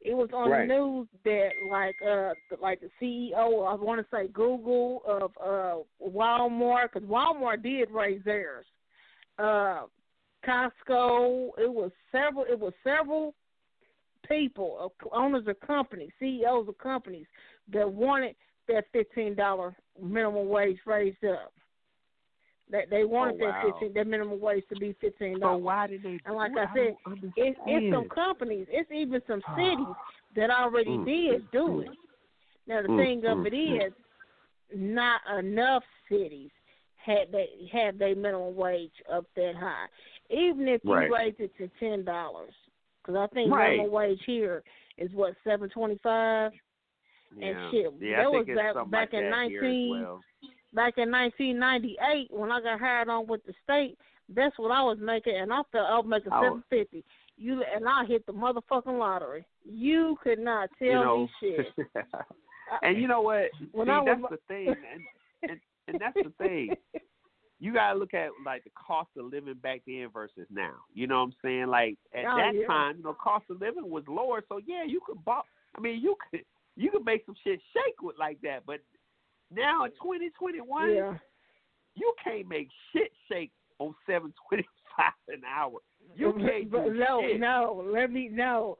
[0.00, 0.68] It was on Right.
[0.68, 5.82] the news that like uh like the CEO I want to say Google of uh
[6.00, 8.66] Walmart because Walmart did raise theirs.
[9.38, 9.86] Uh,
[10.44, 11.50] Costco.
[11.58, 12.44] It was several.
[12.44, 13.34] It was several
[14.28, 17.26] people, uh, owners of companies, CEOs of companies
[17.72, 18.34] that wanted
[18.68, 21.52] that fifteen dollar minimum wage raised up.
[22.70, 26.02] That they wanted Oh, that fifteen that minimum wage to be fifteen So why did
[26.02, 26.20] they?
[26.26, 26.68] And like do it?
[26.70, 26.96] I said,
[27.36, 29.86] it's it's some companies, it's even some cities
[30.36, 31.88] that already Mm, did do it.
[32.66, 33.92] Now the Mm, thing of mm, it mm.
[34.74, 36.50] not enough cities
[36.96, 39.86] had they had their minimum wage up that high.
[40.30, 41.10] Even if you Right.
[41.10, 42.52] raised it to ten dollars,
[43.02, 43.72] because I think Right.
[43.72, 44.62] minimum wage here
[44.98, 46.52] is what seven twenty five.
[47.36, 47.46] Yeah.
[47.48, 50.20] and shit, Yeah, that was back- back like in that here as 19 well.
[50.74, 53.96] Back in nineteen ninety eight, when I got hired on with the state,
[54.28, 57.04] that's what I was making, and I felt I was making seven fifty.
[57.38, 59.46] You and I hit the motherfucking lottery.
[59.64, 61.66] You could not tell you know, me shit.
[62.82, 63.44] and you know what?
[63.72, 66.74] When See, I was- that's the thing, and, and and that's the thing.
[67.60, 70.74] You gotta look at like the cost of living back then versus now.
[70.92, 71.66] You know what I'm saying?
[71.68, 72.66] Like at Oh, that yeah.
[72.66, 75.40] time, you know, cost of living was lower, so yeah, you could buy.
[75.76, 76.42] I mean, you could
[76.78, 78.78] you can make some shit shake with like that, but
[79.54, 81.14] now in 2021, yeah.
[81.94, 83.50] you can't make shit shake
[83.80, 85.78] on 725 an hour.
[86.14, 87.40] You can't But no, shit.
[87.40, 87.84] no.
[87.92, 88.78] Let me no.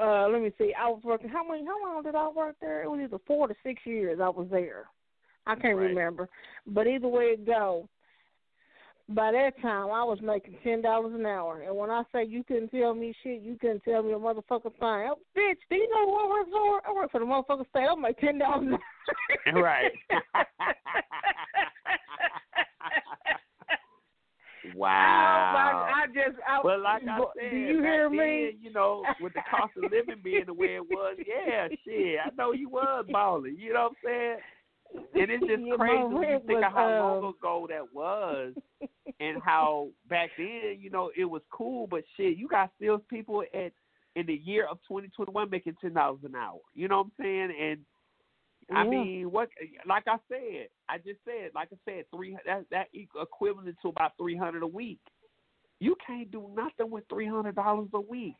[0.00, 0.72] Uh, let me see.
[0.78, 1.30] I was working.
[1.30, 1.64] How many?
[1.64, 2.82] How long did I work there?
[2.82, 4.18] It was either four to six years.
[4.22, 4.84] I was there.
[5.46, 5.88] I can't Right.
[5.88, 6.28] remember.
[6.66, 7.88] But either way it go,
[9.08, 11.62] by that time I was making ten dollars an hour.
[11.62, 14.62] And when I say you couldn't tell me shit, you couldn't tell me a motherfucking
[14.62, 14.72] thing.
[14.82, 16.82] Oh, bitch, do you know who I work for?
[16.88, 17.86] I work for the motherfucking state.
[17.88, 18.80] I make ten dollars an hour.
[19.62, 19.92] Right.
[24.74, 25.52] wow.
[25.54, 26.36] My, I just.
[26.46, 28.56] I, But like I said, do you hear then, me?
[28.60, 32.30] you know, with the cost of living being the way it was, yeah, shit, I
[32.36, 33.56] know you was balling.
[33.56, 34.36] You know what I'm saying?
[35.14, 37.94] And it's just Yeah, crazy when you think was, of how long um, ago that
[37.94, 38.54] was,
[39.20, 41.86] and how back then, you know, it was cool.
[41.86, 43.72] But shit, you got still people at
[44.14, 46.58] in the year of 2021 making ten dollars an hour.
[46.74, 47.50] You know what I'm saying?
[47.60, 47.80] And
[48.72, 48.90] I Yeah.
[48.90, 49.48] mean, what?
[49.86, 54.12] Like I said, I just said, like I said, three that that equivalent to about
[54.18, 55.00] three hundred a week.
[55.78, 58.36] You can't do nothing with three hundred dollars a week.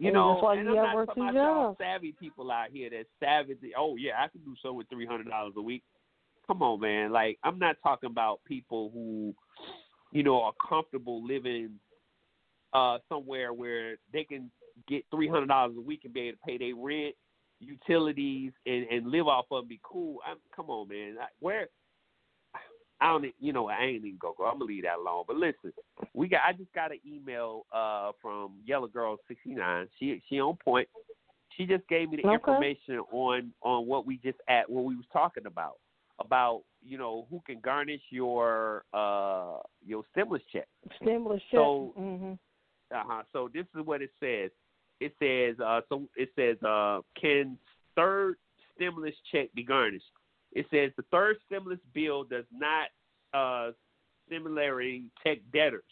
[0.00, 3.06] You And know, and you I'm not talking about y'all savvy people out here that
[3.20, 3.56] savvy.
[3.78, 5.84] Oh yeah, I can do so with three hundred dollars a week.
[6.46, 7.12] Come on, man.
[7.12, 9.34] Like I'm not talking about people who,
[10.10, 11.78] you know, are comfortable living
[12.72, 14.50] uh somewhere where they can
[14.88, 17.14] get three hundred dollars a week and be able to pay their rent,
[17.60, 19.62] utilities, and and live off of.
[19.62, 20.18] 'em, Be cool.
[20.26, 21.16] I'm, come on, man.
[21.38, 21.68] Where
[23.00, 24.44] I don't, you know, I ain't even go go.
[24.44, 25.24] I'm gonna leave that alone.
[25.26, 25.72] But listen,
[26.14, 26.40] we got.
[26.48, 29.88] I just got an email uh from Yellow Girl sixty nine.
[29.98, 30.88] She she on point.
[31.56, 32.34] She just gave me the Okay.
[32.34, 35.78] information on on what we just at what we was talking about
[36.20, 40.68] about you know who can garnish your uh your stimulus check.
[41.02, 41.58] Stimulus check.
[41.58, 42.32] So- hmm
[42.94, 43.22] Uh-huh.
[43.32, 44.50] So this is what it says.
[45.00, 47.58] It says uh so it says uh can
[47.96, 48.36] third
[48.74, 50.04] stimulus check be garnished?
[50.54, 52.88] It says the third stimulus bill does not
[53.32, 53.72] uh
[54.30, 55.82] similarly check debtors.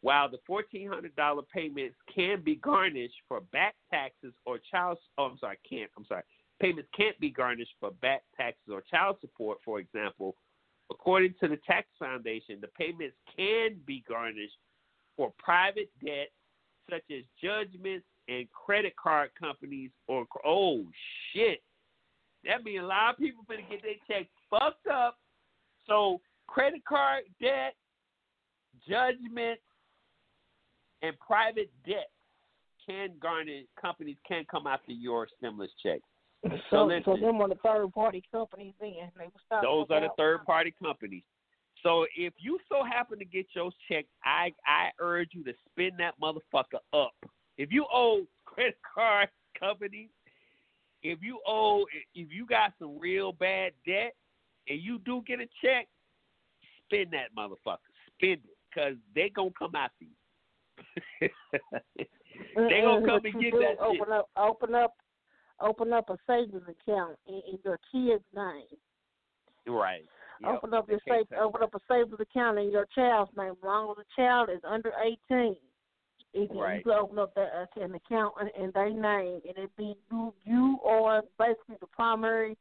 [0.00, 5.24] While the fourteen hundred dollar payments can be garnished for back taxes or child oh
[5.24, 6.22] I'm sorry, can't I'm sorry.
[6.60, 10.36] Payments can't be garnished for back taxes or child support, for example.
[10.90, 14.58] According to the Tax Foundation, the payments can be garnished
[15.16, 16.30] for private debt
[16.90, 20.84] such as judgments and credit card companies or oh
[21.32, 21.62] shit.
[22.44, 25.18] That means a lot of people gonna get their check fucked up.
[25.86, 27.74] So credit card debt,
[28.88, 29.60] judgment,
[31.02, 32.10] and private debt
[32.86, 36.00] can garnish companies can come after your stimulus check.
[36.44, 37.02] So So, listen.
[37.04, 39.10] so them are the third party companies then.
[39.16, 41.22] They stop Those are the third party companies.
[41.82, 45.92] So if you so happen to get your check, I I urge you to spend
[45.98, 47.14] that motherfucker up.
[47.58, 50.08] If you owe credit card companies
[51.02, 54.14] if you owe, if you got some real bad debt,
[54.68, 55.88] and you do get a check,
[56.84, 57.78] spend that motherfucker.
[58.16, 60.14] Spend it, cause they gonna come after you.
[62.56, 64.12] they gonna come and get that open shit.
[64.12, 64.94] up, open up,
[65.60, 68.78] open up a savings account in, in your kid's name.
[69.66, 70.04] Right.
[70.42, 70.50] Yep.
[70.54, 73.52] Open up your save, open up a savings account in your child's name.
[73.52, 75.56] As long as the child is under eighteen,
[76.32, 76.82] you can, Right.
[76.84, 80.78] you open up that uh, an account in, their name, and it be you, you
[80.82, 82.56] or basically the primary,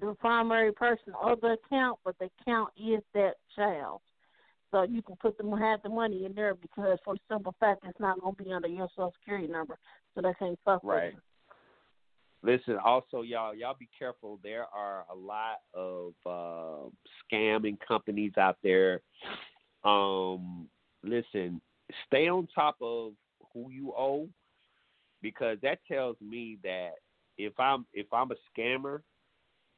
[0.00, 4.00] the primary person of the account, but the account is that child.
[4.70, 7.84] So you can put them have the money in there because for the simple fact
[7.86, 9.78] it's not going to be under your social security number,
[10.14, 11.12] so they can't fuck with Right.
[11.12, 11.20] you.
[12.44, 14.40] Listen, also y'all, y'all be careful.
[14.42, 16.88] There are a lot of uh,
[17.30, 19.00] scamming companies out there.
[19.84, 20.68] Um,
[21.04, 21.60] listen,
[22.06, 23.12] stay on top of
[23.52, 24.28] who you owe
[25.20, 26.92] because that tells me that
[27.38, 29.00] if I'm if I'm a scammer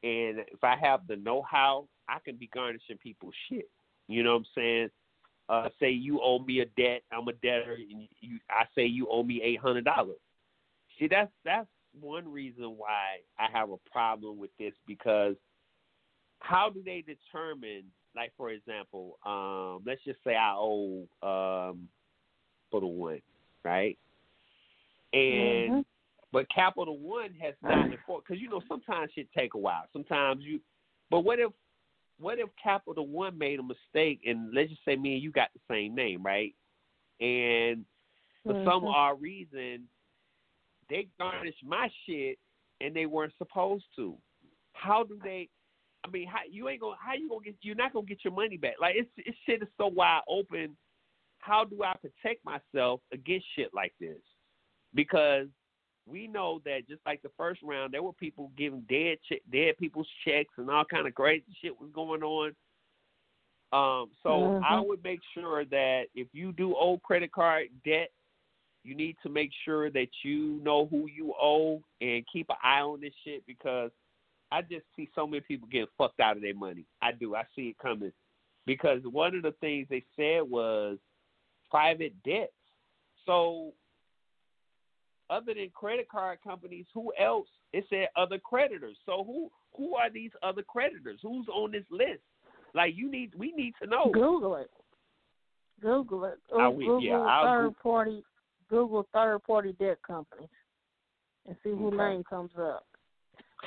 [0.03, 3.71] and if I have the know how, I can be garnishing people's shit.
[4.09, 4.89] You know what I'm saying?
[5.49, 9.09] Uh, say you owe me a debt, I'm a debtor, and you, I say you
[9.11, 10.19] owe me eight hundred dollars.
[10.99, 11.69] See, that's that's
[11.99, 15.37] one reason why I have a problem with this because
[16.41, 17.85] how do they determine?
[18.17, 21.89] Like for example, um, let's just say I owe um,
[22.75, 23.21] Capital One,
[23.65, 23.99] right?
[25.13, 25.85] And Mhm.
[26.33, 29.85] but Capital One has not enforced because you know sometimes shit take a while.
[29.93, 30.61] Sometimes you,
[31.11, 31.53] but what if
[32.19, 35.49] what if Capital One made a mistake and let's just say me and you got
[35.55, 36.55] the same name, right?
[37.21, 37.85] And
[38.43, 38.93] for some Mhm.
[38.93, 39.89] odd reason,
[40.91, 42.39] they garnished my shit
[42.81, 44.19] and they weren't supposed to.
[44.73, 45.49] How do they?
[46.05, 46.97] I mean, how you ain't gonna?
[46.99, 47.57] How you gonna get?
[47.63, 48.75] You're not gonna get your money back.
[48.81, 50.77] Like it's it's shit is so wide open.
[51.45, 54.17] How do I protect myself against shit like this?
[54.95, 55.47] Because
[56.07, 59.77] we know that just like the first round, there were people giving dead che- dead
[59.79, 62.57] people's checks and all kind of crazy shit was going on.
[63.73, 64.87] Um, so I Mhm.
[64.87, 68.11] would make sure that if you do owe credit card debt,
[68.83, 72.81] you need to make sure that you know who you owe and keep an eye
[72.81, 73.91] on this shit because
[74.51, 76.87] I just see so many people getting fucked out of their money.
[77.03, 77.35] I do.
[77.35, 78.13] I see it coming
[78.65, 80.99] because one of the things they said was
[81.75, 82.53] private debts.
[83.27, 83.73] So
[85.29, 87.49] other than credit card companies, who else?
[87.73, 88.97] It said other creditors.
[89.07, 91.19] So who who are these other creditors?
[91.23, 92.23] Who's on this list?
[92.75, 94.11] Like you need we need to know.
[94.13, 94.71] Google it.
[95.81, 96.39] Google it.
[96.57, 98.25] I Or will- Google yeah, I'll third Goo- party.
[98.71, 100.49] Google third party debt companies,
[101.47, 101.97] and see who Okay.
[101.97, 102.87] name comes up.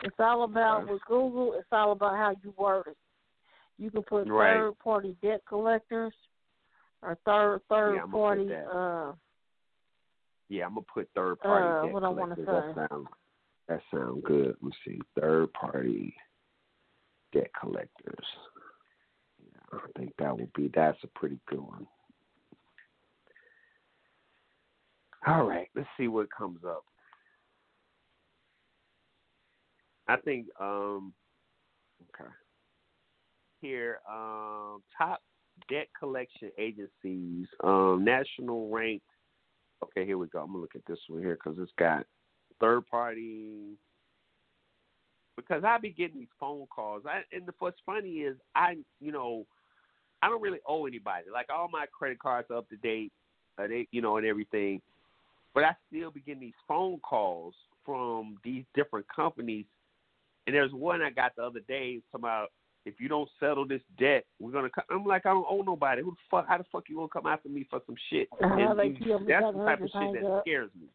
[0.04, 0.94] It's all about Okay.
[0.94, 1.54] with Google.
[1.54, 2.98] It's all about how you word it.
[3.78, 4.54] You can put Right.
[4.56, 6.14] third party debt collectors
[7.02, 8.54] or third third Yeah, party.
[8.54, 9.14] Uh,
[10.50, 12.76] Yeah, I'm gonna put third party Uh, what I wanna collectors.
[12.76, 13.08] That sound
[13.68, 14.48] that sound good.
[14.48, 15.00] Let me see.
[15.20, 16.16] Third party
[17.34, 18.26] debt collectors.
[19.40, 21.88] Yeah, I think that would be that's a pretty good one.
[25.26, 26.86] All right, let's see what comes up.
[30.08, 31.14] I think um
[32.16, 32.30] okay.
[33.60, 35.22] Here, um top
[35.70, 39.06] debt collection agencies, um national ranked
[39.84, 40.40] Okay, here we go.
[40.40, 42.06] I'm gonna look at this one here because it's got
[42.60, 43.78] third party.
[45.36, 49.12] Because I be getting these phone calls, I, and the, what's funny is I, you
[49.12, 49.46] know,
[50.24, 51.26] I don't really owe anybody.
[51.32, 53.12] Like all my credit cards are up to date,
[53.60, 54.82] uh, they, you know, and everything.
[55.54, 57.54] But I still be getting these phone calls
[57.86, 59.66] from these different companies.
[60.48, 62.48] And there's one I got the other day about
[62.88, 64.70] if you don't settle this debt, we're gonna.
[64.70, 66.02] co-" I'm like, I don't owe nobody.
[66.02, 66.48] Who the fuck?
[66.48, 68.30] How the fuck you gonna come after me for some shit?
[68.42, 68.56] Uh-huh,
[69.04, 70.44] kill that's the type of shit that up.
[70.44, 70.88] scares me.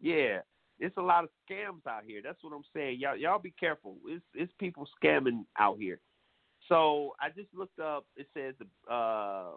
[0.00, 0.38] Yeah,
[0.78, 2.20] it's a lot of scams out here.
[2.22, 3.00] That's what I'm saying.
[3.00, 3.96] Y'all, y'all be careful.
[4.06, 5.98] It's it's people scamming out here.
[6.68, 8.06] So I just looked up.
[8.16, 8.54] It says
[8.88, 9.50] uh,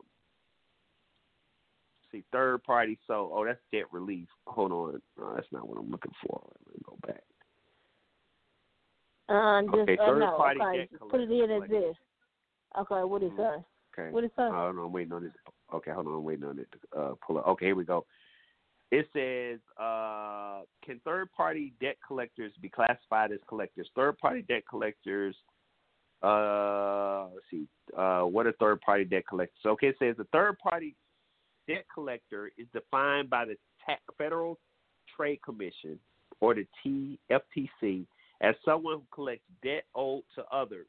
[2.11, 2.97] see third party.
[3.05, 4.27] So oh, that's debt relief.
[4.47, 6.41] Hold on, no, that's not what I'm looking for.
[6.65, 7.23] Let me go back.
[9.29, 10.77] Uh, just Okay, uh, third no, party okay.
[10.91, 11.95] debt Put it in as this.
[12.77, 13.37] Okay, what it Mhm.
[13.37, 13.65] say?
[13.97, 14.11] Okay.
[14.11, 14.31] What say?
[14.37, 15.33] Oh no, I'm waiting on it.
[15.73, 17.47] Okay, hold on, I'm waiting on it to uh, pull up.
[17.47, 18.05] Okay, here we go.
[18.91, 23.89] It says, uh, can third party debt collectors be classified as collectors?
[23.95, 25.35] Third party debt collectors,
[26.23, 27.67] uh, let's see,
[27.97, 29.59] uh, what are third party debt collectors?
[29.65, 30.95] Okay, it says a third party
[31.67, 33.57] debt collector is defined by the
[34.17, 34.57] Federal
[35.15, 35.99] Trade Commission
[36.39, 38.05] or the TFTC
[38.41, 40.87] as someone who collects debt owed to others.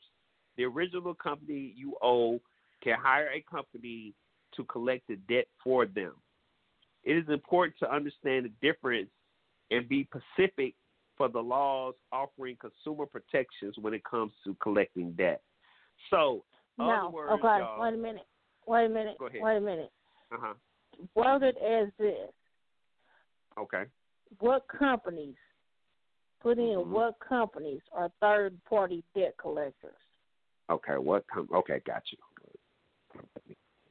[0.57, 2.41] The original company you owe
[2.83, 4.15] can hire a company
[4.57, 6.13] to collect the debt for them.
[7.05, 9.09] It is important to understand the difference
[9.71, 10.75] and be specific
[11.17, 15.43] for the laws offering consumer protections when it comes to collecting debt.
[16.11, 16.45] So,
[16.79, 17.11] no.
[17.13, 17.43] words, okay.
[17.43, 18.27] y'all, Wait a minute.
[18.67, 19.17] Wait a minute.
[19.21, 19.91] Wait a minute.
[20.33, 20.55] uh-huh.
[21.15, 22.33] Word it as this.
[23.59, 23.85] Okay.
[24.41, 25.35] What companies
[26.41, 26.87] put in Mhm.
[26.89, 29.97] what companies are third party debt collectors?
[30.71, 30.99] Okay.
[30.99, 31.27] What?
[31.29, 32.19] Com- okay, got you.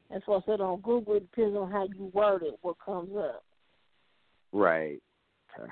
[0.09, 1.15] That's what I said on Google.
[1.15, 3.43] It depends on how you word it, what comes up.
[4.53, 5.01] Right.
[5.59, 5.71] Okay.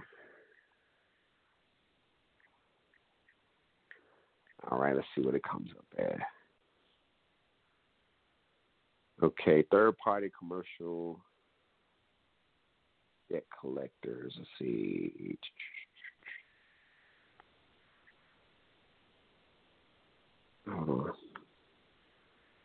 [4.69, 6.19] All right, let's see what it comes up as.
[9.23, 11.23] Okay, third party commercial
[13.31, 14.33] debt collectors.
[14.37, 15.37] Let's see.
[20.67, 21.11] Hold on.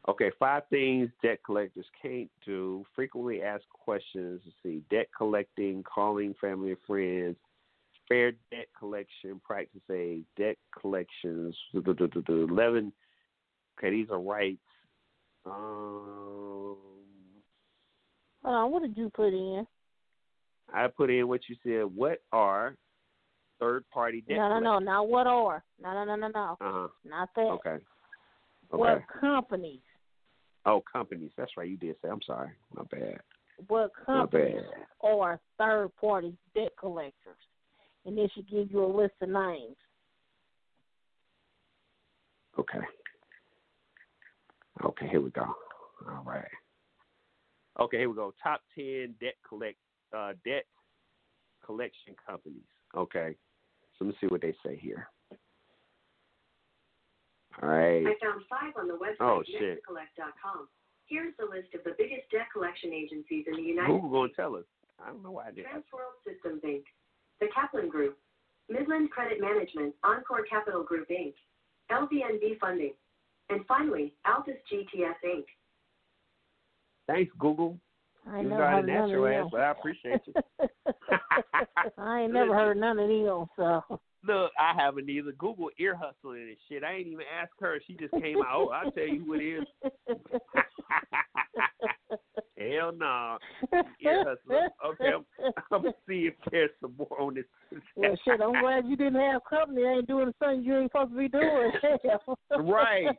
[0.08, 2.84] Okay, five things debt collectors can't do.
[2.94, 4.40] Frequently asked questions.
[4.44, 4.82] Let's see.
[4.90, 7.36] Debt collecting, calling family and friends,
[8.08, 12.92] fair debt collection, practice aid, debt collections, duh, duh, duh, duh, duh, 11.
[13.78, 14.58] Okay, these are rights.
[15.46, 16.76] Um,
[18.42, 19.66] Hold on, what did you put in?
[20.72, 21.84] I put in what you said.
[21.94, 22.76] What are
[23.60, 25.62] third party debt no, no, no, not what are.
[25.80, 26.56] No, no, no, no, no.
[26.60, 26.88] Uh huh.
[27.04, 27.42] Not that.
[27.42, 27.70] Okay.
[27.70, 27.84] okay.
[28.70, 29.80] What companies?
[30.66, 31.30] Oh, companies.
[31.36, 31.68] That's right.
[31.68, 32.08] You did say.
[32.08, 32.50] I'm sorry.
[32.74, 33.20] My bad.
[33.68, 34.62] What companies
[35.02, 37.36] are third party debt collectors?
[38.06, 39.76] And this should give you a list of names.
[42.58, 42.78] Okay.
[44.84, 45.44] Okay, here we go.
[46.08, 46.44] All right.
[47.78, 48.32] Okay, here we go.
[48.42, 49.76] Top ten debt collect
[50.16, 50.64] uh, debt
[51.64, 52.62] collection companies.
[52.96, 53.36] Okay.
[54.00, 55.06] So let me see what they say here.
[57.62, 58.06] All right.
[58.06, 59.82] I found five on the website Oh, shit.
[59.84, 60.68] nextcollect.com.
[61.04, 64.56] Here's the list of the biggest debt collection agencies in the United Google gonna tell
[64.56, 64.64] us.
[65.04, 65.66] I don't know why I did.
[65.66, 66.84] Transworld Systems Inc.,
[67.40, 68.16] the Kaplan Group,
[68.70, 71.34] Midland Credit Management, Encore Capital Group Inc.,
[71.90, 72.94] LVNV Funding,
[73.50, 75.44] and finally, Altus GTS Inc.
[77.06, 77.78] Thanks, Google.
[78.28, 80.34] I you never got heard an none answer, ass, but I appreciate you.
[81.98, 84.00] I ain't never heard none of them, so.
[84.26, 85.32] Look, I haven't either.
[85.32, 86.84] Google ear hustling and shit.
[86.84, 87.80] I ain't even asked her.
[87.86, 88.54] She just came out.
[88.54, 89.64] Oh, I'll tell you who it is.
[92.58, 93.38] Hell no.
[94.02, 94.68] Ear hustling.
[94.84, 95.24] Okay, I'm,
[95.72, 97.46] I'm gonna see if there's some more on this.
[97.96, 99.86] well, shit, I'm glad you didn't have company.
[99.86, 101.72] I ain't doing something you ain't supposed to be doing.
[102.58, 103.16] Right.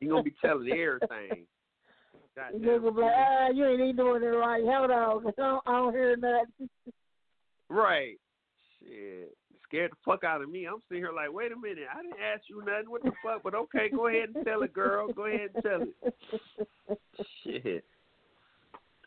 [0.00, 1.46] You gonna be telling everything.
[2.36, 2.62] Goddamn.
[2.62, 4.62] You're be like, ah, you ain't even doing it right.
[4.62, 6.68] Hold on, 'cause I don't, I don't hear nothing.
[7.68, 8.16] Right.
[8.78, 9.36] Shit.
[9.64, 10.66] Scared the fuck out of me.
[10.66, 12.88] I'm sitting here like, wait a minute, I didn't ask you nothing.
[12.88, 13.42] What the fuck?
[13.42, 15.08] But okay, go ahead and tell it, girl.
[15.08, 16.98] Go ahead and tell it.
[17.42, 17.84] Shit.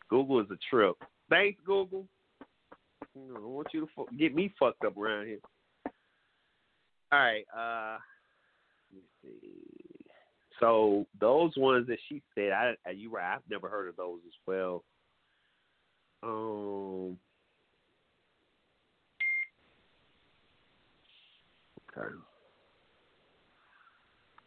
[0.10, 0.96] Google is a trip.
[1.30, 2.06] Thanks, Google.
[3.16, 5.40] I want you to fu- get me fucked up around here.
[7.14, 7.46] All right.
[7.56, 7.98] Uh,
[8.92, 9.79] let me see.
[10.60, 13.36] So those ones that she said, I, I you right.
[13.36, 14.84] I've never heard of those as well.
[16.24, 17.18] Um.
[21.98, 22.08] Okay.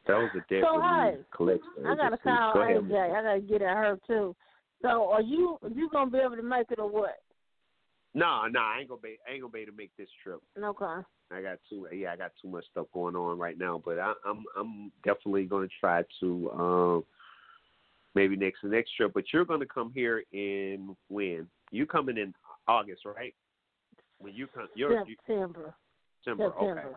[0.07, 1.63] That was a debt So, hey, collection.
[1.87, 2.77] I gotta call Go ahead.
[2.77, 3.17] AJ.
[3.17, 4.35] I gotta get at her too.
[4.83, 7.19] So, are you you gonna be able to make it or what?
[8.15, 9.17] No, no, I ain't gonna be.
[9.27, 10.41] I ain't gonna be able to make this trip.
[10.59, 11.07] Okay.
[11.33, 11.87] I got too.
[11.93, 13.81] Yeah, I got too much stuff going on right now.
[13.85, 16.51] But I, I'm, I'm definitely gonna try to.
[16.51, 17.05] Um,
[18.15, 19.13] maybe next next trip.
[19.15, 21.47] But you're gonna come here in when?
[21.71, 22.35] You coming in
[22.69, 23.35] August, right?
[24.19, 25.75] When you come, you're you, September.
[26.25, 26.53] September.
[26.59, 26.81] September.
[26.81, 26.97] Okay.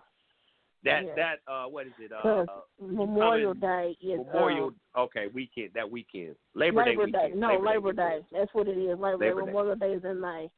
[0.84, 1.16] That Yeah.
[1.16, 2.12] that uh, what is it?
[2.12, 2.46] Uh, uh,
[2.80, 4.74] Memorial Day is Memorial.
[4.94, 5.72] uh, okay, weekend.
[5.74, 6.36] That weekend.
[6.54, 7.12] Labor, Labor Day.
[7.12, 7.18] Day.
[7.24, 7.40] Weekend.
[7.40, 8.04] No, Labor, Day.
[8.04, 8.26] weekend.
[8.32, 9.00] That's what it is.
[9.00, 9.40] Labor, Labor Day.
[9.40, 9.46] Day.
[9.46, 10.50] Memorial Day is in May.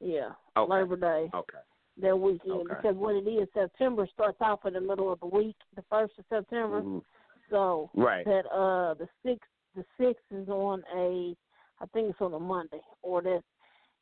[0.00, 0.30] Yeah.
[0.56, 0.72] Okay.
[0.72, 1.30] Labor Day.
[1.32, 1.58] Okay.
[2.00, 2.52] That weekend.
[2.52, 2.74] Okay.
[2.80, 6.12] Because what it is, September starts off in the middle of the week, the first
[6.18, 6.82] of September.
[6.82, 7.02] Mhm.
[7.50, 8.24] So Right.
[8.24, 11.36] that uh the sixth the sixth is on a
[11.80, 13.42] I think it's on a Monday or that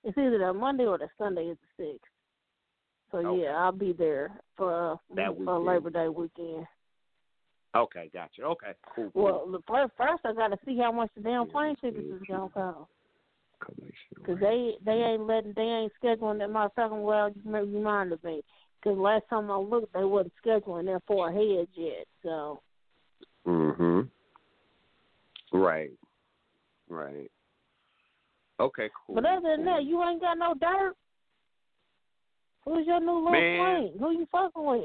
[0.05, 2.11] it's either the Monday or the Sunday is the sixth.
[3.11, 3.43] So Okay.
[3.45, 5.59] yeah, I'll be there for uh, That for.
[5.61, 6.67] Labor Day weekend.
[7.75, 8.43] Okay, gotcha.
[8.43, 9.11] Okay, cool.
[9.13, 9.23] cool.
[9.23, 12.23] Well, the first first I got to see how much the damn plane tickets is
[12.29, 12.91] gonna cost.
[14.25, 17.31] Cause they they ain't letting they ain't scheduling that motherfucking well.
[17.31, 18.43] You reminded me.
[18.83, 22.07] Cause last time I looked, they wasn't scheduling that far ahead yet.
[22.23, 22.61] So
[23.47, 24.11] Mhm.
[25.53, 25.93] Right.
[26.89, 27.31] Right.
[28.59, 29.17] Okay, cool.
[29.17, 30.95] But other than that, you ain't got no dirt.
[32.65, 33.93] Who's your new little Man.
[33.99, 34.85] Who you fucking with?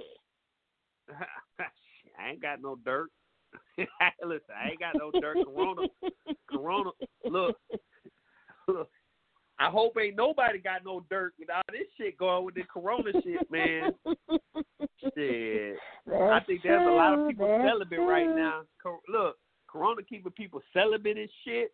[2.19, 3.09] I ain't got no dirt.
[3.77, 5.37] Listen, I ain't got no dirt.
[5.43, 5.81] Corona,
[6.49, 6.91] Corona.
[7.25, 7.57] Look.
[9.59, 13.11] I hope ain't nobody got no dirt with all this shit going with the corona
[13.23, 13.91] shit, man.
[15.15, 15.77] shit.
[16.11, 18.63] I think there's a lot of people That's celibate right now.
[19.07, 19.37] Look,
[19.67, 21.73] corona keeping people celibate and shit.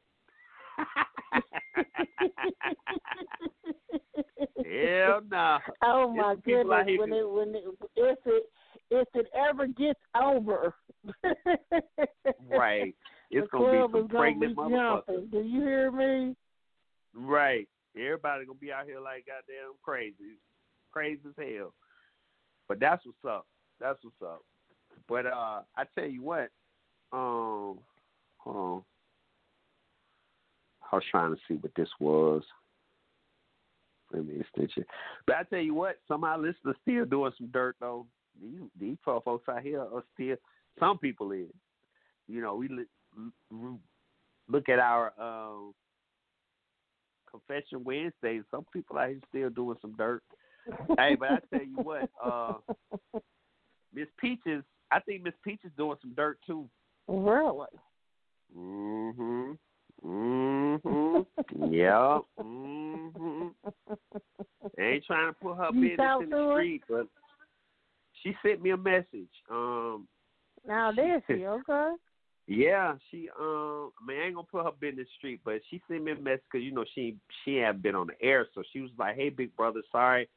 [4.65, 5.59] Hell no.
[5.83, 6.99] Oh my It's goodness!
[6.99, 7.63] When it when it
[7.95, 8.43] if it
[8.89, 10.73] if it ever gets over,
[12.49, 12.93] Right.
[13.31, 15.31] It's the gonna be some be pregnant motherfuckers.
[15.31, 16.35] Do you hear me?
[17.17, 17.67] Right.
[17.95, 20.37] Everybody gonna be out here like goddamn crazy,
[20.91, 21.73] crazy as hell.
[22.67, 23.47] But that's what's up.
[23.79, 24.41] That's what's up.
[25.07, 26.49] But uh, I tell you what.
[27.11, 27.79] Um,
[28.37, 28.83] hold on.
[30.91, 32.43] I was trying to see what this was.
[34.13, 34.85] Let me extension.
[35.25, 38.05] But I tell you what, some of our listeners still doing some dirt though.
[38.41, 40.35] These these poor folks out here are still.
[40.79, 41.47] Some people is.
[42.27, 42.85] You know, we li-
[43.51, 43.79] l-
[44.47, 45.73] look at our um,
[47.39, 48.43] confession Wednesdays.
[48.51, 50.23] Some people out here still doing some dirt.
[50.97, 52.53] hey, but I tell you what, uh,
[53.93, 56.69] Miss Peaches, I think Miss Peaches doing some dirt too.
[57.07, 57.67] Really?
[58.55, 59.57] Mhm.
[60.05, 61.25] Mhm.
[61.71, 62.21] yep.
[62.39, 63.53] Mhm.
[64.79, 67.07] Ain't trying to put her You business in the street, but
[68.21, 69.29] she sent me a message.
[69.49, 70.07] Um,
[70.67, 71.93] Now there's she, okay?
[72.47, 76.03] Yeah, she um, I mean, I ain't gonna put her business street, but she sent
[76.03, 78.79] me a message because you know she she hadn't been on the air, so she
[78.79, 80.29] was like, "Hey, big brother, sorry,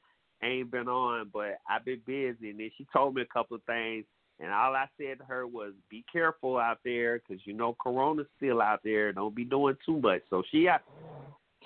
[0.42, 3.62] ain't been on, but I've been busy." And then she told me a couple of
[3.62, 4.06] things,
[4.40, 8.26] and all I said to her was, "Be careful out there, because you know Corona's
[8.36, 9.12] still out there.
[9.12, 10.82] Don't be doing too much." So she got.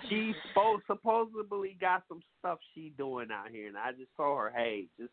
[0.09, 4.53] She supposed supposedly got some stuff she doing out here, and I just told her,
[4.55, 5.13] "Hey, just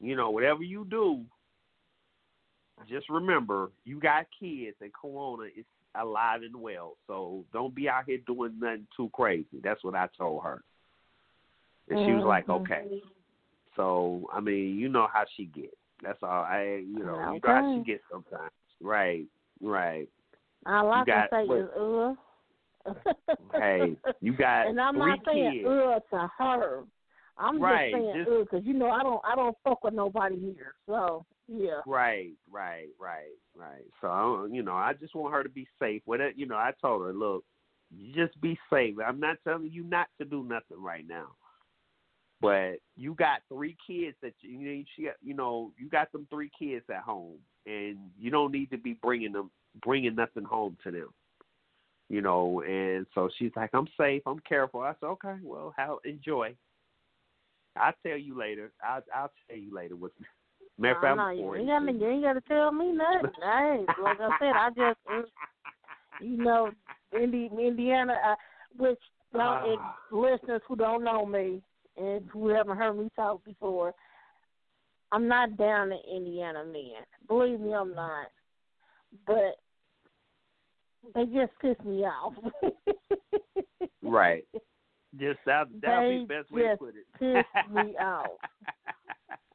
[0.00, 1.24] you know, whatever you do,
[2.88, 5.64] just remember you got kids and corona is
[6.00, 10.06] alive and well so don't be out here doing nothing too crazy that's what i
[10.16, 10.62] told her
[11.88, 12.60] and she was like Mhm.
[12.60, 13.00] okay
[13.76, 15.72] so i mean you know how she get
[16.02, 19.26] that's all i you know you know how she gets sometimes right
[19.62, 20.08] right
[20.66, 22.14] All I You got- can say what- is uh.
[23.58, 25.66] Hey, you got and I'm not saying kids.
[25.68, 26.84] uh to her.
[27.38, 29.94] I'm Right, just saying just- uh because you know I don't I don't fuck with
[29.94, 30.74] nobody here.
[30.86, 31.80] So yeah.
[31.86, 33.84] Right, right, right, right.
[34.00, 36.02] So you know, I just want her to be safe.
[36.06, 37.44] With it, you know, I told her, look,
[38.14, 38.96] just be safe.
[39.04, 41.28] I'm not telling you not to do nothing right now,
[42.40, 46.26] but you got three kids that you you know, she you know you got them
[46.30, 49.50] three kids at home, and you don't need to be bringing them
[49.82, 51.08] bringing nothing home to them.
[52.08, 54.80] You know, and so she's like, I'm safe, I'm careful.
[54.80, 56.54] I said, okay, well, how enjoy.
[57.76, 58.72] I'll tell you later.
[58.82, 60.14] I'll I'll tell you later what's
[60.78, 61.66] Matter of fact, no, I'm you ain't it.
[61.66, 63.30] got to, you ain't got to tell me nothing.
[63.42, 65.22] Hey, like I said, I just, uh,
[66.20, 66.70] you know,
[67.18, 68.34] Indi- Indiana, uh,
[68.76, 68.98] which
[69.32, 69.96] don't, Ah.
[70.12, 71.62] uh, listeners who don't know me
[71.96, 73.94] and who haven't heard me talk before,
[75.12, 77.04] I'm not down to Indiana men.
[77.28, 78.26] Believe me, I'm not.
[79.26, 79.56] But
[81.14, 82.34] they just piss me off.
[84.02, 84.44] Right.
[85.18, 87.06] Just that that'll be the best way to put it.
[87.18, 88.32] piss me off.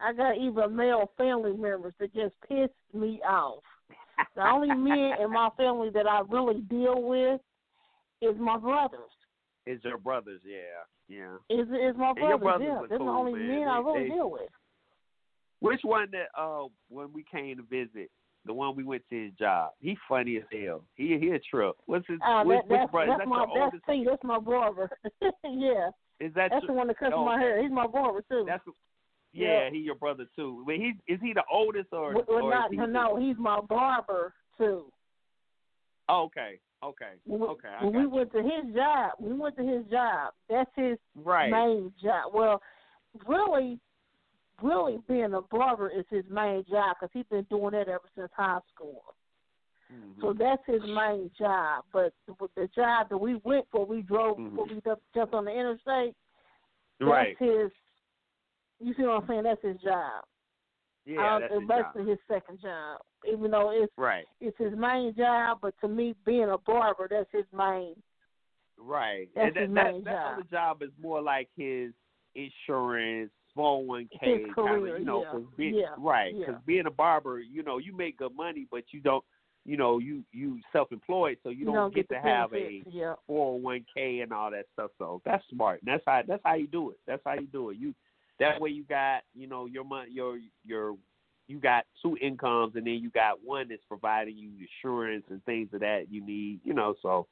[0.04, 3.64] I got even male family members that just piss me off.
[4.36, 7.42] The only men in my family that I really deal with
[8.22, 9.00] is my brothers.
[9.66, 10.58] It's your brothers, yeah.
[11.08, 11.36] Yeah.
[11.50, 12.40] Is is my brothers?
[12.40, 13.48] brothers Yeah, are they're the only man.
[13.60, 14.50] men I really they- deal with.
[15.60, 18.10] Which one that uh when we came to visit,
[18.46, 19.72] the one we went to his job.
[19.80, 20.84] He funny as hell.
[20.96, 21.76] He he a trip.
[21.86, 23.12] What's his Uh, which, that, which that's brother?
[23.12, 24.90] Is that's that my that's see, that's my barber.
[25.44, 27.62] yeah, Is that that's your, the one that cuts my hair.
[27.62, 28.46] He's my barber too.
[28.48, 28.64] That's
[29.34, 30.64] yeah, he your brother too.
[30.66, 33.60] But he is he the oldest or, well, or not he no, no, he's my
[33.62, 34.86] barber too.
[36.10, 36.60] Oh, okay.
[36.84, 37.12] Okay.
[37.26, 37.76] When we, Okay.
[37.82, 38.10] When we you.
[38.10, 40.34] went to his job, we went to his job.
[40.50, 41.52] That's his Right.
[41.52, 42.34] main job.
[42.34, 42.62] Well,
[43.28, 43.80] really,
[44.64, 48.32] really being a barber is his main job because he's been doing that ever since
[48.36, 49.04] high school.
[49.94, 50.22] Mm-hmm.
[50.22, 51.84] So that's his main job.
[51.94, 54.68] But the, the job that we went for, we drove, Mhm.
[54.70, 54.82] we
[55.14, 56.16] jumped on the interstate.
[57.00, 57.38] That's Right.
[57.38, 57.72] his.
[58.82, 59.44] You see what I'm saying?
[59.44, 60.24] That's his job.
[61.06, 62.08] Yeah, Uh, that's his job.
[62.08, 63.02] his second job.
[63.32, 64.26] Even though it's Right.
[64.40, 67.96] it's his main job, but to me, being a barber, that's his main.
[68.78, 69.30] Right.
[69.36, 70.34] That's and his that, main that, that job.
[70.34, 71.94] other job is more like his
[72.36, 75.32] insurance, 401k, His kind of, you know, yeah.
[75.32, 76.34] 'cause being, Yeah, right.
[76.34, 76.46] yeah.
[76.48, 79.24] Because being a barber, you know, you make good money, but you don't,
[79.66, 83.16] you know, you you self-employed, so you, don't, get, the to have benefits, a yeah.
[83.30, 84.92] 401k and all that stuff.
[84.98, 85.82] So that's smart.
[85.82, 87.00] And that's how that's how you do it.
[87.06, 87.78] That's how you do it.
[87.78, 87.94] You
[88.42, 90.96] that way you got, you know, your money, your your
[91.48, 94.50] you got two incomes, and then you got one that's providing you
[94.84, 96.96] insurance and things of that you need, you know.
[97.02, 97.28] So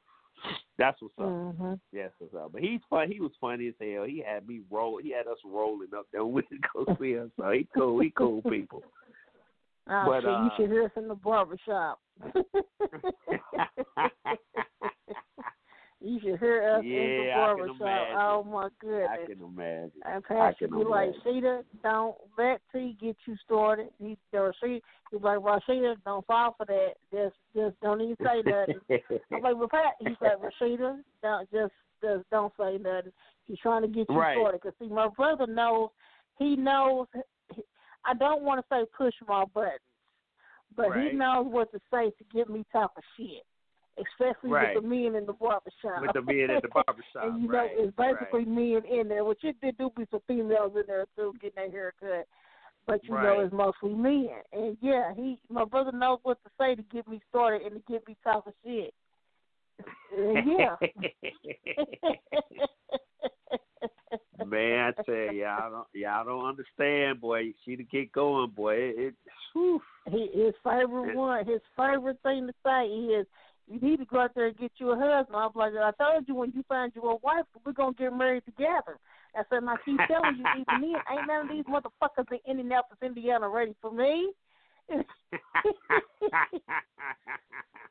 [0.78, 1.26] That's what's up.
[1.26, 1.74] Mm-hmm.
[1.92, 2.52] Yes, what's up.
[2.52, 3.10] But he's fun.
[3.10, 4.04] He was funny as hell.
[4.04, 5.00] He had me roll.
[5.02, 7.28] He had us rolling up there with go see us.
[7.38, 8.00] So he cool.
[8.00, 8.82] He cool people.
[9.88, 12.00] Oh, But, you uh, should hear us in the barbershop.
[16.00, 18.08] you should hear us in the Yeah, I can barbershop.
[18.18, 19.20] Oh my I goodness.
[19.26, 19.92] can imagine.
[20.06, 21.22] And I Pastor can be like, imagine.
[21.24, 23.88] Sheeta, don't let T get you started.
[23.98, 26.92] He or she he be like, Rashida, don't fall for that.
[27.12, 28.80] Just just don't even say nothing.
[29.32, 31.72] I'm like, well, Pat, he's like, Rashida, don't just
[32.02, 33.12] just don't say nothing.
[33.46, 34.36] He's trying to get you Right.
[34.36, 34.62] started.
[34.62, 35.90] Cause see, my brother knows.
[36.38, 37.06] He knows.
[38.04, 39.80] I don't want to say push my buttons,
[40.74, 41.10] but Right.
[41.10, 43.44] he knows what to say to get me talking shit,
[44.08, 44.74] especially Right.
[44.74, 46.02] with the men in the barbershop.
[46.02, 49.24] With the men at the barbershop, and you right, know, it's basically men in there.
[49.24, 52.26] Which it did do be some females in there too, getting their hair cut.
[52.86, 54.30] But you know, it's mostly men.
[54.52, 57.92] And yeah, he, my brother knows what to say to get me started and to
[57.92, 58.94] get me talking shit.
[60.16, 60.76] And yeah.
[64.46, 67.52] Man, I tell you, y'all don't, y'all don't understand, boy.
[67.64, 68.74] She to get going, boy.
[68.74, 69.14] It, it
[69.52, 69.80] whew.
[70.10, 73.26] He, his favorite one, his favorite thing to say is,
[73.70, 76.26] "You need to go out there and get you a husband." I'm like, "I told
[76.28, 78.98] you when you find you a wife, we're gonna get married together."
[79.34, 82.38] I said, "And I keep telling you, even then, ain't none of these motherfuckers in
[82.46, 84.32] Indianapolis, Indiana, ready for me."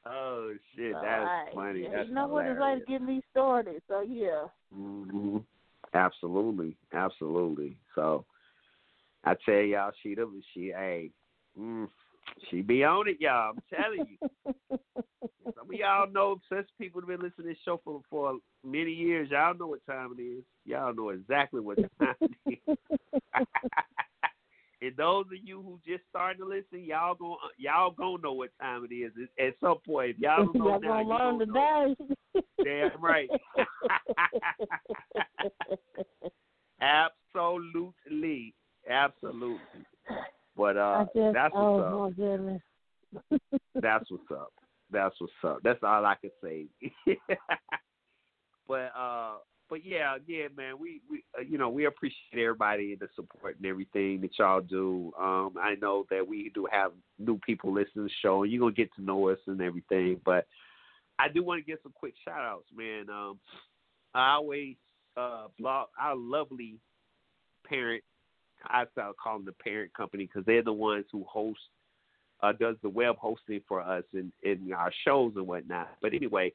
[0.05, 1.83] oh shit, So, that's I- funny.
[1.83, 2.85] Yeah, that's you know what it's like hilarious.
[2.85, 3.81] to get me started.
[3.87, 4.47] So yeah.
[4.73, 5.37] hmm
[5.93, 7.77] Absolutely, absolutely.
[7.95, 8.25] So
[9.23, 11.11] I tell y'all, she the she hey,
[11.59, 11.87] mm,
[12.49, 13.53] she be on it, y'all.
[13.53, 14.17] I'm telling you.
[15.55, 18.91] Some of y'all know since people have been listening to this show for for many
[18.91, 20.43] years, y'all know what time it is.
[20.65, 22.31] Y'all know exactly what time it
[22.67, 22.77] is.
[24.81, 28.51] and those of you who just starting to listen, y'all gon' y'all gonna know what
[28.61, 30.11] time it is at at some point.
[30.11, 31.95] If y'all don't know Y'all now, gonna you learn gonna
[32.35, 32.45] today.
[32.63, 33.29] Damn right.
[36.81, 38.53] Absolutely,
[38.89, 39.59] absolutely.
[40.59, 41.99] But uh, just, that's oh what's up.
[41.99, 42.61] my goodness.
[43.81, 44.51] That's what's up.
[44.91, 45.59] That's what's up.
[45.63, 46.65] That's all I can say.
[48.67, 49.35] but uh,
[49.69, 50.77] but yeah, yeah, man.
[50.77, 54.59] We we uh, you know we appreciate everybody and the support and everything that y'all
[54.59, 55.13] do.
[55.17, 58.59] Um, I know that we do have new people listening to the show, and you're
[58.59, 60.19] gonna get to know us and everything.
[60.25, 60.45] But
[61.19, 63.09] I do want to give some quick shout outs, man.
[63.09, 63.39] Um,
[64.13, 64.75] I always
[65.15, 66.75] uh blog our lovely
[67.65, 68.03] parent.
[68.65, 71.59] I start calling the parent company because they're the ones who host
[72.41, 75.89] uh, does the web hosting for us in, in our shows and whatnot.
[76.01, 76.53] But anyway,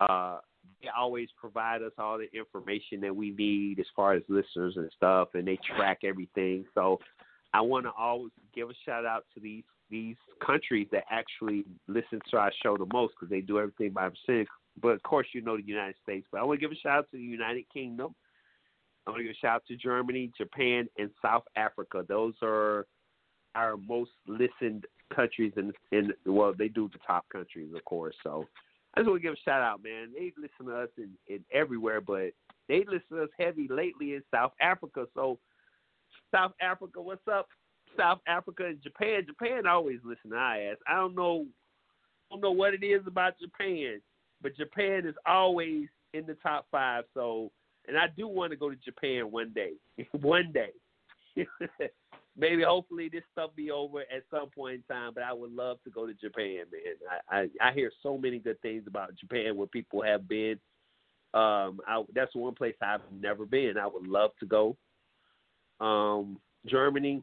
[0.00, 0.38] uh,
[0.82, 4.90] they always provide us all the information that we need as far as listeners and
[4.96, 6.64] stuff, and they track everything.
[6.74, 6.98] So
[7.52, 12.20] I want to always give a shout out to these these countries that actually listen
[12.30, 14.48] to our show the most because they do everything by themselves.
[14.80, 16.26] But of course, you know the United States.
[16.30, 18.14] But I want to give a shout out to the United Kingdom.
[19.06, 22.04] I want to give a shout out to Germany, Japan, and South Africa.
[22.06, 22.86] Those are
[23.54, 28.14] our most listened countries in in well, they do the top countries, of course.
[28.22, 28.46] So
[28.94, 30.12] I just want to give a shout out, man.
[30.14, 32.32] They listen to us in, in everywhere, but
[32.68, 35.06] they listen to us heavy lately in South Africa.
[35.14, 35.38] So
[36.32, 37.48] South Africa, what's up?
[37.96, 39.26] South Africa and Japan.
[39.26, 40.76] Japan always listen to ass.
[40.86, 41.46] I don't know
[42.30, 44.00] I don't know what it is about Japan,
[44.40, 47.04] but Japan is always in the top five.
[47.14, 47.50] So
[47.88, 49.72] and I do want to go to Japan one day.
[50.20, 50.70] one day.
[52.36, 55.78] Maybe hopefully this stuff be over at some point in time, but I would love
[55.84, 56.94] to go to Japan, man.
[57.30, 60.58] I I, I hear so many good things about Japan where people have been.
[61.32, 63.78] Um, I, that's one place I've never been.
[63.78, 64.76] I would love to go.
[65.80, 67.22] Um, Germany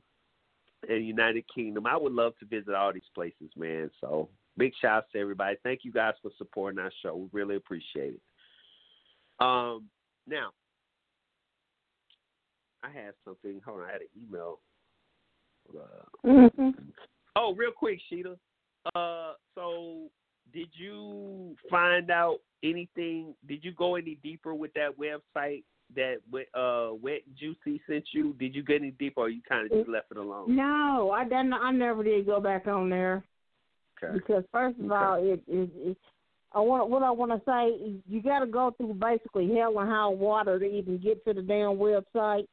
[0.87, 1.85] and United Kingdom.
[1.85, 3.89] I would love to visit all these places, man.
[4.01, 5.57] So big shouts to everybody.
[5.63, 7.15] Thank you guys for supporting our show.
[7.15, 8.21] We really appreciate it.
[9.39, 9.85] Um,
[10.27, 10.51] now
[12.83, 13.61] I had something.
[13.65, 14.59] Hold on, I had an email.
[15.73, 16.93] Uh, Mhm.
[17.35, 18.37] Oh, real quick, Sheeta.
[18.95, 20.09] Uh, so
[20.53, 23.35] did you find out anything?
[23.47, 25.63] Did you go any deeper with that website
[25.95, 26.17] that
[26.53, 28.33] uh Wet Juicy sent you?
[28.33, 30.55] Did you get any deeper, or you kind of just left it alone?
[30.55, 31.53] No, I didn't.
[31.53, 33.23] I never did go back on there
[34.01, 34.13] Okay.
[34.13, 34.95] because first of Okay.
[34.95, 35.97] all, it, it, it
[36.53, 37.83] I want what I want to say.
[37.83, 41.33] is You got to go through basically hell and high water to even get to
[41.33, 42.47] the damn website.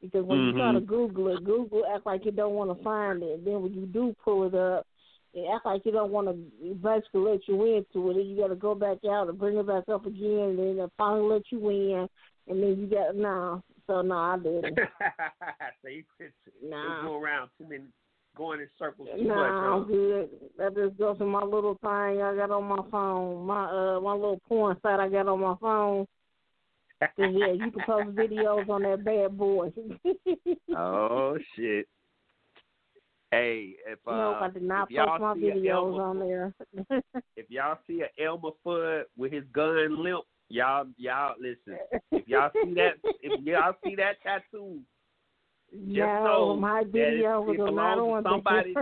[0.00, 0.86] Because when you try to Mhm.
[0.86, 3.44] Google it, Google act like you don't want to find it.
[3.44, 4.86] Then when you do pull it up,
[5.32, 8.16] it act like you don't want to basically let you into it.
[8.16, 10.90] And you got to go back out and bring it back up again, and then
[10.98, 12.08] finally let you in,
[12.48, 13.62] and then you got no.
[13.86, 14.78] So no, I didn't.
[15.82, 16.04] so you,
[16.62, 16.96] Nah.
[16.98, 17.84] it's go around too many
[18.36, 19.88] going in circles too Nah, much.
[19.88, 20.28] I'm good.
[20.60, 24.12] I just go to my little thing I got on my phone, my uh, my
[24.12, 26.06] little porn site I got on my phone.
[27.16, 29.72] So yeah, you can post videos on that bad boy.
[30.76, 31.86] oh shit.
[33.30, 36.54] Hey, if uh, no, I did not post my videos Elmer, on there.
[37.36, 41.78] if y'all see a Elmer Fudd with his gun limp, y'all y'all listen.
[42.12, 42.92] If y'all see that,
[43.22, 44.78] if y'all see that tattoo,
[45.74, 48.74] no, know my video was it not on belongs to somebody.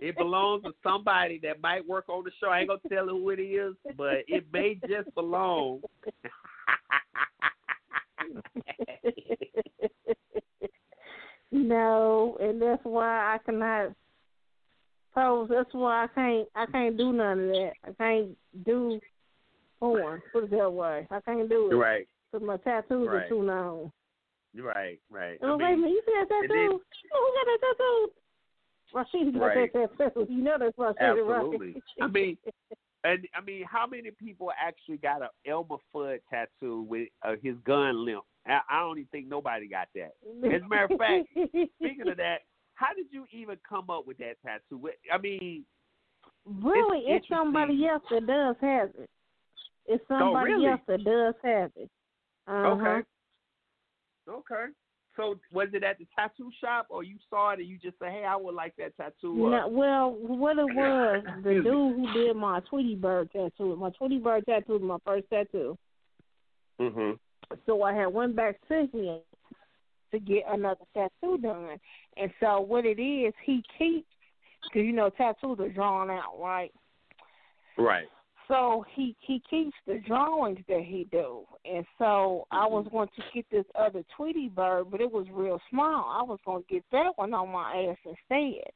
[0.00, 2.48] it belongs to somebody that might work on the show.
[2.48, 5.80] I ain't gonna tell who it is, but it may just belong.
[11.50, 13.92] no, and that's why I cannot
[15.14, 15.48] pose.
[15.50, 16.48] That's why I can't.
[16.54, 17.72] I can't do none of that.
[17.84, 19.00] I can't do
[19.80, 20.22] porn.
[20.32, 21.06] Put it that way.
[21.10, 21.74] I can't do it.
[21.74, 23.24] right, Cause my tattoos Right.
[23.24, 23.92] are too long.
[24.56, 25.38] Right, right.
[25.42, 26.80] Oh, I wait a mean, minute, you see that and tattoo?
[27.14, 28.12] Oh, who got that tattoo?
[28.94, 29.72] Rashid got Right.
[29.72, 30.26] that tattoo.
[30.28, 31.72] You know that's Rashid, Absolutely.
[31.74, 31.82] right?
[32.02, 32.36] I mean,
[33.04, 37.56] and I mean, how many people actually got a Elmer Fudd tattoo with uh, his
[37.64, 38.24] gun limp?
[38.46, 40.12] I, I don't even think nobody got that.
[40.44, 41.28] As a matter of fact,
[41.76, 42.40] speaking of that,
[42.74, 44.88] how did you even come up with that tattoo?
[45.12, 45.64] I mean,
[46.44, 47.36] Really, it's, interesting.
[47.36, 49.08] somebody else that does have it.
[49.86, 50.68] It's somebody Oh, really?
[50.68, 51.90] else that does have it.
[52.48, 52.66] Uh-huh.
[52.66, 53.02] okay,
[54.28, 54.72] okay.
[55.16, 58.12] So was it at the tattoo shop, or you saw it and you just said,
[58.12, 59.50] "Hey, I would like that tattoo"?
[59.50, 64.18] No, well, what it was, the dude who did my Tweety Bird tattoo, my Tweety
[64.18, 65.76] Bird tattoo was my first tattoo.
[66.80, 67.12] mm-hmm.
[67.66, 69.20] So I had went back to him
[70.12, 71.78] to get another tattoo done.
[72.16, 74.06] And so what it is, he keeps,
[74.62, 76.72] because you know tattoos are drawn out, right?
[77.76, 78.08] Right.
[78.52, 83.22] So he he keeps the drawings that he do, and so I was going to
[83.34, 86.04] get this other Tweety bird, but it was real small.
[86.10, 88.70] I was going to get that one on my ass instead.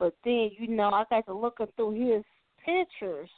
[0.00, 2.24] But then you know I got to looking through his
[2.64, 3.30] pictures,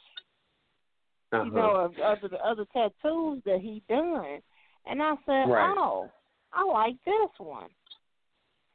[1.31, 1.43] Uh-huh.
[1.43, 4.41] you know, of other the other tattoos that he done,
[4.87, 5.75] and I said, Right.
[5.77, 6.09] oh,
[6.53, 7.69] I like this one.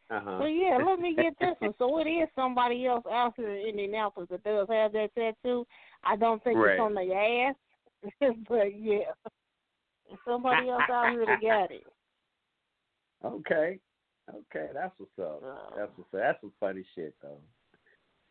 [0.09, 0.39] Uh-huh.
[0.39, 1.75] So yeah, let me get this one.
[1.79, 5.67] So it is somebody else out here in Indianapolis that does have that tattoo.
[6.05, 6.73] I don't think Right.
[6.73, 7.57] it's on their ass,
[8.49, 9.13] but yeah,
[10.25, 11.87] somebody else out here that got it.
[13.25, 13.79] Okay.
[14.35, 15.41] Okay, that's what's up.
[15.77, 16.21] That's what's up.
[16.21, 17.39] That's some funny shit though.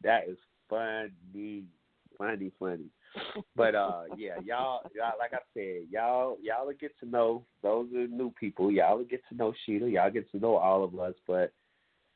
[0.04, 0.38] That is
[0.70, 1.64] funny,
[2.18, 2.90] funny, funny.
[3.56, 7.88] But uh, yeah, y'all, y'all, like I said, y'all, y'all will get to know those
[7.94, 8.72] are new people.
[8.72, 9.90] Y'all will get to know Sheeta.
[9.90, 11.16] Y'all get to know all of us.
[11.26, 11.54] But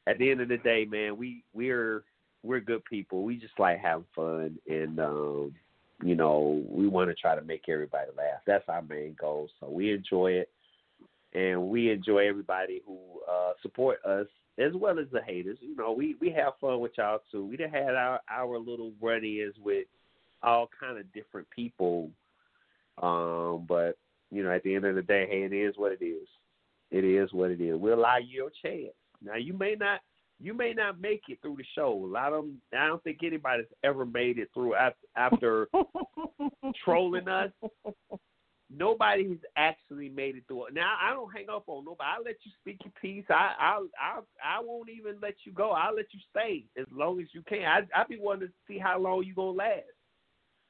[0.08, 2.04] at the end of the day, man, we we're
[2.44, 3.24] we're good people.
[3.24, 5.54] We just like having fun, and um,
[6.04, 8.42] you know, we want to try to make everybody laugh.
[8.48, 9.50] That's our main goal.
[9.60, 10.50] So we enjoy it
[11.34, 12.98] and we enjoy everybody who
[13.30, 15.58] uh, support us as well as the haters.
[15.62, 17.46] You know, we we have fun with y'all too.
[17.46, 19.88] We done had our our little run-ins with
[20.42, 22.10] all kind of different people,
[23.02, 23.98] um, but
[24.32, 26.28] you know, at the end of the day, hey, it is what it is.
[26.92, 27.80] It is what it is.
[27.80, 28.94] We'll allow you your chance.
[29.24, 30.00] Now, you may not.
[30.42, 31.92] You may not make it through the show.
[31.94, 34.74] A lot of them, I don't think anybody's ever made it through
[35.16, 35.68] after,
[36.84, 37.52] trolling us
[38.76, 40.66] nobody's actually made it through.
[40.74, 42.04] Now I don't hang up on nobody.
[42.04, 43.26] I let you speak your piece.
[43.30, 45.72] I I I I won't even let you go.
[45.72, 47.64] I'll let you stay as long as you can.
[47.64, 49.84] I I be wanting to see how long you gonna last.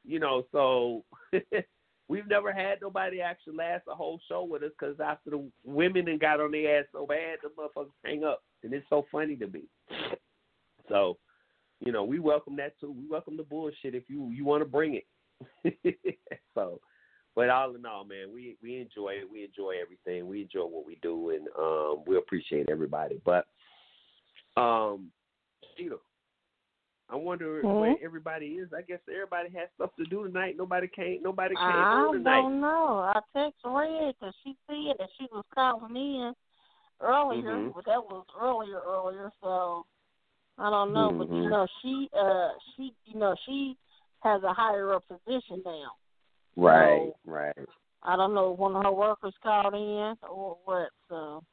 [0.05, 1.03] You know, so
[2.07, 6.07] we've never had nobody actually last a whole show with us because after the women
[6.07, 9.35] and got on their ass so bad, the motherfuckers hang up, and it's so funny
[9.37, 9.63] to me.
[10.87, 11.17] So,
[11.79, 12.91] you know, we welcome that too.
[12.91, 15.05] We welcome the bullshit if you you want to bring it.
[16.55, 16.81] so,
[17.35, 19.29] but all in all, man, we we enjoy it.
[19.31, 20.27] We enjoy everything.
[20.27, 23.21] We enjoy what we do, and um, we appreciate everybody.
[23.23, 23.47] But,
[24.57, 25.11] um,
[25.77, 25.97] Sheila,
[27.09, 27.79] I wonder Mhm.
[27.79, 28.73] where everybody is.
[28.73, 30.57] I guess everybody has stuff to do tonight.
[30.57, 31.23] Nobody came.
[31.23, 32.99] Nobody came I don't know.
[32.99, 36.35] I text Red because she said that she was calling in
[37.01, 37.73] earlier, Mhm.
[37.73, 39.31] but that was earlier, earlier.
[39.41, 39.85] So
[40.57, 41.49] I don't know, but you Mhm.
[41.49, 43.77] know, she, uh, she, you know, she
[44.21, 45.95] has a higher up position now.
[46.57, 47.55] Right, right.
[48.03, 50.89] I don't know if one of her workers called in or what.
[51.07, 51.43] So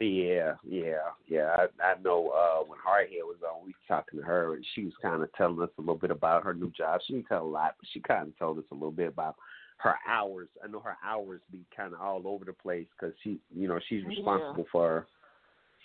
[0.00, 1.54] Yeah, yeah, yeah.
[1.56, 4.84] I, I know uh when Hardhead was on, we was talking to her, and she
[4.84, 7.00] was kind of telling us a little bit about her new job.
[7.06, 9.36] She didn't tell a lot, but she kind of told us a little bit about
[9.82, 10.48] her hours.
[10.62, 13.78] I know her hours be kind of all over the place because she, you know,
[13.88, 14.08] she's Yeah.
[14.08, 15.06] responsible for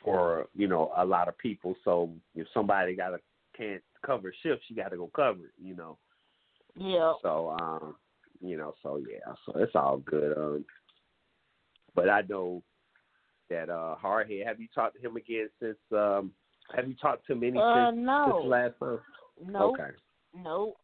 [0.04, 1.76] for you know a lot of people.
[1.84, 3.20] So if somebody got to
[3.58, 5.54] can't cover a shift, she got to go cover it.
[5.62, 5.98] You know.
[6.76, 7.96] yeah, So um,
[8.40, 10.38] you know, so yeah, so it's all good.
[10.38, 10.66] Um,
[11.96, 12.62] but I know
[13.50, 14.46] that uh Hardhead.
[14.46, 16.32] Have you talked to him again since um
[16.76, 18.40] Have you talked to him any Uh, since, no.
[18.42, 19.00] since last time?
[19.44, 19.74] Nope.
[19.80, 19.90] Okay.
[20.36, 20.78] Nope.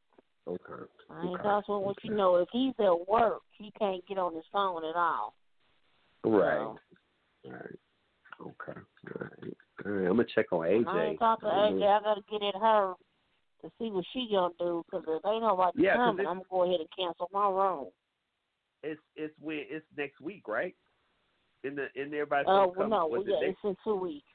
[0.48, 0.84] Okay.
[1.10, 1.44] I ain't okay.
[1.44, 4.96] talking with you know if he's at work, he can't get on his phone at
[4.96, 5.36] all.
[6.24, 6.58] Right.
[6.58, 6.80] So,
[7.46, 7.80] Right.
[8.42, 8.80] Okay.
[8.80, 9.54] All right.
[9.86, 10.10] All right.
[10.10, 10.88] I'm gonna check on AJ.
[10.88, 11.84] I ain't talking to AJ.
[11.88, 12.94] I gotta get at her
[13.62, 14.84] to see what she gonna do.
[14.90, 17.92] Cause if ain't nobody Yeah, 'cause coming, I'm gonna go ahead and cancel my room.
[18.82, 20.76] It's it's when it's next week, right?
[21.64, 24.28] In the in everybody's Oh gonna well, no, well, yeah, it's in two weeks.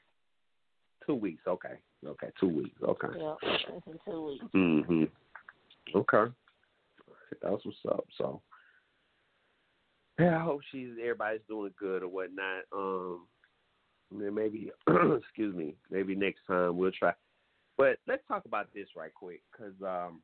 [1.05, 1.41] two weeks?
[1.47, 1.79] Okay.
[2.05, 2.31] Okay.
[2.39, 2.81] Two weeks.
[2.81, 3.07] Okay.
[3.15, 4.45] Yeah, it's in two weeks.
[4.53, 5.03] hmm
[5.95, 6.31] Okay.
[7.41, 8.05] That's what's up.
[8.17, 8.41] So
[10.19, 12.63] yeah, I hope she's everybody's doing good or whatnot.
[12.75, 13.27] Um
[14.11, 17.13] maybe excuse me, maybe next time we'll try.
[17.77, 20.21] But let's talk about this right quick because um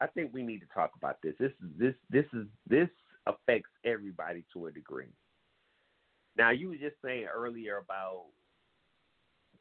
[0.00, 1.34] I think we need to talk about this.
[1.38, 2.88] This is this this is this
[3.26, 5.12] affects everybody to a degree.
[6.36, 8.24] Now you were just saying earlier about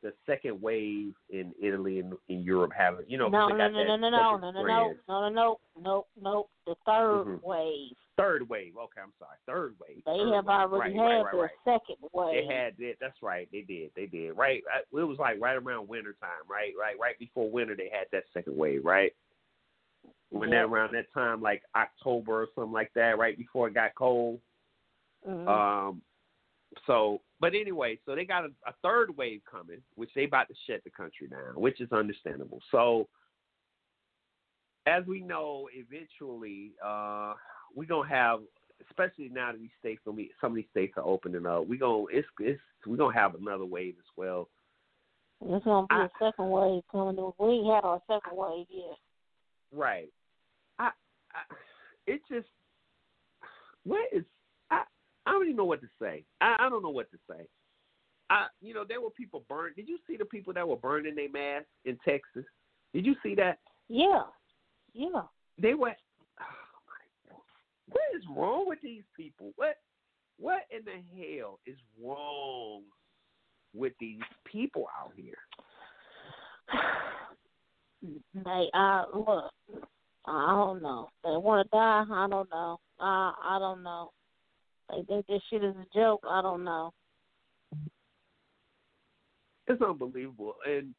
[0.05, 3.97] the second wave in Italy and in Europe having you know no, no, no, no,
[3.97, 6.47] no, no, no, no, no, no, no, no, no, no.
[6.67, 7.43] The 3rd Mhm.
[7.43, 7.97] wave.
[8.15, 8.77] Third wave.
[8.77, 9.37] Okay, I'm sorry.
[9.47, 10.03] Third wave.
[10.05, 10.55] They Third have wave.
[10.55, 12.47] already right, had right, right, second wave.
[12.47, 12.93] They had that.
[13.01, 13.49] That's right.
[13.51, 13.91] They did.
[13.95, 14.33] They did.
[14.37, 14.63] Right.
[14.93, 16.45] It was like right around winter time.
[16.47, 16.73] Right.
[16.79, 16.97] Right.
[16.99, 18.85] Right before winter, they had that second wave.
[18.85, 19.13] Right.
[20.29, 23.95] When that around that time, like October or something like that, right before it got
[23.95, 24.39] cold.
[25.27, 25.47] Mhm.
[25.47, 26.01] Um.
[26.87, 30.55] So, but anyway, so they got a, a third wave coming, which they about to
[30.67, 32.59] shut the country down, which is understandable.
[32.71, 33.07] So,
[34.85, 37.33] as we know, eventually, uh,
[37.75, 38.39] we're gonna have,
[38.89, 41.67] especially now that these states some of these states are opening up.
[41.67, 44.49] We gonna, it's, it's, we're gonna have another wave as well.
[45.41, 47.31] There's gonna be a second wave coming.
[47.39, 48.97] We ain't had our second wave yet.
[49.71, 50.09] Right.
[50.79, 50.91] I,
[51.33, 51.55] I
[52.07, 52.47] it just
[53.83, 54.23] what is
[55.25, 56.23] I don't even know what to say.
[56.41, 57.45] I, I don't know what to say.
[58.29, 61.15] I you know, there were people burned did you see the people that were burning
[61.15, 62.45] their masks in Texas?
[62.93, 63.59] Did you see that?
[63.89, 64.23] Yeah,
[64.93, 65.23] yeah.
[65.61, 65.93] They were
[66.39, 66.43] oh
[66.87, 67.41] my God.
[67.89, 69.51] what is wrong with these people?
[69.55, 69.77] What
[70.37, 72.81] what in the hell is wrong
[73.73, 75.37] with these people out here?
[78.35, 79.51] They, uh, look,
[80.27, 81.09] I don't know.
[81.23, 82.03] They want to die.
[82.07, 82.79] I don't know.
[82.99, 84.11] I, I don't know.
[84.89, 86.23] They think this shit is a joke.
[86.29, 86.93] I don't know.
[89.67, 90.55] It's unbelievable.
[90.65, 90.93] And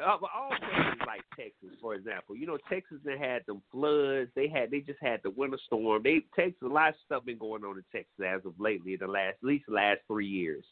[0.00, 4.30] uh, all places like Texas, for example, you know, Texas they had them floods.
[4.34, 6.02] They had they just had the winter storm.
[6.02, 9.06] They Texas a lot of stuff been going on in Texas as of lately, the
[9.06, 10.64] last at least the last three years.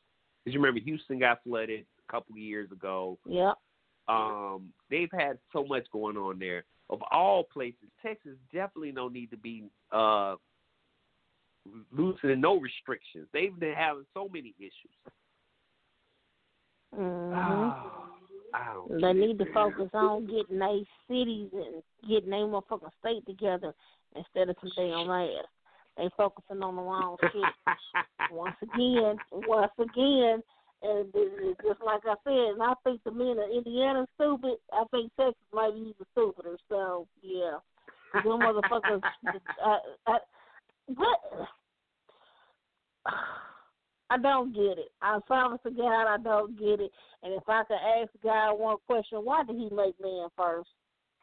[0.45, 3.19] Because you remember Houston got flooded a couple years ago.
[3.27, 3.53] Yeah.
[4.07, 6.65] Um, they've had so much going on there.
[6.91, 10.37] Of all places, Texas definitely don't need to be uh
[11.93, 13.29] loosening no restrictions.
[13.33, 15.15] They've been having so many issues.
[16.95, 17.71] hmm
[18.55, 20.79] I don't They get it, need to focus on getting their
[21.09, 23.75] cities and getting their motherfucking state together
[24.15, 25.47] instead of some damn ass.
[25.97, 28.31] They focusing on the wrong shit.
[28.31, 30.43] once again, once again,
[30.83, 31.13] and
[31.63, 34.59] just like I said, and I think the men of Indiana stupid.
[34.73, 36.59] I think Texas might be even stupider.
[36.69, 37.59] So yeah,
[38.13, 39.03] them motherfuckers.
[39.65, 40.19] I, I,
[40.87, 41.49] what?
[44.11, 44.93] I don't get it.
[45.03, 46.91] I promise to God, I don't get it.
[47.23, 50.69] And if I could ask God one question, why did He make man first?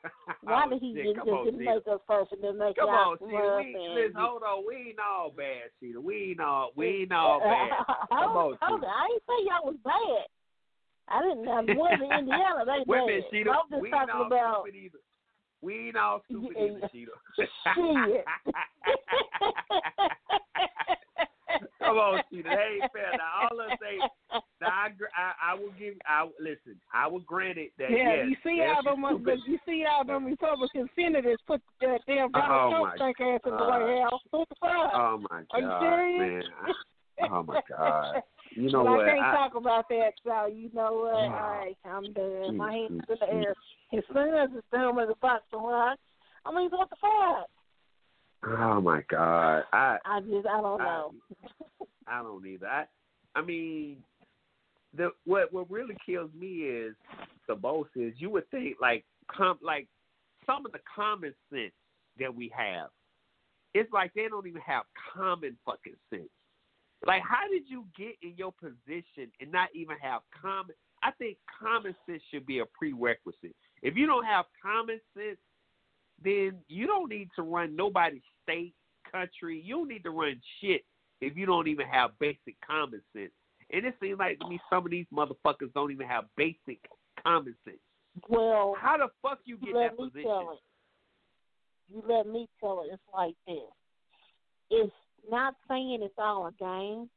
[0.42, 1.58] Why oh, did He Oh, just, just on, Sheeta.
[1.62, 3.62] make us first and then make Come on, Sheeta.
[3.62, 4.66] We, and listen, hold on.
[4.66, 6.02] We ain't all bad, Sheeta.
[6.02, 7.70] We ain't all, we ain't all bad.
[8.10, 8.90] Come hold, on, hold it.
[8.90, 10.26] I ain't say y'all was bad.
[11.08, 11.48] I didn't.
[11.48, 12.66] I was in Indiana.
[12.66, 13.30] They bad.
[13.30, 13.52] Sheeta.
[13.52, 14.98] I'm just talking about either.
[15.62, 17.12] We ain't all stupid Yeah, either, Sheeta.
[21.80, 22.50] Come on, Sheeta.
[22.50, 23.12] That ain't fair.
[23.18, 23.98] Now, all of us say,
[24.62, 28.26] now, I, I, I will give, I listen, I will grant it that, Yeah, yes,
[28.30, 29.04] you see how them
[29.46, 33.22] you see how them Republican senators put that damn uh, Donald Oh, Trump my stank
[33.22, 34.22] ass in the White House.
[34.32, 34.92] What the fuck?
[34.94, 36.46] Oh, my god, Are you serious?
[37.20, 37.30] man.
[37.32, 38.22] Oh, my God.
[38.56, 39.08] You know but what?
[39.08, 41.14] I can't I- talk about that, so you know what?
[41.14, 41.34] Oh.
[41.34, 42.58] All right, I'm done.
[42.58, 43.44] My Mm, hands mm, in the mm.
[43.46, 43.56] air.
[43.92, 46.02] His son's as dumb as a box of rocks.
[46.46, 47.50] I mean, what the fuck?
[48.44, 49.64] Oh, my God.
[49.72, 51.14] I, I just, I don't I- know.
[52.08, 52.68] I don't either.
[52.68, 52.86] I,
[53.36, 53.98] I mean,
[54.98, 56.96] the what what really kills me is
[57.48, 59.88] the most is you would think like com like
[60.46, 61.72] some of the common sense
[62.20, 62.90] that we have.
[63.74, 64.84] It's like they don't even have
[65.14, 66.28] common fucking sense.
[67.06, 70.76] Like, how did you get in your position and not even have common?
[71.04, 73.56] I think common sense should be a prerequisite.
[73.82, 75.40] If you don't have common sense,
[76.24, 78.76] then you don't need to run nobody's state,
[79.12, 79.62] country.
[79.64, 80.84] You don't need to run shit
[81.20, 83.32] if you don't even have basic common sense.
[83.72, 86.80] And it seems like to me some of these motherfuckers don't even have basic
[87.24, 87.78] common sense.
[88.28, 90.58] Well, How the fuck you get let that position?
[91.90, 92.94] You let me tell it.
[92.94, 93.58] It's like this.
[94.70, 94.94] It's
[95.30, 97.10] not saying it's all a game,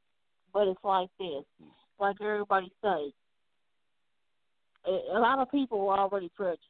[0.53, 1.45] but it's like this.
[1.99, 3.13] Like everybody says,
[4.87, 6.69] a, lot of people are already prejudiced.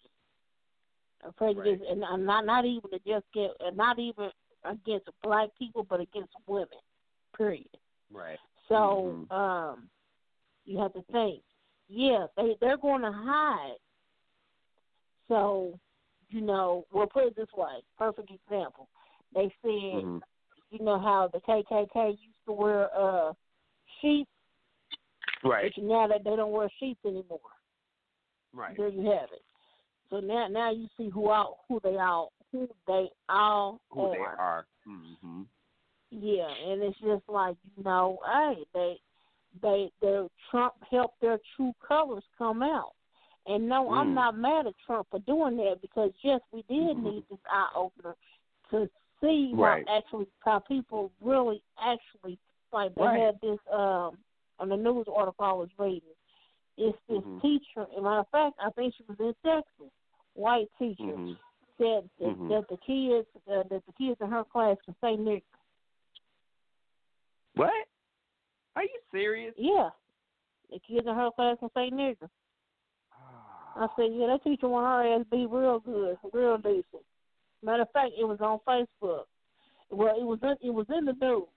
[1.37, 4.29] Prejudice, and I'm not not even to just get, and not even
[4.65, 6.69] against black people, but against women.
[7.35, 7.67] Period.
[8.13, 8.39] Right.
[8.69, 9.89] So um,
[10.67, 11.41] you have to think,
[11.89, 13.77] yeah, they they're going to hide.
[15.29, 15.79] So,
[16.29, 17.83] you know, we'll put it this way.
[17.99, 18.89] Perfect example.
[19.35, 20.19] They said, Mm-hmm.
[20.71, 23.33] You know how the KKK used to wear uh
[24.01, 24.29] sheep,
[25.43, 25.73] Right.
[25.77, 27.41] but now that they don't wear sheep anymore.
[28.53, 28.77] Right.
[28.77, 29.43] There you have it.
[30.11, 34.13] So now now you see who all who they all who they all Who are.
[34.13, 34.67] they are.
[34.89, 35.43] Mm-hmm.
[36.11, 38.97] Yeah, and it's just like you know, hey, they
[39.63, 42.93] they the Trump helped their true colors come out.
[43.47, 44.15] And no, I'm Mm.
[44.15, 48.17] not mad at Trump for doing that because yes, we did need this eye opener
[48.71, 48.89] to
[49.25, 49.89] see Right.
[49.89, 52.39] how actually how people really actually
[52.73, 53.21] like they Right.
[53.21, 54.19] had this um
[54.59, 56.15] on the news article I was reading.
[56.77, 57.41] It's this Mhm.
[57.41, 59.93] teacher, and matter of fact, I think she was in Texas,
[60.35, 61.39] white teacher Mhm.
[61.79, 62.49] said that, Mhm.
[62.49, 65.43] that the kids uh, that the kids in her class can say nigger.
[67.55, 67.89] What?
[68.77, 69.55] Are you serious?
[69.57, 69.91] Yeah.
[70.71, 72.29] The kids in her class can say nigger.
[73.77, 77.05] I said, yeah, that teacher want her ass be real good, real decent.
[77.65, 79.25] Matter of fact, it was on Facebook.
[79.91, 81.49] Well, it was in, it was in the news,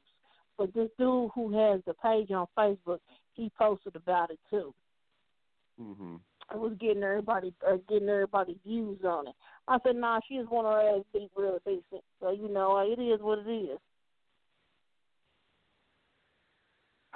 [0.57, 2.99] but this dude who has the page on Facebook,
[3.33, 4.73] he posted about it too.
[5.81, 6.15] Mm-hmm.
[6.49, 9.33] I was getting everybody uh, getting everybody views on it.
[9.67, 12.03] I said, nah, she just want her ass be real decent.
[12.21, 13.79] So you know, it is what it is.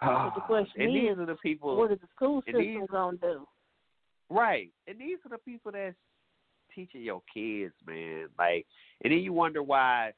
[0.01, 1.77] But the question Ah, and these are the people.
[1.77, 3.47] what is the school system these- gonna do?
[4.29, 4.71] Right.
[4.87, 5.95] And these are the people that's
[6.73, 8.27] teaching your kids, man.
[8.37, 8.65] Like,
[9.03, 10.11] and then you wonder why.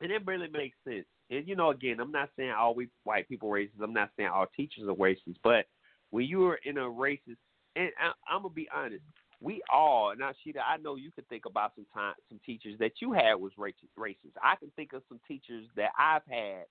[0.00, 1.06] And it really makes sense.
[1.30, 3.82] And you know, again, I'm not saying all we white people racist.
[3.82, 5.36] I'm not saying all teachers are racist.
[5.42, 5.66] But
[6.10, 7.38] when you are in a racist,
[7.76, 9.02] and I, I'm gonna be honest,
[9.40, 10.14] we all.
[10.18, 13.34] Now, Sheeta, I know you can think about some time, some teachers that you had
[13.34, 13.88] was racist.
[13.98, 14.36] Racist.
[14.42, 16.64] I can think of some teachers that I've had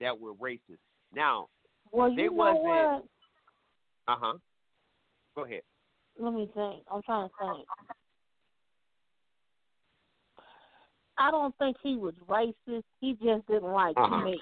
[0.00, 0.78] that were racist.
[1.14, 1.48] Now,
[1.92, 2.64] Well, they you know wasn't.
[2.64, 3.04] what?
[4.08, 4.38] Uh huh.
[5.36, 5.62] Go ahead.
[6.18, 6.82] Let me think.
[6.92, 7.66] I'm trying to think.
[11.18, 12.84] I don't think he was racist.
[13.00, 14.24] He just didn't like Uh-huh.
[14.24, 14.40] me.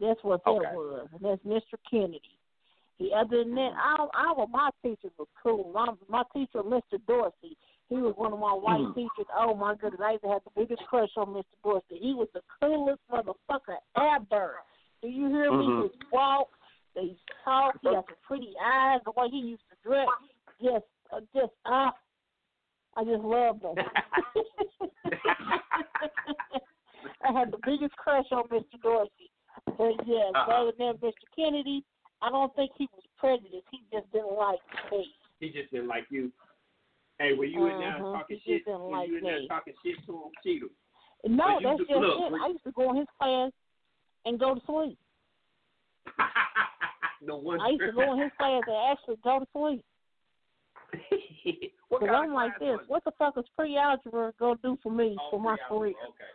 [0.00, 0.74] That's what that Okay.
[0.74, 1.08] was.
[1.12, 1.78] And that's Mr.
[1.90, 2.38] Kennedy.
[2.98, 5.70] He, other than that, I, I, well, my teachers were cool.
[5.72, 6.98] My, my teacher, Mr.
[7.06, 7.56] Dorsey,
[7.88, 8.94] he was one of my white Mhm.
[8.94, 9.26] teachers.
[9.34, 11.44] Oh my goodness, I used to have the biggest crush on Mr.
[11.62, 11.98] Dorsey.
[11.98, 14.62] He was the coolest motherfucker ever.
[15.02, 15.66] Do you hear me?
[15.66, 15.82] Mhm.
[15.82, 16.48] His walk,
[16.94, 20.08] his talk, he had some pretty eyes, the way he used to dress.
[20.62, 21.92] Just, uh, just, ah,
[22.96, 23.74] I just loved him.
[27.26, 28.80] I had the biggest crush on Mr.
[28.82, 29.30] Dorsey.
[29.66, 30.52] But yes, Uh-huh.
[30.52, 31.12] other than Mr.
[31.34, 31.84] Kennedy,
[32.22, 33.66] I don't think he was prejudiced.
[33.70, 34.60] He just didn't like
[34.92, 35.12] me.
[35.40, 36.32] He just didn't like you.
[37.18, 38.12] Hey, were you in there Uh-huh.
[38.18, 38.64] talking He just shit?
[38.66, 39.48] didn't Were like you in there me.
[39.48, 40.68] talking shit to him, Cheeto?
[41.28, 42.40] No, that's just- just look, it.
[42.42, 43.52] I used to go in his class
[44.24, 44.98] and go to sleep.
[47.22, 47.64] no wonder.
[47.64, 49.84] I used to go in his class and actually go to sleep.
[51.88, 52.78] what kind I'm like this.
[52.88, 55.94] What the fuck is pre-algebra going to do for me, Oh, for my career?
[56.08, 56.32] Okay.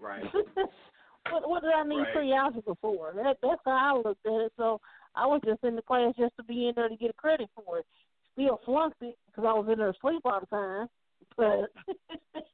[0.00, 0.24] Right.
[1.30, 2.14] what what did I need Right.
[2.14, 3.12] pre-algebra for?
[3.14, 4.52] That that's how I looked at it.
[4.56, 4.80] So
[5.14, 7.48] I was just in the class just to be in there to get a credit
[7.54, 7.86] for it.
[8.34, 10.88] Still flunked it because I was in there asleep all the time.
[11.36, 11.70] But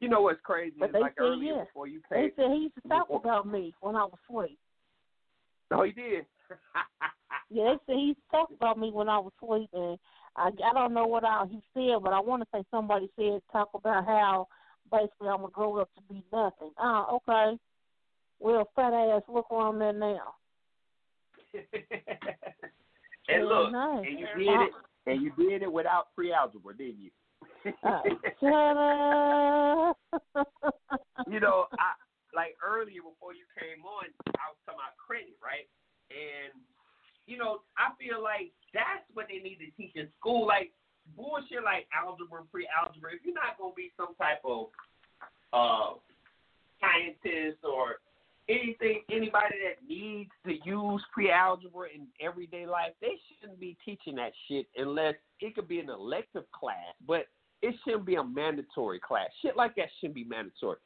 [0.00, 0.76] You know what's crazy?
[0.78, 1.66] But they like said earlier yes.
[1.68, 2.30] before you they came.
[2.36, 4.58] said he used to talk before- about me when I was asleep.
[5.70, 6.26] Oh, he did.
[7.54, 9.96] Yeah, they said he used to talk about me when I was asleep, and
[10.34, 13.40] I I don't know what all he said, but I want to say somebody said
[13.52, 14.48] talk about how
[14.90, 16.72] basically I'm gonna grow up to be nothing.
[16.78, 17.56] Ah, okay.
[18.40, 20.34] Well, fat ass, look where I'm at now.
[23.28, 24.04] and look, Mhm.
[24.04, 24.72] and you did it,
[25.06, 27.10] and you did it without pre-algebra, didn't you?
[27.84, 28.02] Uh,
[31.30, 31.94] you know, I
[32.34, 35.68] like earlier before you came on, I was talking about credit, right?
[36.10, 36.52] And
[37.26, 40.72] you know, I feel like that's what they need to teach in school, like
[41.16, 43.12] bullshit like algebra, pre-algebra.
[43.14, 44.68] If you're not gonna be some type of
[45.52, 45.94] uh
[46.80, 47.96] scientist or
[48.48, 54.32] anything, anybody that needs to use pre-algebra in everyday life, they shouldn't be teaching that
[54.48, 57.26] shit unless it could be an elective class, but
[57.62, 59.28] it shouldn't be a mandatory class.
[59.40, 60.76] Shit like that shouldn't be mandatory.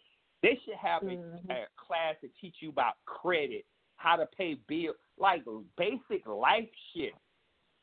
[0.42, 1.50] They should have a, Mhm.
[1.50, 3.66] a class to teach you about credit
[3.98, 5.44] how to pay bills, like
[5.76, 7.12] basic life shit.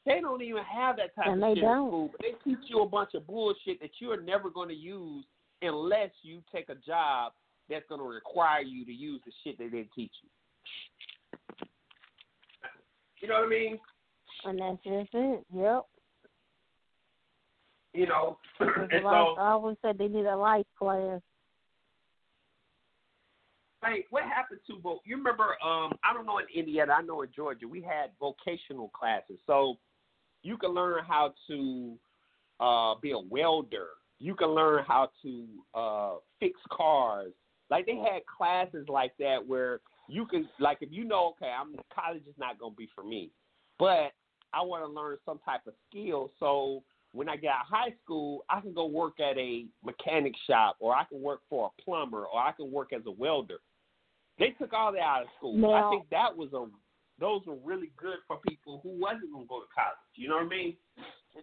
[0.06, 1.90] They don't even have that type And of they shit don't.
[1.90, 2.10] school.
[2.12, 5.26] But they teach you a bunch of bullshit that you are never going to use
[5.62, 7.34] unless you take a job
[7.70, 10.30] that's going to require you to use the shit that they teach you.
[13.22, 13.80] You know what I mean?
[14.46, 15.46] And that's just it.
[15.54, 15.86] Yep.
[17.94, 21.22] You know, and so I always said they need a life class.
[23.86, 25.02] Hey, what happened to vote?
[25.06, 25.56] You remember?
[25.64, 26.94] Um, I don't know in Indiana.
[26.94, 29.76] I know in Georgia we had vocational classes, so
[30.42, 31.96] you can learn how to
[32.60, 33.90] uh, be a welder.
[34.18, 35.46] You can learn how to
[35.76, 37.34] uh, fix cars.
[37.70, 41.76] Like they had classes like that where you can, like, if you know, okay, I'm
[41.94, 43.32] college is not going to be for me,
[43.78, 44.14] but
[44.54, 46.32] I want to learn some type of skill.
[46.40, 50.34] So when I get out of high school, I can go work at a mechanic
[50.48, 53.60] shop, or I can work for a plumber, or I can work as a welder.
[54.38, 55.74] They took all that out of school.
[55.74, 56.66] I think that was a
[57.18, 59.96] those were really good for people who wasn't going to go to college.
[60.16, 60.76] You know what I mean?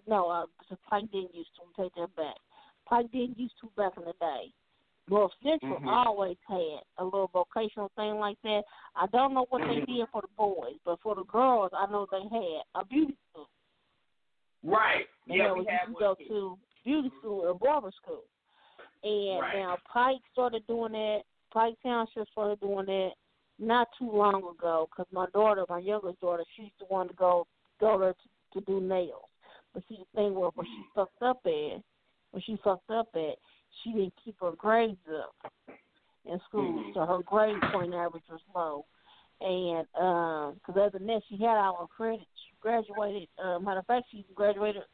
[0.07, 1.83] No, uh, because Pike didn't used to.
[1.83, 2.37] Take that back.
[2.87, 4.53] Pike didn't used to back in the day.
[5.09, 5.87] North Central Mhm.
[6.07, 8.65] always had a little vocational thing like that.
[8.95, 9.87] I don't know what Mhm.
[9.87, 13.17] they did for the boys, but for the girls, I know they had a beauty
[13.31, 13.49] school.
[14.63, 15.09] Right.
[15.27, 16.25] And Yeah, then we you had one go too.
[16.29, 18.25] to beauty school or barber school.
[19.03, 19.55] And Right.
[19.55, 21.25] now Pike started doing that.
[21.53, 23.11] Pike Township started doing that
[23.59, 27.47] not too long ago because my daughter, my youngest daughter, she's the one to go
[27.81, 29.29] go there to, to do nails.
[29.75, 31.83] But see, the thing was, when she fucked up at,
[32.31, 33.37] when she fucked up at,
[33.83, 35.53] she didn't keep her grades up
[36.25, 36.95] in school, Mhm.
[36.95, 38.85] so her grade point average was low.
[39.41, 39.87] And
[40.55, 42.27] because other than that, she had all her credits.
[42.47, 43.29] She graduated.
[43.43, 44.85] Uh, matter of fact, she graduated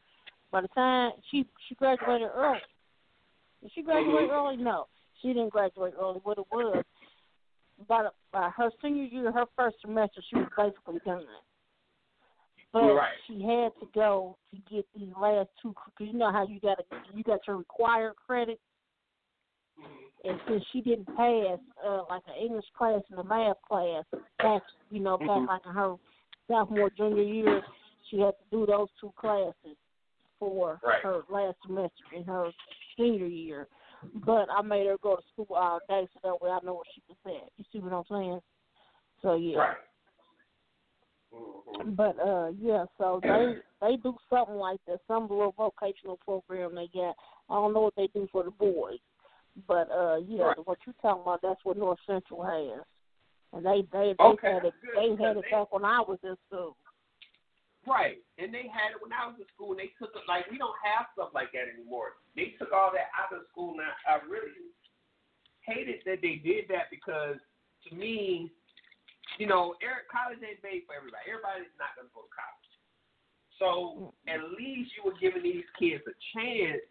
[0.50, 2.60] by the time she she graduated early.
[3.62, 4.32] Did she graduate Mhm.
[4.32, 4.56] early?
[4.56, 4.86] No,
[5.20, 6.20] she didn't graduate early.
[6.22, 6.84] What it was,
[7.88, 11.26] by, the, by her senior year, her first semester, she was basically done.
[12.72, 13.08] But Right.
[13.26, 15.72] she had to go to get these last two.
[15.74, 16.78] Cause you know how you got
[17.14, 18.60] you got your required credit,
[20.24, 24.04] and since she didn't pass uh, like an English class and a math class
[24.38, 25.48] back, you know, back Mhm.
[25.48, 25.96] like in her
[26.46, 27.62] sophomore junior year,
[28.10, 29.76] she had to do those two classes
[30.38, 31.02] for Right.
[31.02, 32.52] her last semester in her
[32.96, 33.66] senior year.
[34.24, 36.86] But I made her go to school all day so that way I know what
[36.94, 37.50] she was at.
[37.56, 38.40] You see what I'm saying?
[39.22, 39.58] So yeah.
[39.58, 39.76] Right.
[41.34, 41.96] Mhm.
[41.96, 46.88] But uh yeah, so they they do something like that, some little vocational program they
[46.88, 47.14] got.
[47.50, 48.98] I don't know what they do for the boys.
[49.66, 50.66] But uh yeah, Right.
[50.66, 52.84] what you talking about that's what North Central has.
[53.52, 56.00] And they they they Okay, had it good, they had because it back when I
[56.00, 56.76] was in school.
[57.98, 58.22] Right.
[58.38, 60.54] And they had it when I was in school and they took it like we
[60.54, 62.22] don't have stuff like that anymore.
[62.38, 64.54] They took all that out of school now I really
[65.66, 67.42] hated that they did that because
[67.88, 68.54] to me,
[69.42, 71.26] you know, Eric college ain't made for everybody.
[71.26, 72.72] Everybody's not gonna go to college.
[73.58, 76.86] So at least you were giving these kids a chance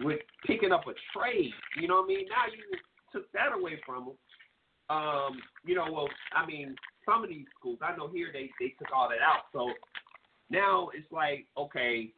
[0.00, 1.52] with picking up a trade.
[1.76, 2.26] You know what I mean?
[2.30, 2.62] Now you
[3.10, 4.18] took that away from them.
[4.88, 8.74] Um, you know, well, I mean, some of these schools, I know here they they
[8.78, 9.50] took all that out.
[9.52, 9.74] So
[10.50, 12.12] now it's like, okay,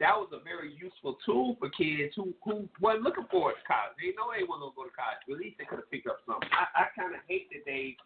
[0.00, 3.66] that was a very useful tool for kids who who weren't looking for it to
[3.68, 3.94] college.
[4.00, 6.08] They know they weren't gonna go to college, but at least they could have picked
[6.08, 6.48] up something.
[6.50, 7.96] I, I kind of hate that they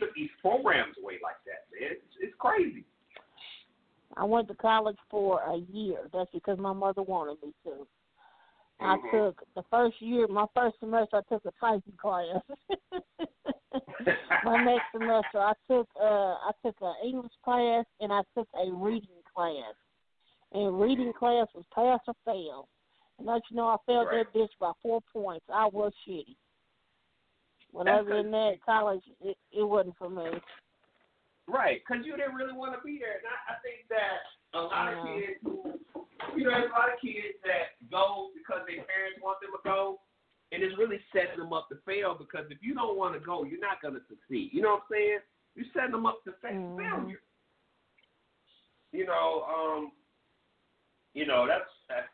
[0.00, 2.00] took these programs away like that, man.
[2.00, 2.84] It's, it's crazy.
[4.16, 6.08] I went to college for a year.
[6.12, 7.86] That's because my mother wanted me to.
[8.80, 9.10] I Mhm.
[9.10, 12.42] took the first year, my first semester, I took a typing class.
[14.44, 18.70] my next semester, I took uh, I took an English class and I took a
[18.70, 19.74] reading class.
[20.52, 22.68] And reading class was pass or fail.
[23.18, 24.26] And let you know, I failed Right.
[24.32, 25.46] that bitch by four points.
[25.52, 26.36] I was shitty.
[27.72, 30.40] But That's other than that, college it, it wasn't for me.
[31.50, 33.18] Right, because you didn't really want to be there.
[33.18, 34.22] And I, I think that
[34.54, 35.42] a lot of kids
[36.36, 39.62] you know, there's a lot of kids that go because their parents want them to
[39.64, 40.00] go,
[40.52, 43.44] and it's really setting them up to fail because if you don't want to go,
[43.44, 44.50] you're not going to succeed.
[44.52, 45.18] You know what I'm saying?
[45.54, 46.76] You're setting them up to fa- Mhm.
[46.76, 47.22] failure.
[48.92, 49.92] You know, um,
[51.14, 52.08] you know that's that's,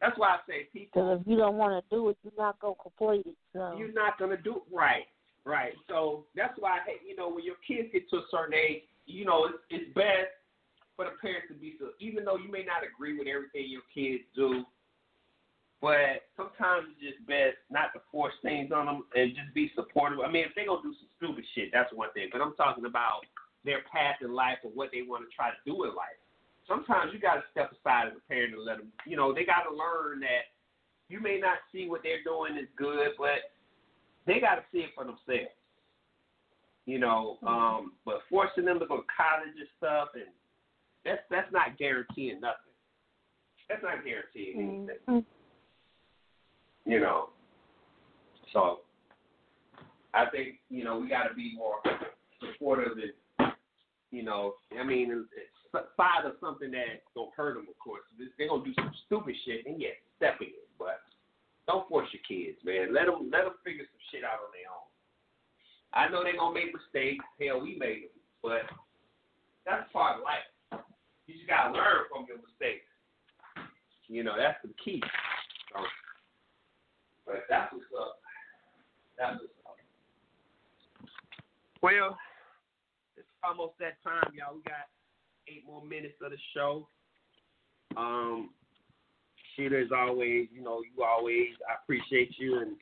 [0.00, 2.58] that's why I say people Because if you don't want to do it, you're not
[2.58, 3.36] going to complete it.
[3.52, 3.76] So.
[3.76, 5.06] you're not gonna do it right.
[5.44, 5.74] Right.
[5.88, 9.46] So that's why you know, when your kids get to a certain age, you know,
[9.46, 10.30] it's, it's best
[10.94, 11.90] for the parents to be so.
[11.98, 14.62] Even though you may not agree with everything your kids do,
[15.82, 20.20] but sometimes it's just best not to force things on them and just be supportive.
[20.22, 22.30] I mean, if they gonna do some stupid shit, that's one thing.
[22.30, 23.26] But I'm talking about
[23.64, 26.18] their path in life and what they want to try to do in life.
[26.70, 28.94] Sometimes you got to step aside as a parent and let them.
[29.06, 30.54] You know, they got to learn that
[31.10, 33.50] you may not see what they're doing is good, but
[34.26, 35.52] they got to see it for themselves.
[36.84, 40.24] You know, um, but forcing them to go to college and stuff, and
[41.04, 42.74] that's that's not guaranteeing nothing.
[43.68, 44.98] That's not guaranteeing anything.
[45.08, 45.24] Mhm.
[46.84, 47.30] You know,
[48.52, 48.80] so
[50.12, 51.76] I think you know we got to be more
[52.40, 53.12] supportive and
[54.12, 57.66] you know, I mean, it's side of something that's gonna hurt them.
[57.68, 61.00] Of course, they're gonna do some stupid shit, and yes, step in, but
[61.66, 62.92] don't force your kids, man.
[62.92, 64.88] Let them let them figure some shit out on their own.
[65.94, 67.24] I know they're gonna make mistakes.
[67.40, 68.66] Hell, we made them, but
[69.66, 70.82] that's part of life.
[71.26, 72.88] You just gotta learn from your mistakes.
[74.08, 75.02] You know, that's the key.
[77.24, 78.18] But that's what's up.
[79.16, 79.76] That's what's up.
[81.80, 82.18] Well,
[83.16, 84.56] it's almost that time, y'all.
[84.56, 84.90] We got
[85.48, 86.88] eight more minutes of the show.
[87.96, 88.50] Um,
[89.54, 92.76] Sheila, as always, you know, you always, I appreciate you, and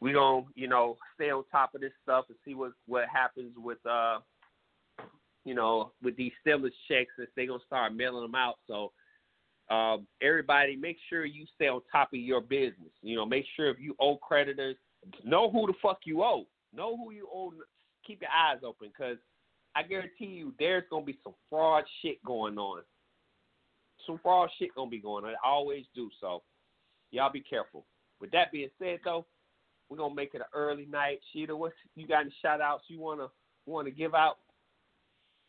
[0.00, 3.52] we gonna, you know, stay on top of this stuff and see what what happens
[3.56, 4.18] with, uh,
[5.44, 8.56] you know, with these stimulus checks if they gonna start mailing them out.
[8.66, 8.92] So,
[9.74, 12.92] um, everybody, make sure you stay on top of your business.
[13.02, 14.76] You know, make sure if you owe creditors,
[15.24, 16.46] know who the fuck you owe.
[16.74, 17.52] Know who you owe.
[18.06, 19.16] Keep your eyes open, cause
[19.74, 22.82] I guarantee you, there's gonna be some fraud shit going on.
[24.06, 25.30] Some fraud shit gonna be going on.
[25.30, 26.10] I always do.
[26.20, 26.42] So,
[27.10, 27.84] y'all be careful.
[28.20, 29.26] With that being said, though,
[29.88, 31.20] we're gonna make it an early night.
[31.32, 33.28] Sheeta, what you got any shout outs you wanna
[33.66, 34.38] wanna give out?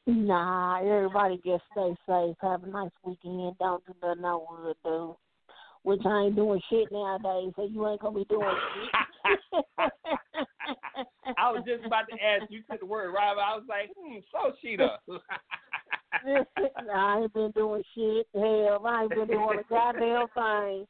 [0.06, 2.36] Nah, everybody just stay safe.
[2.42, 3.58] Have a nice weekend.
[3.60, 5.18] Don't do nothing I would do.
[5.84, 8.92] Which I ain't doing shit nowadays, so you ain't gonna be doing shit.
[11.38, 13.34] I was just about to ask you took the word right.
[13.36, 14.98] but I was like, hmm, so Sheeta.
[16.94, 18.28] I ain't been doing shit.
[18.34, 20.88] Hell, I ain't been doing a goddamn thing.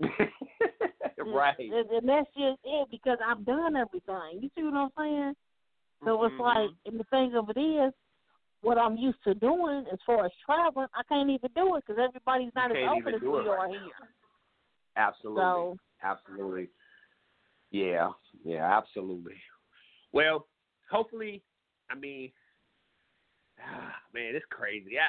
[1.26, 1.56] right.
[1.58, 4.40] And, and that's just it because I've done everything.
[4.40, 5.34] You see what I'm saying?
[6.04, 6.40] So it's Mhm.
[6.40, 7.92] like, and the thing of it is,
[8.60, 12.00] what I'm used to doing as far as traveling, I can't even do it because
[12.02, 14.08] everybody's not as open as we it are right here.
[14.96, 15.42] Absolutely.
[15.42, 16.70] So- Absolutely.
[17.70, 18.12] Yeah.
[18.42, 19.40] Yeah, absolutely.
[20.12, 20.48] Well,
[20.90, 21.42] hopefully,
[21.90, 22.32] I mean,
[23.64, 24.98] ah, man, it's crazy.
[24.98, 25.08] I,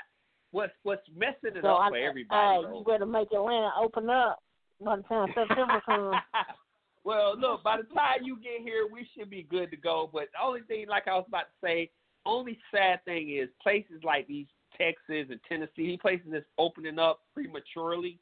[0.52, 2.66] what's what's messing it So up I, for everybody?
[2.66, 4.40] hey, you better make Atlanta open up
[4.84, 6.16] by the time September comes.
[7.04, 10.10] well, look, by the time you get here, we should be good to go.
[10.12, 11.90] But the only thing, like I was about to say,
[12.26, 17.22] only sad thing is places like these Texas and Tennessee, these places that's opening up
[17.34, 18.20] prematurely.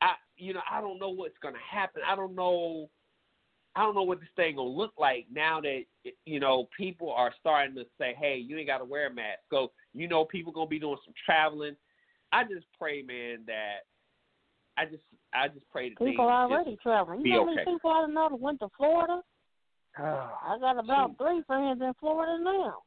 [0.00, 2.02] I, you know, I don't know what's gonna happen.
[2.06, 2.90] I don't know.
[3.74, 5.84] I don't know what this thing gonna look like now that
[6.26, 9.40] you know people are starting to say, "Hey, you ain't got to wear a mask."
[9.50, 11.76] So you know, people gonna be doing some traveling.
[12.32, 13.80] I just pray, man, that
[14.76, 15.02] I just
[15.34, 17.24] I just pray that People things already traveling.
[17.24, 17.70] You know how many okay.
[17.70, 19.22] people I know that went to Florida?
[19.98, 22.82] just, I got about three friends in Florida now.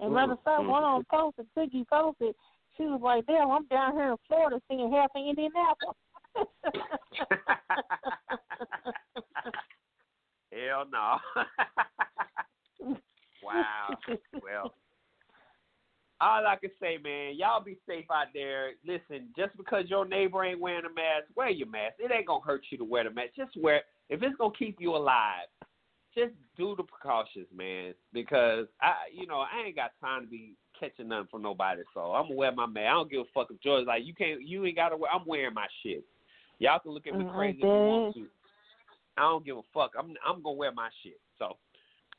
[0.00, 0.86] And matter of fact, Mm, one mm.
[0.86, 2.36] on posted, Siggy posted,
[2.76, 5.96] she was like, damn, I'm down here in Florida seeing half of Indianapolis.
[10.66, 11.18] Hell no.
[13.42, 13.98] wow.
[14.42, 14.74] Well,
[16.20, 18.70] all I can say, man, y'all be safe out there.
[18.84, 21.94] Listen, just because your neighbor ain't wearing a mask, wear your mask.
[21.98, 23.30] It ain't gonna hurt you to wear the mask.
[23.36, 23.76] Just wear.
[23.76, 23.84] It.
[24.10, 25.46] If it's gonna keep you alive,
[26.16, 27.94] just do the precautions, man.
[28.12, 31.82] Because I, you know, I ain't got time to be catching nothing from nobody.
[31.94, 32.86] So I'm gonna wear my mask.
[32.86, 35.10] I don't give a fuck if George's like, you can't, you ain't gotta wear.
[35.12, 36.04] I'm wearing my shit.
[36.58, 38.26] Y'all can look at me Mm, crazy if you want to.
[39.18, 39.92] I don't give a fuck.
[39.98, 41.20] I'm I'm gonna wear my shit.
[41.38, 41.44] So,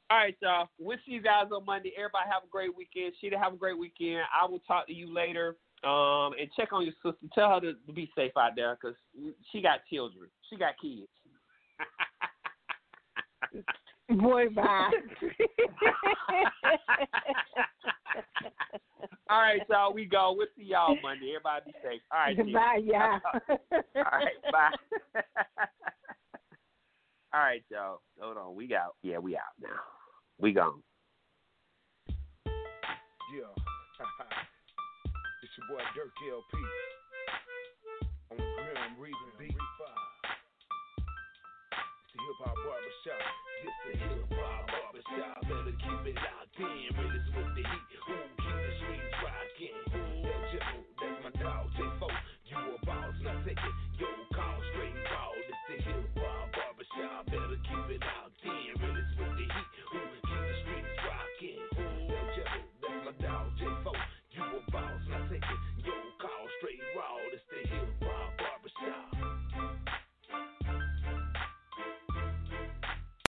[0.09, 0.69] all right, y'all.
[0.79, 1.93] We'll see you guys on Monday.
[1.97, 3.13] Everybody have a great weekend.
[3.19, 4.21] Sheeta have a great weekend.
[4.33, 5.55] I will talk to you later.
[5.83, 7.25] Um, and check on your sister.
[7.33, 8.97] Tell her to, be safe out there because
[9.51, 10.29] she got children.
[10.49, 11.07] She got kids.
[14.21, 14.89] Boy, bye.
[19.29, 19.93] all right, y'all.
[19.93, 20.33] We go.
[20.35, 21.35] We'll see y'all Monday.
[21.35, 22.01] Everybody be safe.
[22.11, 22.35] All right.
[22.53, 23.19] Bye, y'all.
[23.95, 24.41] All right.
[24.51, 25.21] Bye.
[27.31, 28.01] All right, y'all.
[28.19, 28.55] Hold on.
[28.55, 28.95] We out.
[29.03, 29.69] Yeah, we out now.
[30.41, 30.81] We gone.
[32.09, 33.45] Yeah.
[35.45, 36.57] it's your boy Dirk LP.
[38.33, 39.53] On the gram, reading beat.
[39.53, 39.61] It's
[42.09, 43.21] the hip hop barbershop.
[43.61, 45.45] It's the hip hop barbershop.
[45.45, 46.97] Better keep it locked in.
[46.97, 47.93] Raiders with the heat.
[48.09, 49.77] Who keep the streets rocking?
[50.25, 51.69] Yo, Jimbo, that's my dog.
[51.77, 52.09] J4.
[52.49, 53.75] You a boss, now take it.
[54.01, 54.09] Yo,